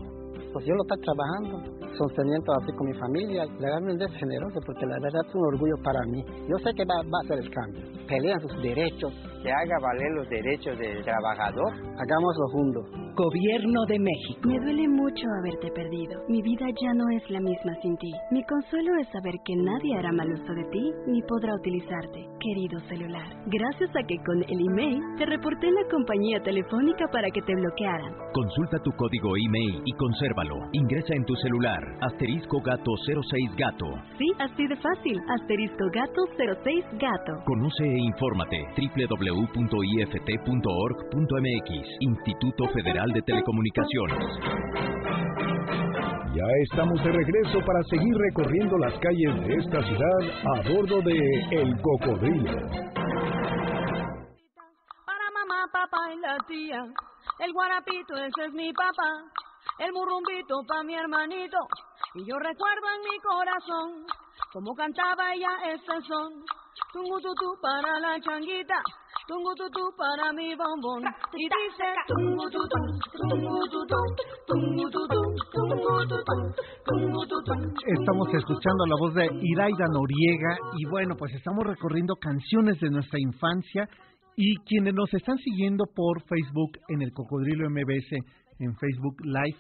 Pues 0.54 0.64
yo 0.64 0.74
lo 0.76 0.84
estoy 0.84 1.04
trabajando, 1.04 1.92
sosteniendo 1.98 2.54
así 2.54 2.72
con 2.72 2.88
mi 2.88 2.94
familia. 2.94 3.44
Legalmente 3.60 4.06
es 4.06 4.14
generoso 4.14 4.62
porque 4.66 4.86
la 4.86 4.98
verdad 5.02 5.20
es 5.28 5.36
un 5.36 5.44
orgullo 5.44 5.76
para 5.84 6.00
mí. 6.08 6.24
Yo 6.48 6.56
sé 6.64 6.72
que 6.74 6.86
va, 6.86 7.04
va 7.04 7.20
a 7.26 7.28
ser 7.28 7.40
el 7.40 7.52
cambio. 7.52 7.84
Pelean 8.08 8.40
sus 8.40 8.64
derechos. 8.64 9.12
Que 9.48 9.54
haga 9.54 9.80
valer 9.80 10.12
los 10.12 10.28
derechos 10.28 10.78
del 10.78 11.02
trabajador. 11.06 11.72
Hagámoslo 11.72 12.48
juntos. 12.52 12.84
Gobierno 13.16 13.86
de 13.88 13.98
México. 13.98 14.46
Me 14.46 14.60
duele 14.60 14.88
mucho 14.90 15.26
haberte 15.40 15.72
perdido. 15.72 16.22
Mi 16.28 16.42
vida 16.42 16.68
ya 16.70 16.94
no 16.94 17.10
es 17.16 17.24
la 17.32 17.40
misma 17.40 17.74
sin 17.82 17.98
ti. 17.98 18.12
Mi 18.30 18.44
consuelo 18.44 18.92
es 19.02 19.08
saber 19.10 19.34
que 19.44 19.56
nadie 19.56 19.98
hará 19.98 20.12
mal 20.12 20.30
uso 20.30 20.54
de 20.54 20.66
ti 20.66 20.92
ni 21.08 21.22
podrá 21.24 21.56
utilizarte, 21.56 22.28
querido 22.40 22.78
celular. 22.92 23.26
Gracias 23.48 23.90
a 23.96 24.06
que 24.06 24.22
con 24.22 24.44
el 24.44 24.60
email 24.70 25.02
te 25.18 25.26
reporté 25.26 25.66
en 25.66 25.76
la 25.76 25.90
compañía 25.90 26.44
telefónica 26.44 27.08
para 27.12 27.32
que 27.32 27.42
te 27.42 27.56
bloquearan. 27.56 28.14
Consulta 28.34 28.78
tu 28.84 28.92
código 28.92 29.32
email 29.48 29.82
y 29.84 29.94
consérvalo. 29.98 30.56
Ingresa 30.74 31.16
en 31.16 31.26
tu 31.26 31.34
celular 31.38 31.82
asterisco 32.02 32.60
gato 32.62 32.92
06 33.08 33.56
gato. 33.58 33.88
Sí, 34.20 34.28
así 34.38 34.68
de 34.68 34.76
fácil. 34.76 35.18
Asterisco 35.40 35.90
gato 35.90 36.22
06 36.38 36.86
gato. 37.00 37.34
Conoce 37.46 37.84
e 37.84 37.98
infórmate 37.98 38.62
www.ift.org.mx 39.38 40.58
Instituto 42.00 42.68
Federal 42.74 43.12
de 43.14 43.22
Telecomunicaciones. 43.22 44.18
Ya 46.34 46.46
estamos 46.64 47.04
de 47.04 47.12
regreso 47.12 47.60
para 47.66 47.84
seguir 47.84 48.16
recorriendo 48.16 48.78
las 48.78 48.94
calles 49.00 49.48
de 49.48 49.56
esta 49.56 49.84
ciudad 49.84 50.20
a 50.44 50.62
bordo 50.70 51.02
de 51.02 51.18
El 51.52 51.80
Cocodrilo. 51.82 52.62
Para 55.06 55.32
mamá, 55.34 55.68
papá 55.72 56.14
y 56.14 56.20
la 56.20 56.38
tía, 56.48 56.84
el 57.40 57.54
guarapito 57.54 58.16
ese 58.16 58.46
es 58.48 58.54
mi 58.54 58.74
papá, 58.74 59.24
el 59.80 59.94
murrumbito 59.94 60.64
pa' 60.68 60.84
mi 60.84 60.96
hermanito, 60.96 61.58
y 62.16 62.26
yo 62.26 62.40
recuerdo 62.40 62.88
en 62.96 63.02
mi 63.02 63.20
corazón 63.20 64.06
cómo 64.52 64.74
cantaba 64.74 65.34
ella 65.34 65.50
este 65.74 66.02
son, 66.08 66.44
tungututu 66.94 67.56
para 67.62 68.00
la 68.00 68.20
changuita 68.20 68.82
tungututú 69.28 69.92
para 69.98 70.32
mi 70.34 70.56
bombón. 70.56 71.04
Y 71.36 71.44
dice 71.44 71.88
tungututú, 72.08 72.80
tungututú. 73.28 74.02
Estamos 78.00 78.28
escuchando 78.34 78.86
la 78.86 78.96
voz 79.00 79.14
de 79.14 79.30
Iraida 79.42 79.88
Noriega 79.92 80.58
y 80.78 80.86
bueno, 80.90 81.16
pues 81.18 81.34
estamos 81.34 81.66
recorriendo 81.66 82.16
canciones 82.16 82.80
de 82.80 82.90
nuestra 82.90 83.20
infancia 83.20 83.90
y 84.36 84.56
quienes 84.66 84.94
nos 84.94 85.14
están 85.14 85.38
siguiendo 85.38 85.86
por 85.94 86.22
Facebook 86.24 86.80
en 86.88 87.02
el 87.02 87.12
Cocodrilo 87.12 87.70
MBS 87.70 88.12
en 88.60 88.76
Facebook 88.76 89.18
Live, 89.24 89.58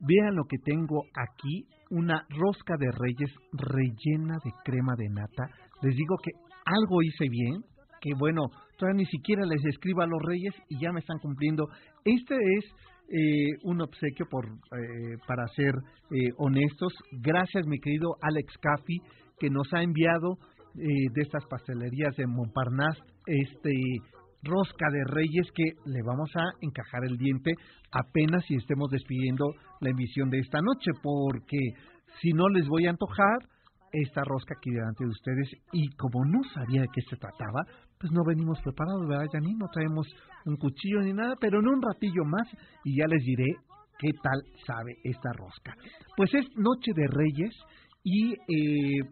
vean 0.00 0.36
lo 0.36 0.44
que 0.44 0.58
tengo 0.58 1.04
aquí, 1.14 1.66
una 1.90 2.24
rosca 2.30 2.74
de 2.78 2.90
reyes 2.90 3.30
rellena 3.52 4.38
de 4.44 4.52
crema 4.64 4.94
de 4.96 5.08
nata. 5.08 5.50
Les 5.82 5.94
digo 5.94 6.16
que 6.22 6.30
algo 6.64 7.02
hice 7.02 7.28
bien, 7.28 7.64
que 8.00 8.14
bueno, 8.14 8.42
ni 8.94 9.06
siquiera 9.06 9.44
les 9.44 9.64
escribo 9.64 10.02
a 10.02 10.06
los 10.06 10.20
reyes 10.22 10.54
y 10.68 10.80
ya 10.80 10.92
me 10.92 11.00
están 11.00 11.18
cumpliendo. 11.18 11.66
Este 12.04 12.34
es 12.34 12.64
eh, 13.12 13.58
un 13.64 13.80
obsequio 13.80 14.26
por 14.30 14.46
eh, 14.46 15.16
para 15.26 15.46
ser 15.48 15.74
eh, 16.10 16.30
honestos. 16.38 16.92
Gracias 17.12 17.66
mi 17.66 17.78
querido 17.80 18.16
Alex 18.22 18.54
Caffi 18.58 18.98
que 19.38 19.50
nos 19.50 19.72
ha 19.72 19.82
enviado 19.82 20.36
de 20.72 21.22
estas 21.22 21.44
pastelerías 21.46 22.14
de 22.16 22.28
Montparnasse 22.28 23.02
este 23.26 23.72
rosca 24.44 24.86
de 24.92 25.02
reyes 25.04 25.48
que 25.52 25.64
le 25.84 26.00
vamos 26.06 26.30
a 26.36 26.44
encajar 26.60 27.04
el 27.04 27.16
diente 27.16 27.54
apenas 27.90 28.44
si 28.46 28.54
estemos 28.54 28.88
despidiendo 28.88 29.46
la 29.80 29.90
emisión 29.90 30.30
de 30.30 30.38
esta 30.38 30.60
noche 30.60 30.92
porque 31.02 31.58
si 32.20 32.32
no 32.32 32.48
les 32.50 32.68
voy 32.68 32.86
a 32.86 32.90
antojar 32.90 33.38
esta 33.92 34.22
rosca 34.24 34.54
aquí 34.56 34.70
delante 34.70 35.04
de 35.04 35.10
ustedes 35.10 35.48
y 35.72 35.88
como 35.96 36.24
no 36.24 36.42
sabía 36.54 36.82
de 36.82 36.88
qué 36.92 37.00
se 37.08 37.16
trataba, 37.16 37.64
pues 38.00 38.12
no 38.12 38.24
venimos 38.24 38.58
preparados, 38.62 39.06
¿verdad, 39.06 39.26
Janine? 39.30 39.58
No 39.58 39.68
traemos 39.68 40.06
un 40.46 40.56
cuchillo 40.56 41.02
ni 41.02 41.12
nada, 41.12 41.34
pero 41.38 41.60
en 41.60 41.68
un 41.68 41.82
ratillo 41.82 42.24
más 42.24 42.48
y 42.82 42.96
ya 42.96 43.06
les 43.06 43.22
diré 43.22 43.56
qué 43.98 44.08
tal 44.22 44.40
sabe 44.66 44.96
esta 45.04 45.30
rosca. 45.34 45.74
Pues 46.16 46.32
es 46.32 46.46
Noche 46.56 46.92
de 46.96 47.06
Reyes 47.06 47.54
y 48.02 48.32
eh, 48.32 49.02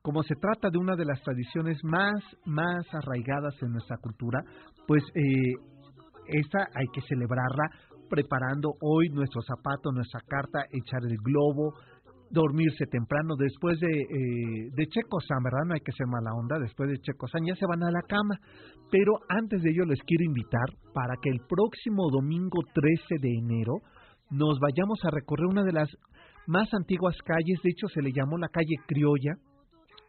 como 0.00 0.22
se 0.22 0.34
trata 0.36 0.70
de 0.70 0.78
una 0.78 0.96
de 0.96 1.04
las 1.04 1.20
tradiciones 1.22 1.78
más, 1.84 2.14
más 2.46 2.82
arraigadas 2.94 3.54
en 3.60 3.72
nuestra 3.72 3.98
cultura, 3.98 4.42
pues 4.86 5.02
eh, 5.14 5.52
esta 6.28 6.60
hay 6.74 6.86
que 6.94 7.02
celebrarla 7.02 7.70
preparando 8.08 8.74
hoy 8.80 9.10
nuestro 9.10 9.42
zapato, 9.42 9.92
nuestra 9.92 10.20
carta, 10.26 10.64
echar 10.70 11.00
el 11.04 11.16
globo, 11.18 11.74
dormirse 12.32 12.86
temprano 12.86 13.36
después 13.36 13.78
de, 13.78 13.92
eh, 13.92 14.70
de 14.74 14.86
Checosan, 14.86 15.42
¿verdad? 15.44 15.64
No 15.68 15.74
hay 15.74 15.80
que 15.80 15.92
ser 15.92 16.06
mala 16.06 16.32
onda, 16.34 16.58
después 16.58 16.90
de 16.90 16.98
Checosan 16.98 17.44
ya 17.46 17.54
se 17.54 17.66
van 17.66 17.82
a 17.82 17.90
la 17.90 18.02
cama. 18.08 18.40
Pero 18.90 19.12
antes 19.28 19.62
de 19.62 19.70
ello 19.70 19.84
les 19.84 20.00
quiero 20.02 20.24
invitar 20.24 20.66
para 20.94 21.14
que 21.22 21.30
el 21.30 21.40
próximo 21.46 22.10
domingo 22.10 22.60
13 22.72 23.16
de 23.20 23.30
enero 23.38 23.74
nos 24.30 24.58
vayamos 24.58 24.98
a 25.04 25.10
recorrer 25.10 25.46
una 25.46 25.62
de 25.62 25.72
las 25.72 25.88
más 26.46 26.72
antiguas 26.74 27.16
calles, 27.24 27.60
de 27.62 27.70
hecho 27.70 27.86
se 27.88 28.02
le 28.02 28.12
llamó 28.12 28.38
la 28.38 28.48
calle 28.48 28.76
criolla 28.86 29.34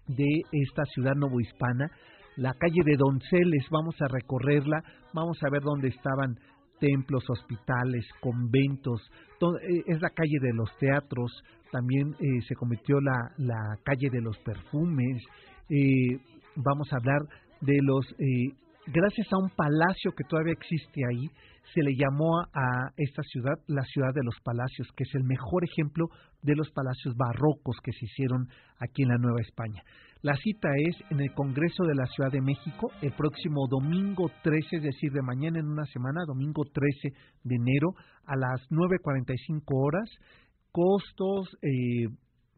de 0.08 0.42
esta 0.52 0.84
ciudad 0.86 1.14
novohispana, 1.16 1.92
la 2.36 2.54
calle 2.54 2.82
de 2.84 2.98
Donceles, 2.98 3.68
vamos 3.70 3.96
a 4.02 4.08
recorrerla, 4.08 4.82
vamos 5.14 5.38
a 5.44 5.50
ver 5.52 5.62
dónde 5.62 5.90
estaban 5.90 6.36
templos, 6.84 7.24
hospitales, 7.30 8.06
conventos, 8.20 9.02
eh, 9.42 9.84
es 9.88 10.02
la 10.02 10.10
calle 10.10 10.38
de 10.42 10.54
los 10.54 10.70
teatros, 10.78 11.32
también 11.72 12.14
eh, 12.20 12.42
se 12.48 12.56
cometió 12.56 13.00
la, 13.00 13.32
la 13.38 13.78
calle 13.84 14.10
de 14.12 14.22
los 14.22 14.38
perfumes, 14.40 15.24
eh, 15.70 16.20
vamos 16.58 16.92
a 16.92 16.98
hablar 16.98 17.22
de 17.62 17.80
los, 17.82 18.06
gracias 18.88 19.32
a 19.32 19.38
un 19.38 19.50
palacio 19.52 20.12
que 20.12 20.26
todavía 20.28 20.52
existe 20.52 21.02
ahí, 21.10 21.30
se 21.74 21.82
le 21.82 21.96
llamó 21.96 22.42
a 22.42 22.92
esta 22.98 23.24
ciudad 23.24 23.56
la 23.68 23.84
ciudad 23.84 24.14
de 24.14 24.24
los 24.26 24.36
palacios, 24.44 24.90
que 24.98 25.04
es 25.04 25.16
el 25.16 25.24
mejor 25.24 25.64
ejemplo 25.64 26.08
de 26.42 26.56
los 26.56 26.70
palacios 26.72 27.16
barrocos 27.16 27.78
que 27.82 27.94
se 27.94 28.06
hicieron 28.06 28.50
aquí 28.80 29.04
en 29.04 29.10
la 29.10 29.18
Nueva 29.18 29.40
España. 29.40 29.82
La 30.24 30.36
cita 30.38 30.70
es 30.78 30.96
en 31.12 31.20
el 31.20 31.32
Congreso 31.34 31.84
de 31.84 31.96
la 31.96 32.06
Ciudad 32.06 32.32
de 32.32 32.40
México 32.40 32.90
el 33.02 33.12
próximo 33.12 33.68
domingo 33.68 34.32
13, 34.42 34.78
es 34.78 34.84
decir, 34.84 35.12
de 35.12 35.22
mañana 35.22 35.60
en 35.60 35.68
una 35.68 35.84
semana, 35.88 36.24
domingo 36.26 36.64
13 36.64 37.10
de 37.44 37.56
enero 37.56 37.94
a 38.26 38.38
las 38.38 38.62
9.45 38.70 39.64
horas. 39.68 40.10
Costos, 40.72 41.58
eh, 41.62 42.08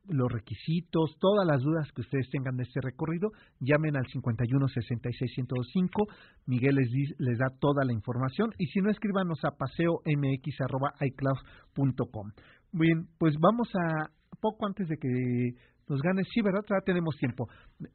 los 0.07 0.31
requisitos, 0.31 1.17
todas 1.19 1.47
las 1.47 1.63
dudas 1.63 1.91
que 1.95 2.01
ustedes 2.01 2.29
tengan 2.29 2.55
de 2.55 2.65
este 2.65 2.81
recorrido, 2.81 3.31
llamen 3.59 3.97
al 3.97 4.05
51 4.11 4.67
66 4.67 5.33
105. 5.33 6.05
Miguel 6.45 6.75
les, 6.75 6.91
les 7.17 7.39
da 7.39 7.49
toda 7.59 7.83
la 7.83 7.93
información 7.93 8.51
y 8.59 8.67
si 8.67 8.79
no, 8.79 8.91
escríbanos 8.91 9.43
a 9.43 9.57
paseomx.icloud.com. 9.57 12.31
Bien, 12.73 13.07
pues 13.17 13.39
vamos 13.39 13.69
a 13.73 14.11
poco 14.39 14.67
antes 14.67 14.87
de 14.87 14.97
que 14.97 15.55
nos 15.87 16.01
gane, 16.01 16.23
sí, 16.33 16.41
¿verdad? 16.41 16.61
Todavía 16.65 16.85
tenemos 16.85 17.15
tiempo. 17.17 17.47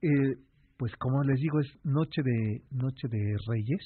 Eh, 0.03 0.37
pues 0.77 0.93
como 0.97 1.23
les 1.25 1.39
digo, 1.39 1.61
es 1.61 1.69
noche 1.85 2.23
de, 2.23 2.63
noche 2.71 3.09
de 3.09 3.37
Reyes 3.49 3.83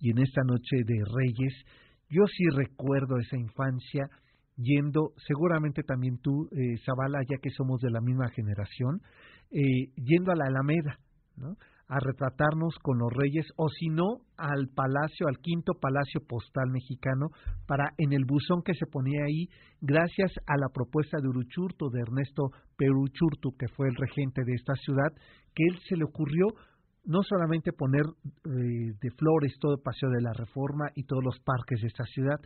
y 0.00 0.10
en 0.10 0.18
esta 0.18 0.42
noche 0.44 0.76
de 0.84 1.02
Reyes 1.16 1.54
yo 2.10 2.26
sí 2.26 2.44
recuerdo 2.54 3.18
esa 3.18 3.36
infancia 3.36 4.08
yendo, 4.56 5.12
seguramente 5.26 5.82
también 5.82 6.18
tú, 6.18 6.48
eh, 6.52 6.76
Zavala, 6.84 7.20
ya 7.28 7.38
que 7.42 7.50
somos 7.50 7.80
de 7.80 7.90
la 7.90 8.00
misma 8.00 8.28
generación, 8.28 9.00
eh, 9.50 9.90
yendo 9.96 10.32
a 10.32 10.36
la 10.36 10.44
Alameda, 10.46 10.98
¿no? 11.36 11.56
A 11.94 12.00
retratarnos 12.00 12.74
con 12.82 12.98
los 12.98 13.12
reyes 13.12 13.46
o 13.54 13.68
si 13.68 13.86
no 13.86 14.18
al 14.36 14.66
palacio, 14.74 15.28
al 15.28 15.38
quinto 15.38 15.74
palacio 15.80 16.20
postal 16.26 16.68
mexicano 16.72 17.28
para 17.68 17.94
en 17.98 18.12
el 18.12 18.24
buzón 18.24 18.62
que 18.64 18.74
se 18.74 18.86
ponía 18.86 19.22
ahí 19.24 19.46
gracias 19.80 20.32
a 20.46 20.56
la 20.58 20.70
propuesta 20.74 21.18
de 21.22 21.28
Uruchurtu, 21.28 21.90
de 21.90 22.00
Ernesto 22.00 22.50
Peruchurtu, 22.76 23.56
que 23.56 23.68
fue 23.68 23.86
el 23.86 23.94
regente 23.94 24.42
de 24.44 24.54
esta 24.54 24.74
ciudad, 24.74 25.12
que 25.54 25.62
él 25.70 25.78
se 25.88 25.96
le 25.96 26.04
ocurrió 26.04 26.48
no 27.04 27.22
solamente 27.22 27.70
poner 27.72 28.02
eh, 28.02 28.96
de 29.00 29.10
flores 29.16 29.54
todo 29.60 29.74
el 29.74 29.82
paseo 29.82 30.10
de 30.10 30.22
la 30.22 30.32
reforma 30.32 30.86
y 30.96 31.04
todos 31.04 31.22
los 31.22 31.38
parques 31.44 31.80
de 31.80 31.86
esta 31.86 32.04
ciudad, 32.06 32.40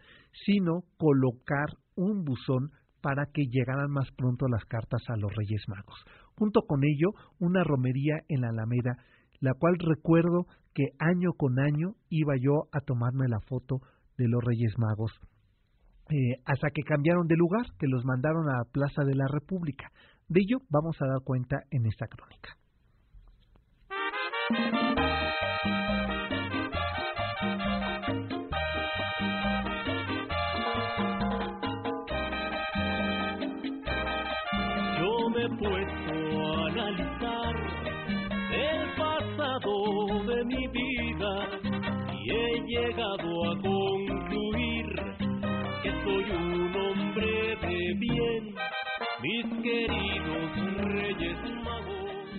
sino 0.45 0.83
colocar 0.99 1.69
un 1.97 2.23
buzón 2.23 2.71
para 3.01 3.25
que 3.33 3.47
llegaran 3.47 3.91
más 3.91 4.11
pronto 4.15 4.47
las 4.49 4.65
cartas 4.67 5.01
a 5.09 5.17
los 5.17 5.33
Reyes 5.35 5.63
Magos. 5.69 6.05
Junto 6.35 6.63
con 6.63 6.83
ello, 6.85 7.11
una 7.39 7.65
romería 7.65 8.17
en 8.29 8.43
la 8.43 8.49
Alameda 8.49 8.99
la 9.41 9.55
cual 9.55 9.77
recuerdo 9.79 10.47
que 10.75 10.93
año 10.99 11.33
con 11.33 11.59
año 11.59 11.95
iba 12.09 12.35
yo 12.37 12.69
a 12.73 12.81
tomarme 12.81 13.29
la 13.29 13.41
foto 13.41 13.81
de 14.17 14.29
los 14.29 14.43
Reyes 14.43 14.75
Magos, 14.79 15.13
eh, 16.11 16.41
hasta 16.45 16.71
que 16.71 16.83
cambiaron 16.83 17.27
de 17.27 17.37
lugar, 17.37 17.67
que 17.79 17.87
los 17.87 18.05
mandaron 18.05 18.49
a 18.49 18.59
la 18.59 18.65
Plaza 18.65 19.05
de 19.05 19.15
la 19.15 19.29
República. 19.29 19.91
De 20.29 20.41
ello 20.41 20.59
vamos 20.71 20.97
a 21.01 21.07
dar 21.07 21.23
cuenta 21.23 21.65
en 21.71 21.87
esta 21.87 22.07
crónica. 22.07 22.57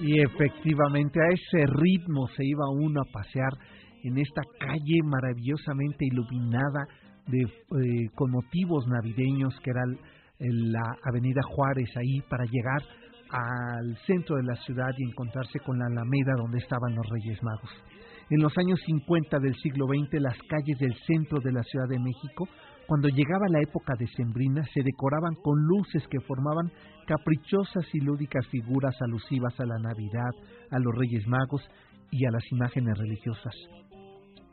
Y 0.10 0.22
efectivamente 0.22 1.20
a 1.22 1.28
ese 1.28 1.68
ritmo 1.68 2.28
se 2.30 2.44
iba 2.44 2.68
uno 2.68 3.00
a 3.00 3.12
pasear 3.14 3.54
en 4.04 4.18
esta 4.18 4.42
calle 4.60 5.04
maravillosamente 5.04 6.04
iluminada 6.04 6.88
de, 7.28 7.42
eh, 7.44 8.10
con 8.16 8.32
motivos 8.32 8.88
navideños 8.88 9.54
que 9.64 9.70
era 9.70 9.84
la 10.40 10.98
Avenida 11.04 11.42
Juárez 11.44 11.96
ahí 11.96 12.22
para 12.28 12.44
llegar 12.46 12.82
al 13.30 13.98
centro 14.08 14.38
de 14.38 14.46
la 14.46 14.56
ciudad 14.56 14.90
y 14.98 15.12
encontrarse 15.12 15.60
con 15.60 15.78
la 15.78 15.86
Alameda 15.86 16.34
donde 16.38 16.58
estaban 16.58 16.96
los 16.96 17.08
Reyes 17.08 17.44
Magos. 17.44 17.70
En 18.32 18.42
los 18.42 18.58
años 18.58 18.82
50 18.88 19.38
del 19.38 19.54
siglo 19.58 19.86
XX, 19.86 20.22
las 20.22 20.38
calles 20.50 20.80
del 20.80 20.96
centro 21.06 21.40
de 21.40 21.52
la 21.52 21.62
Ciudad 21.62 21.88
de 21.88 22.00
México, 22.00 22.48
cuando 22.90 23.08
llegaba 23.08 23.46
la 23.50 23.62
época 23.62 23.94
decembrina, 24.00 24.66
se 24.74 24.82
decoraban 24.82 25.36
con 25.44 25.62
luces 25.62 26.02
que 26.10 26.20
formaban 26.22 26.72
caprichosas 27.06 27.86
y 27.94 28.00
lúdicas 28.00 28.48
figuras 28.48 29.00
alusivas 29.00 29.54
a 29.60 29.66
la 29.68 29.78
Navidad, 29.78 30.32
a 30.72 30.80
los 30.80 30.96
Reyes 30.98 31.28
Magos 31.28 31.62
y 32.10 32.26
a 32.26 32.32
las 32.32 32.42
imágenes 32.52 32.98
religiosas. 32.98 33.54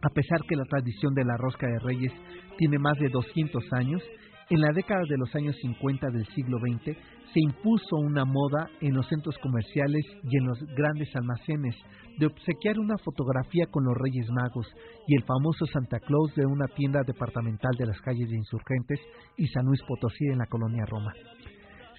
A 0.02 0.10
pesar 0.10 0.42
que 0.46 0.54
la 0.54 0.66
tradición 0.66 1.14
de 1.14 1.24
la 1.24 1.38
rosca 1.38 1.66
de 1.66 1.78
reyes 1.78 2.12
tiene 2.58 2.78
más 2.78 2.98
de 2.98 3.08
200 3.08 3.72
años, 3.72 4.02
en 4.50 4.60
la 4.60 4.70
década 4.74 5.00
de 5.08 5.16
los 5.16 5.34
años 5.34 5.56
50 5.62 6.10
del 6.10 6.26
siglo 6.34 6.58
XX 6.58 6.94
se 7.36 7.40
impuso 7.42 7.96
una 7.96 8.24
moda 8.24 8.70
en 8.80 8.94
los 8.94 9.06
centros 9.08 9.36
comerciales 9.42 10.06
y 10.22 10.38
en 10.38 10.46
los 10.46 10.58
grandes 10.74 11.14
almacenes 11.14 11.76
de 12.18 12.24
obsequiar 12.24 12.78
una 12.78 12.96
fotografía 12.96 13.66
con 13.70 13.84
los 13.84 13.94
Reyes 13.94 14.26
Magos 14.30 14.66
y 15.06 15.16
el 15.16 15.22
famoso 15.24 15.66
Santa 15.66 16.00
Claus 16.00 16.34
de 16.34 16.46
una 16.46 16.66
tienda 16.68 17.02
departamental 17.06 17.72
de 17.76 17.84
las 17.84 18.00
calles 18.00 18.30
de 18.30 18.36
Insurgentes 18.36 19.00
y 19.36 19.48
San 19.48 19.66
Luis 19.66 19.82
Potosí 19.86 20.24
en 20.32 20.38
la 20.38 20.46
colonia 20.46 20.86
Roma. 20.86 21.12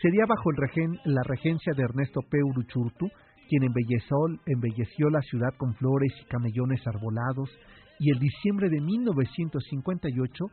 Sería 0.01 0.25
bajo 0.25 0.49
la 1.05 1.21
regencia 1.21 1.73
de 1.75 1.83
Ernesto 1.83 2.21
P. 2.21 2.39
Uruchurtu 2.43 3.07
quien 3.47 3.63
embelleció, 3.63 4.17
embelleció 4.47 5.11
la 5.11 5.21
ciudad 5.21 5.53
con 5.57 5.75
flores 5.75 6.13
y 6.19 6.25
camellones 6.25 6.81
arbolados 6.87 7.51
y 7.99 8.09
el 8.09 8.17
diciembre 8.17 8.69
de 8.69 8.81
1958 8.81 10.45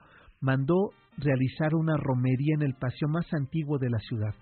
mandó 0.43 0.91
realizar 1.16 1.74
una 1.74 1.97
romería 1.97 2.55
en 2.57 2.62
el 2.62 2.74
paseo 2.74 3.09
más 3.09 3.32
antiguo 3.32 3.78
de 3.78 3.89
la 3.89 3.99
ciudad, 4.01 4.35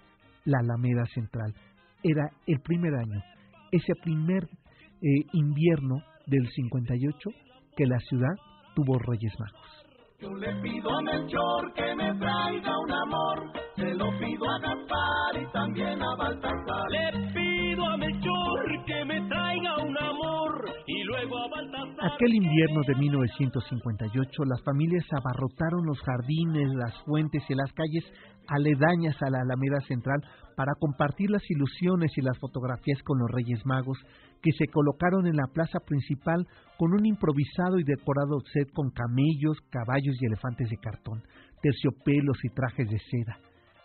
la 0.44 0.58
Alameda 0.58 1.04
Central. 1.14 1.54
Era 2.02 2.28
el 2.46 2.60
primer 2.60 2.94
año, 2.94 3.22
ese 3.70 3.94
primer 4.02 4.44
eh, 4.44 5.08
invierno 5.32 6.02
del 6.26 6.48
58 6.48 7.30
que 7.76 7.86
la 7.86 7.98
ciudad 8.00 8.34
tuvo 8.74 8.98
Reyes 8.98 9.34
Magos. 9.38 9.82
Yo 10.20 10.32
le 10.34 10.54
pido 10.62 10.90
a 10.90 11.02
Melchor 11.02 11.72
que 11.74 11.94
me 11.96 12.14
traiga 12.14 12.78
un 12.78 12.92
amor, 12.92 13.52
se 13.74 13.94
lo 13.94 14.06
pido 14.18 14.48
a 14.48 14.58
Gaspar 14.60 15.42
y 15.42 15.52
también 15.52 16.00
a 16.00 16.14
Baltasar. 16.16 16.90
Le 16.90 17.32
pido 17.32 17.84
a 17.84 17.96
Melchor 17.96 18.84
que 18.86 19.04
me 19.04 19.20
traiga 19.28 19.78
un 19.78 19.98
amor 19.98 20.64
y 20.86 21.02
luego 21.02 21.38
a 21.38 21.48
Baltasar. 21.48 21.71
Aquel 22.02 22.34
invierno 22.34 22.80
de 22.84 22.96
1958 22.96 24.44
las 24.46 24.60
familias 24.64 25.04
abarrotaron 25.12 25.86
los 25.86 26.00
jardines, 26.00 26.74
las 26.74 26.92
fuentes 27.04 27.44
y 27.48 27.54
las 27.54 27.72
calles 27.74 28.02
aledañas 28.48 29.14
a 29.22 29.30
la 29.30 29.42
Alameda 29.42 29.78
Central 29.86 30.20
para 30.56 30.72
compartir 30.80 31.30
las 31.30 31.48
ilusiones 31.48 32.10
y 32.16 32.22
las 32.22 32.36
fotografías 32.40 33.00
con 33.04 33.20
los 33.20 33.30
Reyes 33.30 33.64
Magos 33.64 33.98
que 34.42 34.50
se 34.50 34.66
colocaron 34.66 35.28
en 35.28 35.36
la 35.36 35.46
plaza 35.46 35.78
principal 35.86 36.44
con 36.76 36.92
un 36.92 37.06
improvisado 37.06 37.78
y 37.78 37.84
decorado 37.84 38.40
set 38.52 38.68
con 38.72 38.90
camellos, 38.90 39.58
caballos 39.70 40.16
y 40.20 40.26
elefantes 40.26 40.70
de 40.70 40.78
cartón, 40.78 41.22
terciopelos 41.62 42.36
y 42.42 42.48
trajes 42.48 42.90
de 42.90 42.98
seda. 42.98 43.38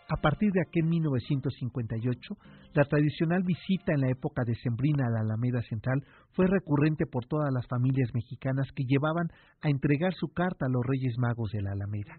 A 0.10 0.16
partir 0.22 0.53
de 0.53 0.62
aquel 0.62 0.86
1958, 0.86 2.38
la 2.74 2.86
tradicional 2.86 3.43
visita 3.43 3.93
en 3.93 4.01
la 4.01 4.10
época 4.10 4.43
decembrina 4.45 5.05
a 5.05 5.10
la 5.10 5.20
Alameda 5.20 5.62
Central 5.64 6.01
fue 6.32 6.47
recurrente 6.47 7.05
por 7.05 7.26
todas 7.26 7.53
las 7.53 7.68
familias 7.68 8.10
mexicanas 8.14 8.68
que 8.74 8.86
llevaban 8.86 9.28
a 9.62 9.70
entregar 9.70 10.14
su 10.14 10.30
carta 10.30 10.66
a 10.66 10.70
los 10.70 10.86
Reyes 10.86 11.18
Magos 11.18 11.51
de 11.51 11.62
la 11.62 11.74
Alameda. 11.74 12.16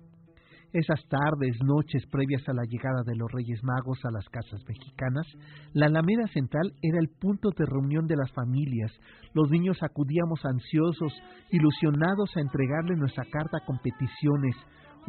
Esas 0.74 1.01
tardes, 1.09 1.57
noches 1.64 2.05
previas 2.12 2.47
a 2.47 2.53
la 2.53 2.64
llegada 2.68 3.03
de 3.07 3.16
los 3.16 3.32
Reyes 3.32 3.64
Magos 3.64 3.99
a 4.05 4.11
las 4.11 4.28
casas 4.28 4.61
mexicanas, 4.68 5.26
la 5.72 5.86
Alameda 5.86 6.26
Central 6.34 6.74
era 6.82 6.99
el 7.01 7.09
punto 7.09 7.49
de 7.57 7.64
reunión 7.64 8.07
de 8.07 8.16
las 8.16 8.30
familias. 8.32 8.93
Los 9.32 9.51
niños 9.51 9.82
acudíamos 9.82 10.45
ansiosos, 10.45 11.14
ilusionados 11.51 12.36
a 12.36 12.41
entregarle 12.41 12.97
nuestra 12.97 13.24
carta 13.32 13.61
con 13.64 13.78
peticiones. 13.78 14.57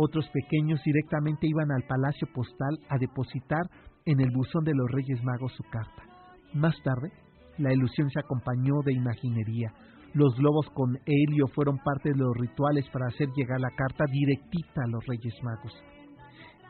Otros 0.02 0.30
pequeños 0.30 0.80
directamente 0.86 1.46
iban 1.46 1.72
al 1.74 1.84
Palacio 1.84 2.26
Postal 2.34 2.80
a 2.88 2.98
depositar 2.98 3.70
en 4.06 4.22
el 4.22 4.32
buzón 4.32 4.64
de 4.64 4.74
los 4.74 4.90
Reyes 4.90 5.22
Magos 5.26 5.52
su 5.58 5.64
carta. 5.64 6.04
Más 6.54 6.74
tarde, 6.86 7.12
la 7.58 7.74
ilusión 7.74 8.10
se 8.10 8.22
acompañó 8.22 8.76
de 8.86 8.94
imaginería. 8.94 9.74
Los 10.14 10.34
globos 10.38 10.70
con 10.70 10.98
helio 11.06 11.48
fueron 11.54 11.80
parte 11.80 12.12
de 12.12 12.16
los 12.16 12.34
rituales 12.38 12.90
para 12.94 13.08
hacer 13.08 13.28
llegar 13.36 13.60
la 13.60 13.72
carta 13.72 14.06
directita 14.10 14.84
a 14.86 14.88
los 14.88 15.06
Reyes 15.06 15.36
Magos. 15.44 15.74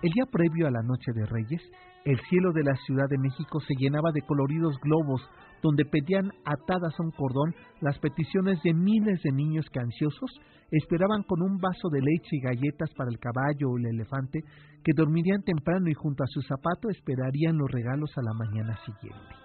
El 0.01 0.09
día 0.09 0.25
previo 0.31 0.65
a 0.65 0.71
la 0.71 0.81
Noche 0.81 1.11
de 1.13 1.27
Reyes, 1.27 1.61
el 2.05 2.19
cielo 2.29 2.51
de 2.51 2.63
la 2.63 2.75
Ciudad 2.87 3.07
de 3.09 3.19
México 3.19 3.59
se 3.59 3.75
llenaba 3.75 4.11
de 4.11 4.23
coloridos 4.23 4.75
globos 4.81 5.21
donde 5.61 5.85
pedían 5.85 6.31
atadas 6.45 6.93
a 6.97 7.03
un 7.03 7.11
cordón 7.11 7.53
las 7.81 7.97
peticiones 7.99 8.61
de 8.63 8.73
miles 8.73 9.21
de 9.23 9.31
niños 9.31 9.65
que 9.71 9.79
ansiosos 9.79 10.31
esperaban 10.71 11.23
con 11.23 11.41
un 11.41 11.57
vaso 11.57 11.89
de 11.89 12.01
leche 12.01 12.35
y 12.35 12.41
galletas 12.41 12.89
para 12.95 13.09
el 13.09 13.19
caballo 13.19 13.69
o 13.69 13.77
el 13.77 13.87
elefante 13.87 14.39
que 14.83 14.93
dormirían 14.95 15.41
temprano 15.43 15.89
y 15.89 15.93
junto 15.93 16.23
a 16.23 16.27
su 16.27 16.41
zapato 16.41 16.89
esperarían 16.89 17.57
los 17.57 17.71
regalos 17.71 18.11
a 18.17 18.21
la 18.21 18.33
mañana 18.33 18.77
siguiente. 18.85 19.35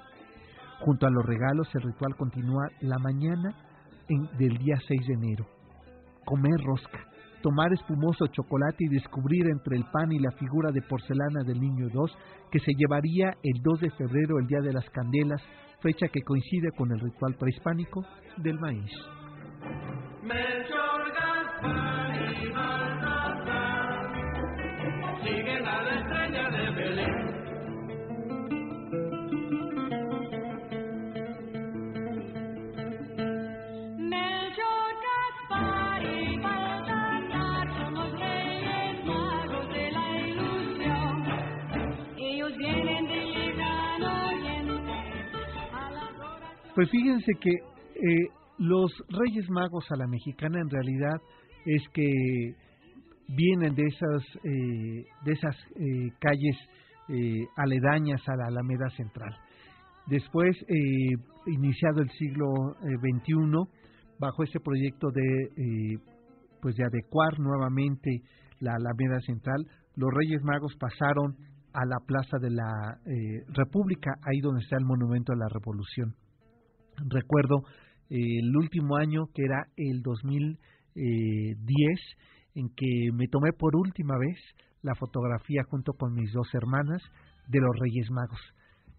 Junto 0.81 1.07
a 1.07 1.11
los 1.11 1.25
regalos 1.25 1.69
el 1.75 1.83
ritual 1.83 2.15
continúa 2.17 2.69
la 2.81 2.99
mañana 2.99 3.57
del 4.39 4.59
día 4.59 4.77
6 4.87 5.07
de 5.07 5.15
enero. 5.15 5.47
Comer 6.27 6.61
rosca, 6.63 7.07
tomar 7.45 7.71
espumoso 7.75 8.27
chocolate 8.29 8.87
y 8.87 8.89
descubrir 8.89 9.47
entre 9.49 9.77
el 9.77 9.85
pan 9.93 10.11
y 10.11 10.19
la 10.19 10.31
figura 10.39 10.71
de 10.73 10.81
porcelana 10.81 11.45
del 11.45 11.61
niño 11.61 11.91
2 11.93 12.11
que 12.51 12.59
se 12.59 12.73
llevaría 12.73 13.35
el 13.43 13.61
2 13.63 13.81
de 13.81 13.91
febrero, 13.91 14.39
el 14.39 14.47
día 14.47 14.61
de 14.63 14.73
las 14.73 14.89
candelas, 14.89 15.43
fecha 15.83 16.09
que 16.09 16.23
coincide 16.23 16.71
con 16.75 16.91
el 16.91 17.01
ritual 17.01 17.35
prehispánico 17.39 18.03
del 18.39 18.59
maíz. 18.59 18.91
Pues 46.75 46.91
fíjense 46.91 47.33
que 47.41 47.51
eh, 47.51 48.29
los 48.59 48.91
Reyes 49.09 49.49
Magos 49.49 49.85
a 49.93 49.97
la 49.97 50.09
mexicana 50.09 50.61
en 50.61 50.69
realidad 50.69 51.21
es 51.65 51.83
que 51.93 52.57
vienen 53.29 53.77
de 53.77 53.85
esas 53.85 54.25
eh, 54.45 55.05
de 55.25 55.33
esas 55.33 55.57
eh, 55.77 56.11
calles 56.21 56.57
aledañas 57.57 58.27
a 58.27 58.35
la 58.35 58.47
Alameda 58.47 58.89
Central. 58.97 59.31
Después, 60.07 60.57
iniciado 61.47 62.01
el 62.01 62.09
siglo 62.13 62.47
XXI, 62.81 63.35
bajo 64.19 64.43
ese 64.43 64.59
proyecto 64.59 65.09
de 65.11 65.99
pues 66.63 66.75
de 66.77 66.85
adecuar 66.85 67.39
nuevamente 67.39 68.23
la 68.61 68.73
Alameda 68.77 69.21
Central, 69.21 69.67
los 69.97 70.15
Reyes 70.15 70.43
Magos 70.45 70.75
pasaron 70.81 71.37
a 71.75 71.85
la 71.85 71.99
Plaza 72.07 72.39
de 72.41 72.53
la 72.53 72.99
República, 73.49 74.13
ahí 74.23 74.41
donde 74.41 74.63
está 74.63 74.79
el 74.79 74.87
Monumento 74.87 75.35
a 75.35 75.37
la 75.37 75.49
Revolución. 75.53 76.15
Recuerdo 77.09 77.65
eh, 78.11 78.39
el 78.41 78.57
último 78.57 78.97
año, 78.97 79.27
que 79.35 79.43
era 79.45 79.67
el 79.77 80.03
2010, 80.03 80.57
en 82.55 82.69
que 82.71 83.11
me 83.13 83.29
tomé 83.29 83.53
por 83.53 83.77
última 83.77 84.17
vez 84.19 84.39
la 84.83 84.95
fotografía 84.95 85.63
junto 85.69 85.93
con 85.95 86.15
mis 86.15 86.33
dos 86.33 86.49
hermanas 86.55 87.03
de 87.49 87.61
los 87.61 87.77
Reyes 87.81 88.11
Magos. 88.11 88.41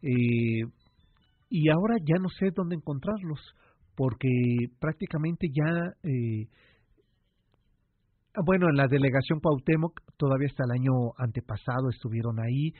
Eh, 0.02 0.64
y 1.50 1.70
ahora 1.70 1.96
ya 2.00 2.16
no 2.20 2.30
sé 2.30 2.50
dónde 2.54 2.76
encontrarlos, 2.76 3.40
porque 3.96 4.28
prácticamente 4.80 5.48
ya, 5.54 5.94
eh, 6.04 6.48
bueno, 8.44 8.68
en 8.70 8.76
la 8.76 8.88
delegación 8.88 9.40
Cuauhtémoc 9.40 10.02
todavía 10.18 10.48
hasta 10.50 10.66
el 10.66 10.72
año 10.82 11.14
antepasado 11.18 11.90
estuvieron 11.90 12.40
ahí, 12.40 12.74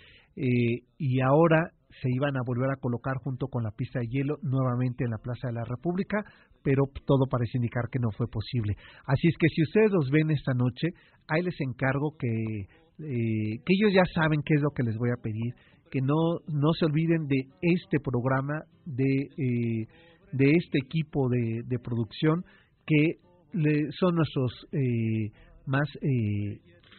y 0.98 1.22
ahora 1.22 1.72
se 1.90 2.10
iban 2.10 2.36
a 2.38 2.44
volver 2.46 2.70
a 2.72 2.80
colocar 2.80 3.18
junto 3.18 3.48
con 3.48 3.64
la 3.64 3.72
pista 3.72 4.00
de 4.00 4.08
hielo 4.08 4.38
nuevamente 4.42 5.04
en 5.04 5.12
la 5.12 5.18
Plaza 5.18 5.48
de 5.48 5.54
la 5.54 5.66
República, 5.66 6.24
pero 6.64 6.84
todo 7.06 7.26
parece 7.30 7.58
indicar 7.58 7.90
que 7.92 8.00
no 8.00 8.10
fue 8.12 8.28
posible. 8.28 8.76
Así 9.06 9.28
es 9.28 9.36
que 9.38 9.48
si 9.50 9.64
ustedes 9.64 9.92
los 9.92 10.10
ven 10.10 10.32
esta 10.32 10.54
noche, 10.54 10.90
ahí 11.28 11.42
les 11.42 11.60
encargo 11.62 12.16
que, 12.18 12.28
eh, 12.28 13.60
que 13.66 13.74
ellos 13.74 13.94
ya 13.94 14.04
saben 14.14 14.42
qué 14.44 14.56
es 14.56 14.62
lo 14.62 14.72
que 14.72 14.84
les 14.84 14.98
voy 14.98 15.10
a 15.12 15.22
pedir, 15.22 15.54
que 15.92 16.02
no, 16.02 16.40
no 16.48 16.74
se 16.74 16.86
olviden 16.86 17.28
de 17.28 17.48
este 17.62 18.00
programa, 18.00 18.64
de, 18.86 19.30
eh, 19.38 19.88
de 20.32 20.52
este 20.52 20.80
equipo 20.80 21.30
de, 21.30 21.64
de 21.66 21.80
producción, 21.80 22.44
que 22.86 23.20
le, 23.54 23.92
son 23.92 24.16
nuestros 24.16 24.52
eh, 24.72 25.32
más 25.66 25.88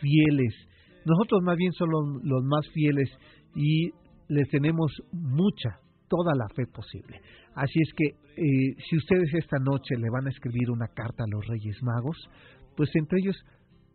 fieles. 0.00 0.54
Nosotros 1.04 1.42
más 1.42 1.56
bien 1.56 1.72
somos 1.72 2.22
los 2.24 2.44
más 2.44 2.66
fieles 2.72 3.08
y 3.54 3.90
les 4.28 4.48
tenemos 4.48 4.92
mucha, 5.12 5.78
toda 6.08 6.34
la 6.34 6.48
fe 6.54 6.66
posible. 6.66 7.20
Así 7.54 7.80
es 7.80 7.92
que 7.96 8.06
eh, 8.06 8.74
si 8.88 8.96
ustedes 8.96 9.32
esta 9.34 9.58
noche 9.58 9.96
le 9.96 10.10
van 10.10 10.26
a 10.26 10.30
escribir 10.30 10.70
una 10.70 10.88
carta 10.88 11.24
a 11.24 11.30
los 11.30 11.46
Reyes 11.46 11.82
Magos, 11.82 12.16
pues 12.76 12.90
entre 12.94 13.18
ellos 13.20 13.36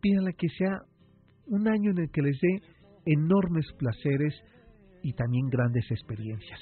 pídanle 0.00 0.34
que 0.34 0.48
sea 0.58 0.80
un 1.46 1.68
año 1.68 1.90
en 1.90 1.98
el 1.98 2.10
que 2.10 2.22
les 2.22 2.38
dé 2.40 2.60
enormes 3.06 3.66
placeres 3.78 4.34
y 5.02 5.12
también 5.12 5.48
grandes 5.48 5.84
experiencias. 5.90 6.60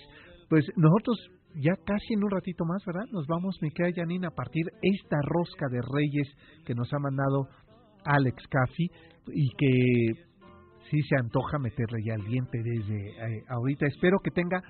Pues 0.48 0.66
nosotros 0.76 1.16
ya 1.56 1.74
casi 1.84 2.14
en 2.14 2.24
un 2.24 2.30
ratito 2.30 2.64
más, 2.64 2.82
¿verdad? 2.86 3.06
Nos 3.12 3.26
vamos, 3.26 3.56
me 3.60 3.70
queda 3.70 3.90
Janine, 3.94 4.26
a 4.26 4.30
partir 4.30 4.64
esta 4.82 5.16
rosca 5.22 5.66
de 5.70 5.80
reyes 5.82 6.28
que 6.64 6.74
nos 6.74 6.92
ha 6.92 6.98
mandado 6.98 7.48
Alex 8.04 8.42
Caffi 8.48 8.90
y 9.28 9.48
que 9.56 10.29
sí 10.90 11.00
se 11.02 11.16
antoja 11.16 11.58
meterle 11.58 12.02
ya 12.04 12.14
el 12.14 12.24
diente 12.24 12.58
desde 12.62 13.10
eh, 13.10 13.44
ahorita. 13.48 13.86
Espero 13.86 14.18
que 14.22 14.30
tenga 14.30 14.60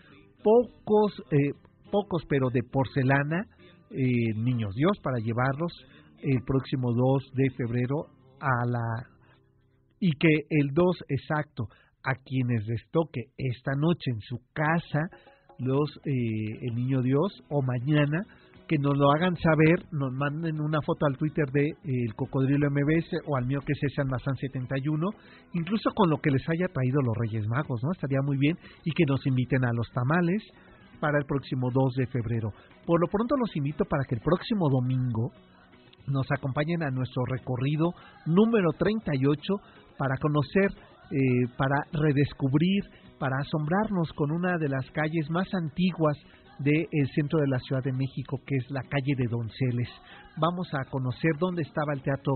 pocos, 0.42 1.22
eh, 1.30 1.52
pocos, 1.90 2.24
pero 2.28 2.48
de 2.50 2.62
porcelana, 2.62 3.46
eh, 3.90 4.34
niños 4.36 4.74
Dios, 4.74 4.98
para 5.02 5.18
llevarlos 5.18 5.72
el 6.22 6.42
próximo 6.44 6.92
2 6.92 7.32
de 7.34 7.50
febrero 7.56 8.06
a 8.40 8.66
la... 8.66 9.06
y 9.98 10.12
que 10.12 10.44
el 10.50 10.68
2 10.72 11.04
exacto 11.08 11.68
a 12.04 12.14
quienes 12.14 12.66
les 12.66 12.82
toque 12.90 13.24
esta 13.36 13.72
noche 13.74 14.10
en 14.10 14.20
su 14.20 14.38
casa 14.52 15.08
los 15.58 16.00
el 16.04 16.74
niño 16.74 17.02
Dios 17.02 17.42
o 17.50 17.60
mañana 17.60 18.24
que 18.70 18.78
nos 18.78 18.96
lo 18.96 19.10
hagan 19.10 19.34
saber, 19.34 19.82
nos 19.90 20.12
manden 20.12 20.60
una 20.60 20.78
foto 20.86 21.04
al 21.04 21.16
Twitter 21.16 21.44
de 21.50 21.74
el 21.82 22.14
Cocodrilo 22.14 22.70
MBS 22.70 23.18
o 23.26 23.36
al 23.36 23.44
mío 23.44 23.58
que 23.66 23.72
es 23.72 23.94
San 23.96 24.06
Mazán 24.06 24.36
71, 24.36 25.08
incluso 25.54 25.90
con 25.90 26.08
lo 26.08 26.18
que 26.18 26.30
les 26.30 26.48
haya 26.48 26.68
traído 26.72 27.02
los 27.02 27.16
Reyes 27.18 27.48
Magos, 27.48 27.82
¿no? 27.82 27.90
Estaría 27.90 28.22
muy 28.22 28.38
bien 28.38 28.56
y 28.84 28.92
que 28.92 29.02
nos 29.08 29.26
inviten 29.26 29.64
a 29.64 29.72
los 29.72 29.90
tamales 29.90 30.40
para 31.00 31.18
el 31.18 31.24
próximo 31.24 31.68
2 31.74 31.94
de 31.94 32.06
febrero. 32.06 32.52
Por 32.86 33.00
lo 33.00 33.08
pronto 33.08 33.34
los 33.36 33.56
invito 33.56 33.84
para 33.86 34.04
que 34.04 34.14
el 34.14 34.20
próximo 34.20 34.68
domingo 34.70 35.32
nos 36.06 36.30
acompañen 36.30 36.84
a 36.84 36.92
nuestro 36.92 37.24
recorrido 37.24 37.90
número 38.26 38.70
38 38.78 39.54
para 39.98 40.14
conocer, 40.18 40.70
eh, 41.10 41.50
para 41.58 41.82
redescubrir, 41.90 42.84
para 43.18 43.34
asombrarnos 43.40 44.12
con 44.12 44.30
una 44.30 44.58
de 44.58 44.68
las 44.68 44.88
calles 44.92 45.28
más 45.28 45.52
antiguas 45.54 46.16
del 46.60 47.08
centro 47.14 47.40
de 47.40 47.48
la 47.48 47.58
Ciudad 47.60 47.82
de 47.82 47.92
México, 47.92 48.38
que 48.46 48.56
es 48.56 48.70
la 48.70 48.82
calle 48.82 49.14
de 49.16 49.26
Donceles. 49.28 49.88
Vamos 50.36 50.68
a 50.74 50.84
conocer 50.90 51.32
dónde 51.38 51.62
estaba 51.62 51.94
el 51.94 52.02
Teatro 52.02 52.34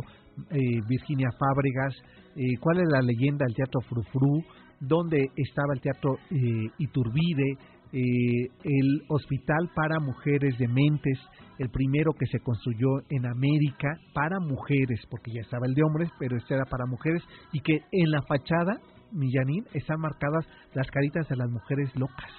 eh, 0.51 0.81
Virginia 0.89 1.29
Fábregas, 1.39 1.95
eh, 2.37 2.57
cuál 2.61 2.79
es 2.79 2.89
la 2.91 3.03
leyenda 3.03 3.45
del 3.45 3.55
Teatro 3.55 3.81
Frufru, 3.83 4.43
dónde 4.81 5.31
estaba 5.37 5.75
el 5.75 5.81
Teatro 5.81 6.19
eh, 6.31 6.71
Iturbide, 6.79 7.57
el 7.97 9.03
Hospital 9.09 9.71
para 9.73 10.01
Mujeres 10.01 10.59
Dementes, 10.59 11.17
el 11.59 11.69
primero 11.69 12.13
que 12.13 12.27
se 12.27 12.41
construyó 12.41 12.89
en 13.09 13.25
América 13.25 13.97
para 14.13 14.41
mujeres, 14.41 15.01
porque 15.09 15.31
ya 15.33 15.43
estaba 15.43 15.67
el 15.67 15.75
de 15.75 15.85
hombres, 15.85 16.11
pero 16.19 16.37
este 16.37 16.55
era 16.55 16.65
para 16.65 16.87
mujeres, 16.87 17.23
y 17.53 17.61
que 17.61 17.83
en 17.93 18.11
la 18.11 18.21
fachada, 18.23 18.81
Millanín, 19.13 19.65
están 19.75 20.01
marcadas 20.01 20.45
las 20.75 20.91
caritas 20.91 21.29
de 21.29 21.37
las 21.37 21.49
mujeres 21.49 21.95
locas. 21.95 22.31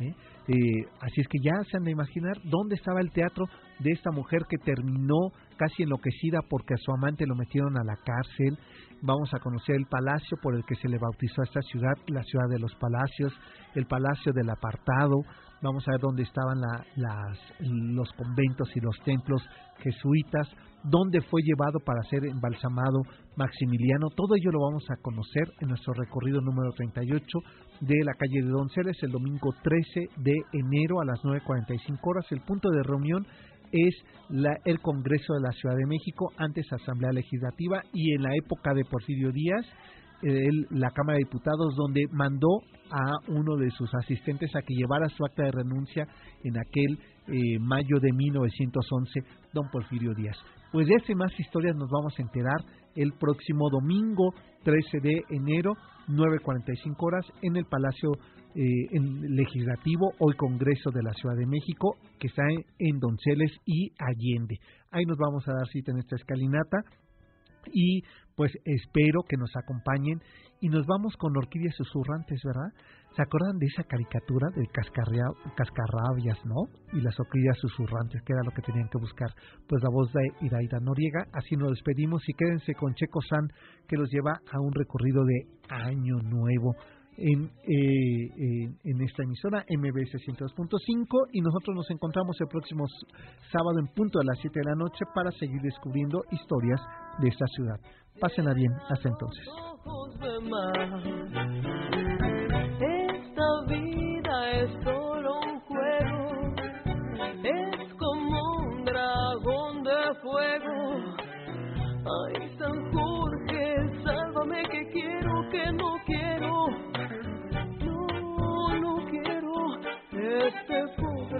Eh, 0.00 0.14
así 1.00 1.20
es 1.20 1.28
que 1.28 1.38
ya 1.42 1.52
se 1.70 1.76
han 1.76 1.84
de 1.84 1.92
imaginar 1.92 2.36
dónde 2.44 2.74
estaba 2.74 3.00
el 3.00 3.10
teatro 3.12 3.46
de 3.78 3.92
esta 3.92 4.10
mujer 4.10 4.42
que 4.48 4.58
terminó 4.58 5.30
casi 5.56 5.84
enloquecida 5.84 6.40
porque 6.48 6.74
a 6.74 6.78
su 6.78 6.92
amante 6.92 7.26
lo 7.26 7.34
metieron 7.34 7.78
a 7.78 7.84
la 7.84 7.96
cárcel. 7.96 8.58
Vamos 9.02 9.32
a 9.34 9.38
conocer 9.38 9.76
el 9.76 9.86
palacio 9.86 10.36
por 10.42 10.54
el 10.54 10.64
que 10.64 10.76
se 10.76 10.88
le 10.88 10.98
bautizó 10.98 11.42
a 11.42 11.44
esta 11.44 11.60
ciudad, 11.62 11.94
la 12.08 12.22
ciudad 12.22 12.48
de 12.48 12.58
los 12.58 12.74
palacios, 12.76 13.32
el 13.74 13.86
palacio 13.86 14.32
del 14.32 14.50
apartado. 14.50 15.22
Vamos 15.62 15.86
a 15.86 15.92
ver 15.92 16.00
dónde 16.00 16.22
estaban 16.22 16.60
las, 16.96 17.38
los 17.60 18.12
conventos 18.14 18.68
y 18.74 18.80
los 18.80 18.98
templos 19.04 19.42
jesuitas, 19.78 20.48
dónde 20.84 21.20
fue 21.22 21.42
llevado 21.42 21.78
para 21.84 22.02
ser 22.10 22.24
embalsamado 22.24 23.02
Maximiliano. 23.36 24.08
Todo 24.14 24.34
ello 24.36 24.50
lo 24.52 24.60
vamos 24.60 24.84
a 24.90 25.00
conocer 25.00 25.52
en 25.60 25.68
nuestro 25.68 25.94
recorrido 25.94 26.40
número 26.40 26.72
38 26.72 27.38
de 27.82 28.04
la 28.04 28.14
calle 28.14 28.42
de 28.42 28.48
Donceles 28.48 28.96
el 29.02 29.10
domingo 29.10 29.52
13 29.62 30.08
de 30.18 30.34
enero 30.52 31.00
a 31.00 31.04
las 31.04 31.20
9.45 31.22 31.98
horas. 32.02 32.24
El 32.30 32.40
punto 32.42 32.70
de 32.70 32.82
reunión 32.84 33.26
es 33.72 33.94
la, 34.28 34.56
el 34.64 34.80
Congreso 34.80 35.34
de 35.34 35.40
la 35.40 35.52
Ciudad 35.52 35.76
de 35.76 35.86
México, 35.86 36.32
antes 36.36 36.72
Asamblea 36.72 37.10
Legislativa, 37.12 37.82
y 37.92 38.14
en 38.14 38.22
la 38.22 38.36
época 38.36 38.72
de 38.72 38.84
Porfirio 38.84 39.32
Díaz, 39.32 39.66
la 40.70 40.90
Cámara 40.92 41.18
de 41.18 41.24
Diputados, 41.24 41.74
donde 41.74 42.06
mandó 42.12 42.60
a 42.92 43.18
uno 43.28 43.56
de 43.56 43.70
sus 43.72 43.92
asistentes 43.94 44.54
a 44.54 44.62
que 44.62 44.74
llevara 44.74 45.08
su 45.08 45.24
acta 45.24 45.42
de 45.42 45.50
renuncia 45.50 46.06
en 46.44 46.58
aquel 46.58 46.98
eh, 47.28 47.58
mayo 47.60 47.98
de 48.00 48.12
1911, 48.12 49.20
don 49.52 49.68
Porfirio 49.70 50.14
Díaz. 50.14 50.36
Pues 50.72 50.86
de 50.86 50.94
este 50.94 51.14
más 51.14 51.32
historias 51.38 51.76
nos 51.76 51.90
vamos 51.90 52.14
a 52.18 52.22
enterar 52.22 52.56
el 52.96 53.12
próximo 53.12 53.68
domingo 53.70 54.34
13 54.64 55.00
de 55.00 55.22
enero, 55.30 55.74
9.45 56.08 56.94
horas, 56.98 57.26
en 57.42 57.56
el 57.56 57.64
Palacio 57.66 58.12
eh, 58.54 59.00
Legislativo, 59.28 60.12
hoy 60.18 60.34
Congreso 60.34 60.90
de 60.90 61.02
la 61.02 61.12
Ciudad 61.14 61.36
de 61.36 61.46
México, 61.46 61.96
que 62.18 62.28
está 62.28 62.42
en, 62.78 62.98
Donceles 62.98 63.52
y 63.64 63.90
Allende. 63.98 64.58
Ahí 64.90 65.04
nos 65.04 65.18
vamos 65.18 65.46
a 65.48 65.52
dar 65.52 65.66
cita 65.68 65.92
en 65.92 65.98
esta 65.98 66.16
escalinata 66.16 66.78
y 67.72 68.02
pues 68.34 68.52
espero 68.64 69.22
que 69.28 69.36
nos 69.36 69.54
acompañen 69.56 70.20
y 70.60 70.68
nos 70.68 70.86
vamos 70.86 71.16
con 71.16 71.36
orquídeas 71.36 71.74
susurrantes, 71.76 72.40
¿verdad? 72.44 72.72
¿Se 73.14 73.22
acuerdan 73.22 73.58
de 73.58 73.66
esa 73.66 73.84
caricatura 73.84 74.48
de 74.56 74.66
cascarrabias, 74.68 76.38
no? 76.46 76.64
Y 76.92 77.00
las 77.02 77.18
orquídeas 77.20 77.58
susurrantes, 77.58 78.22
que 78.22 78.32
era 78.32 78.42
lo 78.42 78.52
que 78.52 78.62
tenían 78.62 78.88
que 78.88 78.98
buscar. 78.98 79.28
Pues 79.68 79.82
la 79.82 79.90
voz 79.92 80.10
de 80.12 80.46
Iraida 80.46 80.80
Noriega, 80.80 81.26
así 81.34 81.54
nos 81.56 81.70
despedimos 81.70 82.22
y 82.26 82.32
quédense 82.32 82.74
con 82.74 82.94
Checo 82.94 83.20
San, 83.28 83.48
que 83.86 83.96
los 83.96 84.08
lleva 84.10 84.32
a 84.32 84.60
un 84.60 84.72
recorrido 84.72 85.24
de 85.24 85.46
Año 85.68 86.16
Nuevo. 86.22 86.74
En, 87.14 87.44
eh, 87.44 88.72
en, 88.84 89.02
esta 89.02 89.22
emisora 89.22 89.66
MBS 89.68 90.16
102.5 90.16 91.28
y 91.32 91.42
nosotros 91.42 91.76
nos 91.76 91.90
encontramos 91.90 92.34
el 92.40 92.48
próximo 92.48 92.86
sábado 93.52 93.78
en 93.80 93.88
punto 93.88 94.18
de 94.20 94.24
las 94.24 94.38
7 94.40 94.58
de 94.58 94.64
la 94.64 94.74
noche 94.74 95.04
para 95.14 95.30
seguir 95.32 95.60
descubriendo 95.60 96.24
historias 96.30 96.80
de 97.20 97.28
esta 97.28 97.44
ciudad. 97.54 97.78
Pásenla 98.18 98.54
bien, 98.54 98.72
hasta 98.88 99.10
entonces. 99.10 99.46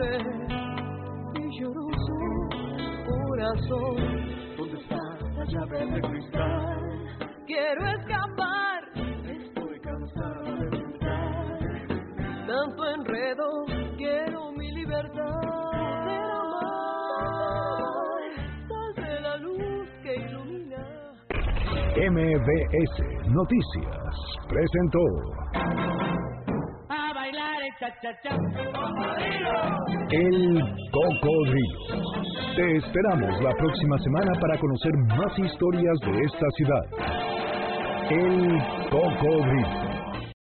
Pobre 0.03 0.19
y 1.39 1.61
lloroso 1.61 2.17
corazón. 3.07 3.97
¿Dónde 4.57 4.77
está 4.81 4.97
la 5.37 5.45
llave 5.45 5.87
de 5.87 6.01
cristal? 6.01 6.81
Quiero 7.47 7.87
escapar. 7.87 8.83
Estoy 8.97 9.81
cansado 9.81 10.45
de 10.45 10.67
buscar 10.79 11.89
tanto 12.47 12.85
enredo. 12.95 13.47
Quiero 13.97 14.53
mi 14.53 14.71
libertad. 14.73 15.41
Ser 16.05 16.31
amar. 16.41 17.83
de 18.97 19.21
la 19.21 19.37
luz 19.39 19.89
que 20.03 20.15
ilumina. 20.15 20.85
MBS 22.11 22.97
Noticias 23.29 24.15
presentó. 24.49 25.42
El 30.11 30.61
Cocodrilo. 30.93 31.81
Te 32.55 32.77
esperamos 32.77 33.43
la 33.43 33.51
próxima 33.57 33.99
semana 33.99 34.33
para 34.41 34.57
conocer 34.59 34.93
más 35.09 35.37
historias 35.37 35.99
de 36.05 36.21
esta 36.21 36.47
ciudad. 36.57 36.85
El 38.09 38.59
Cocodrilo. 38.89 39.92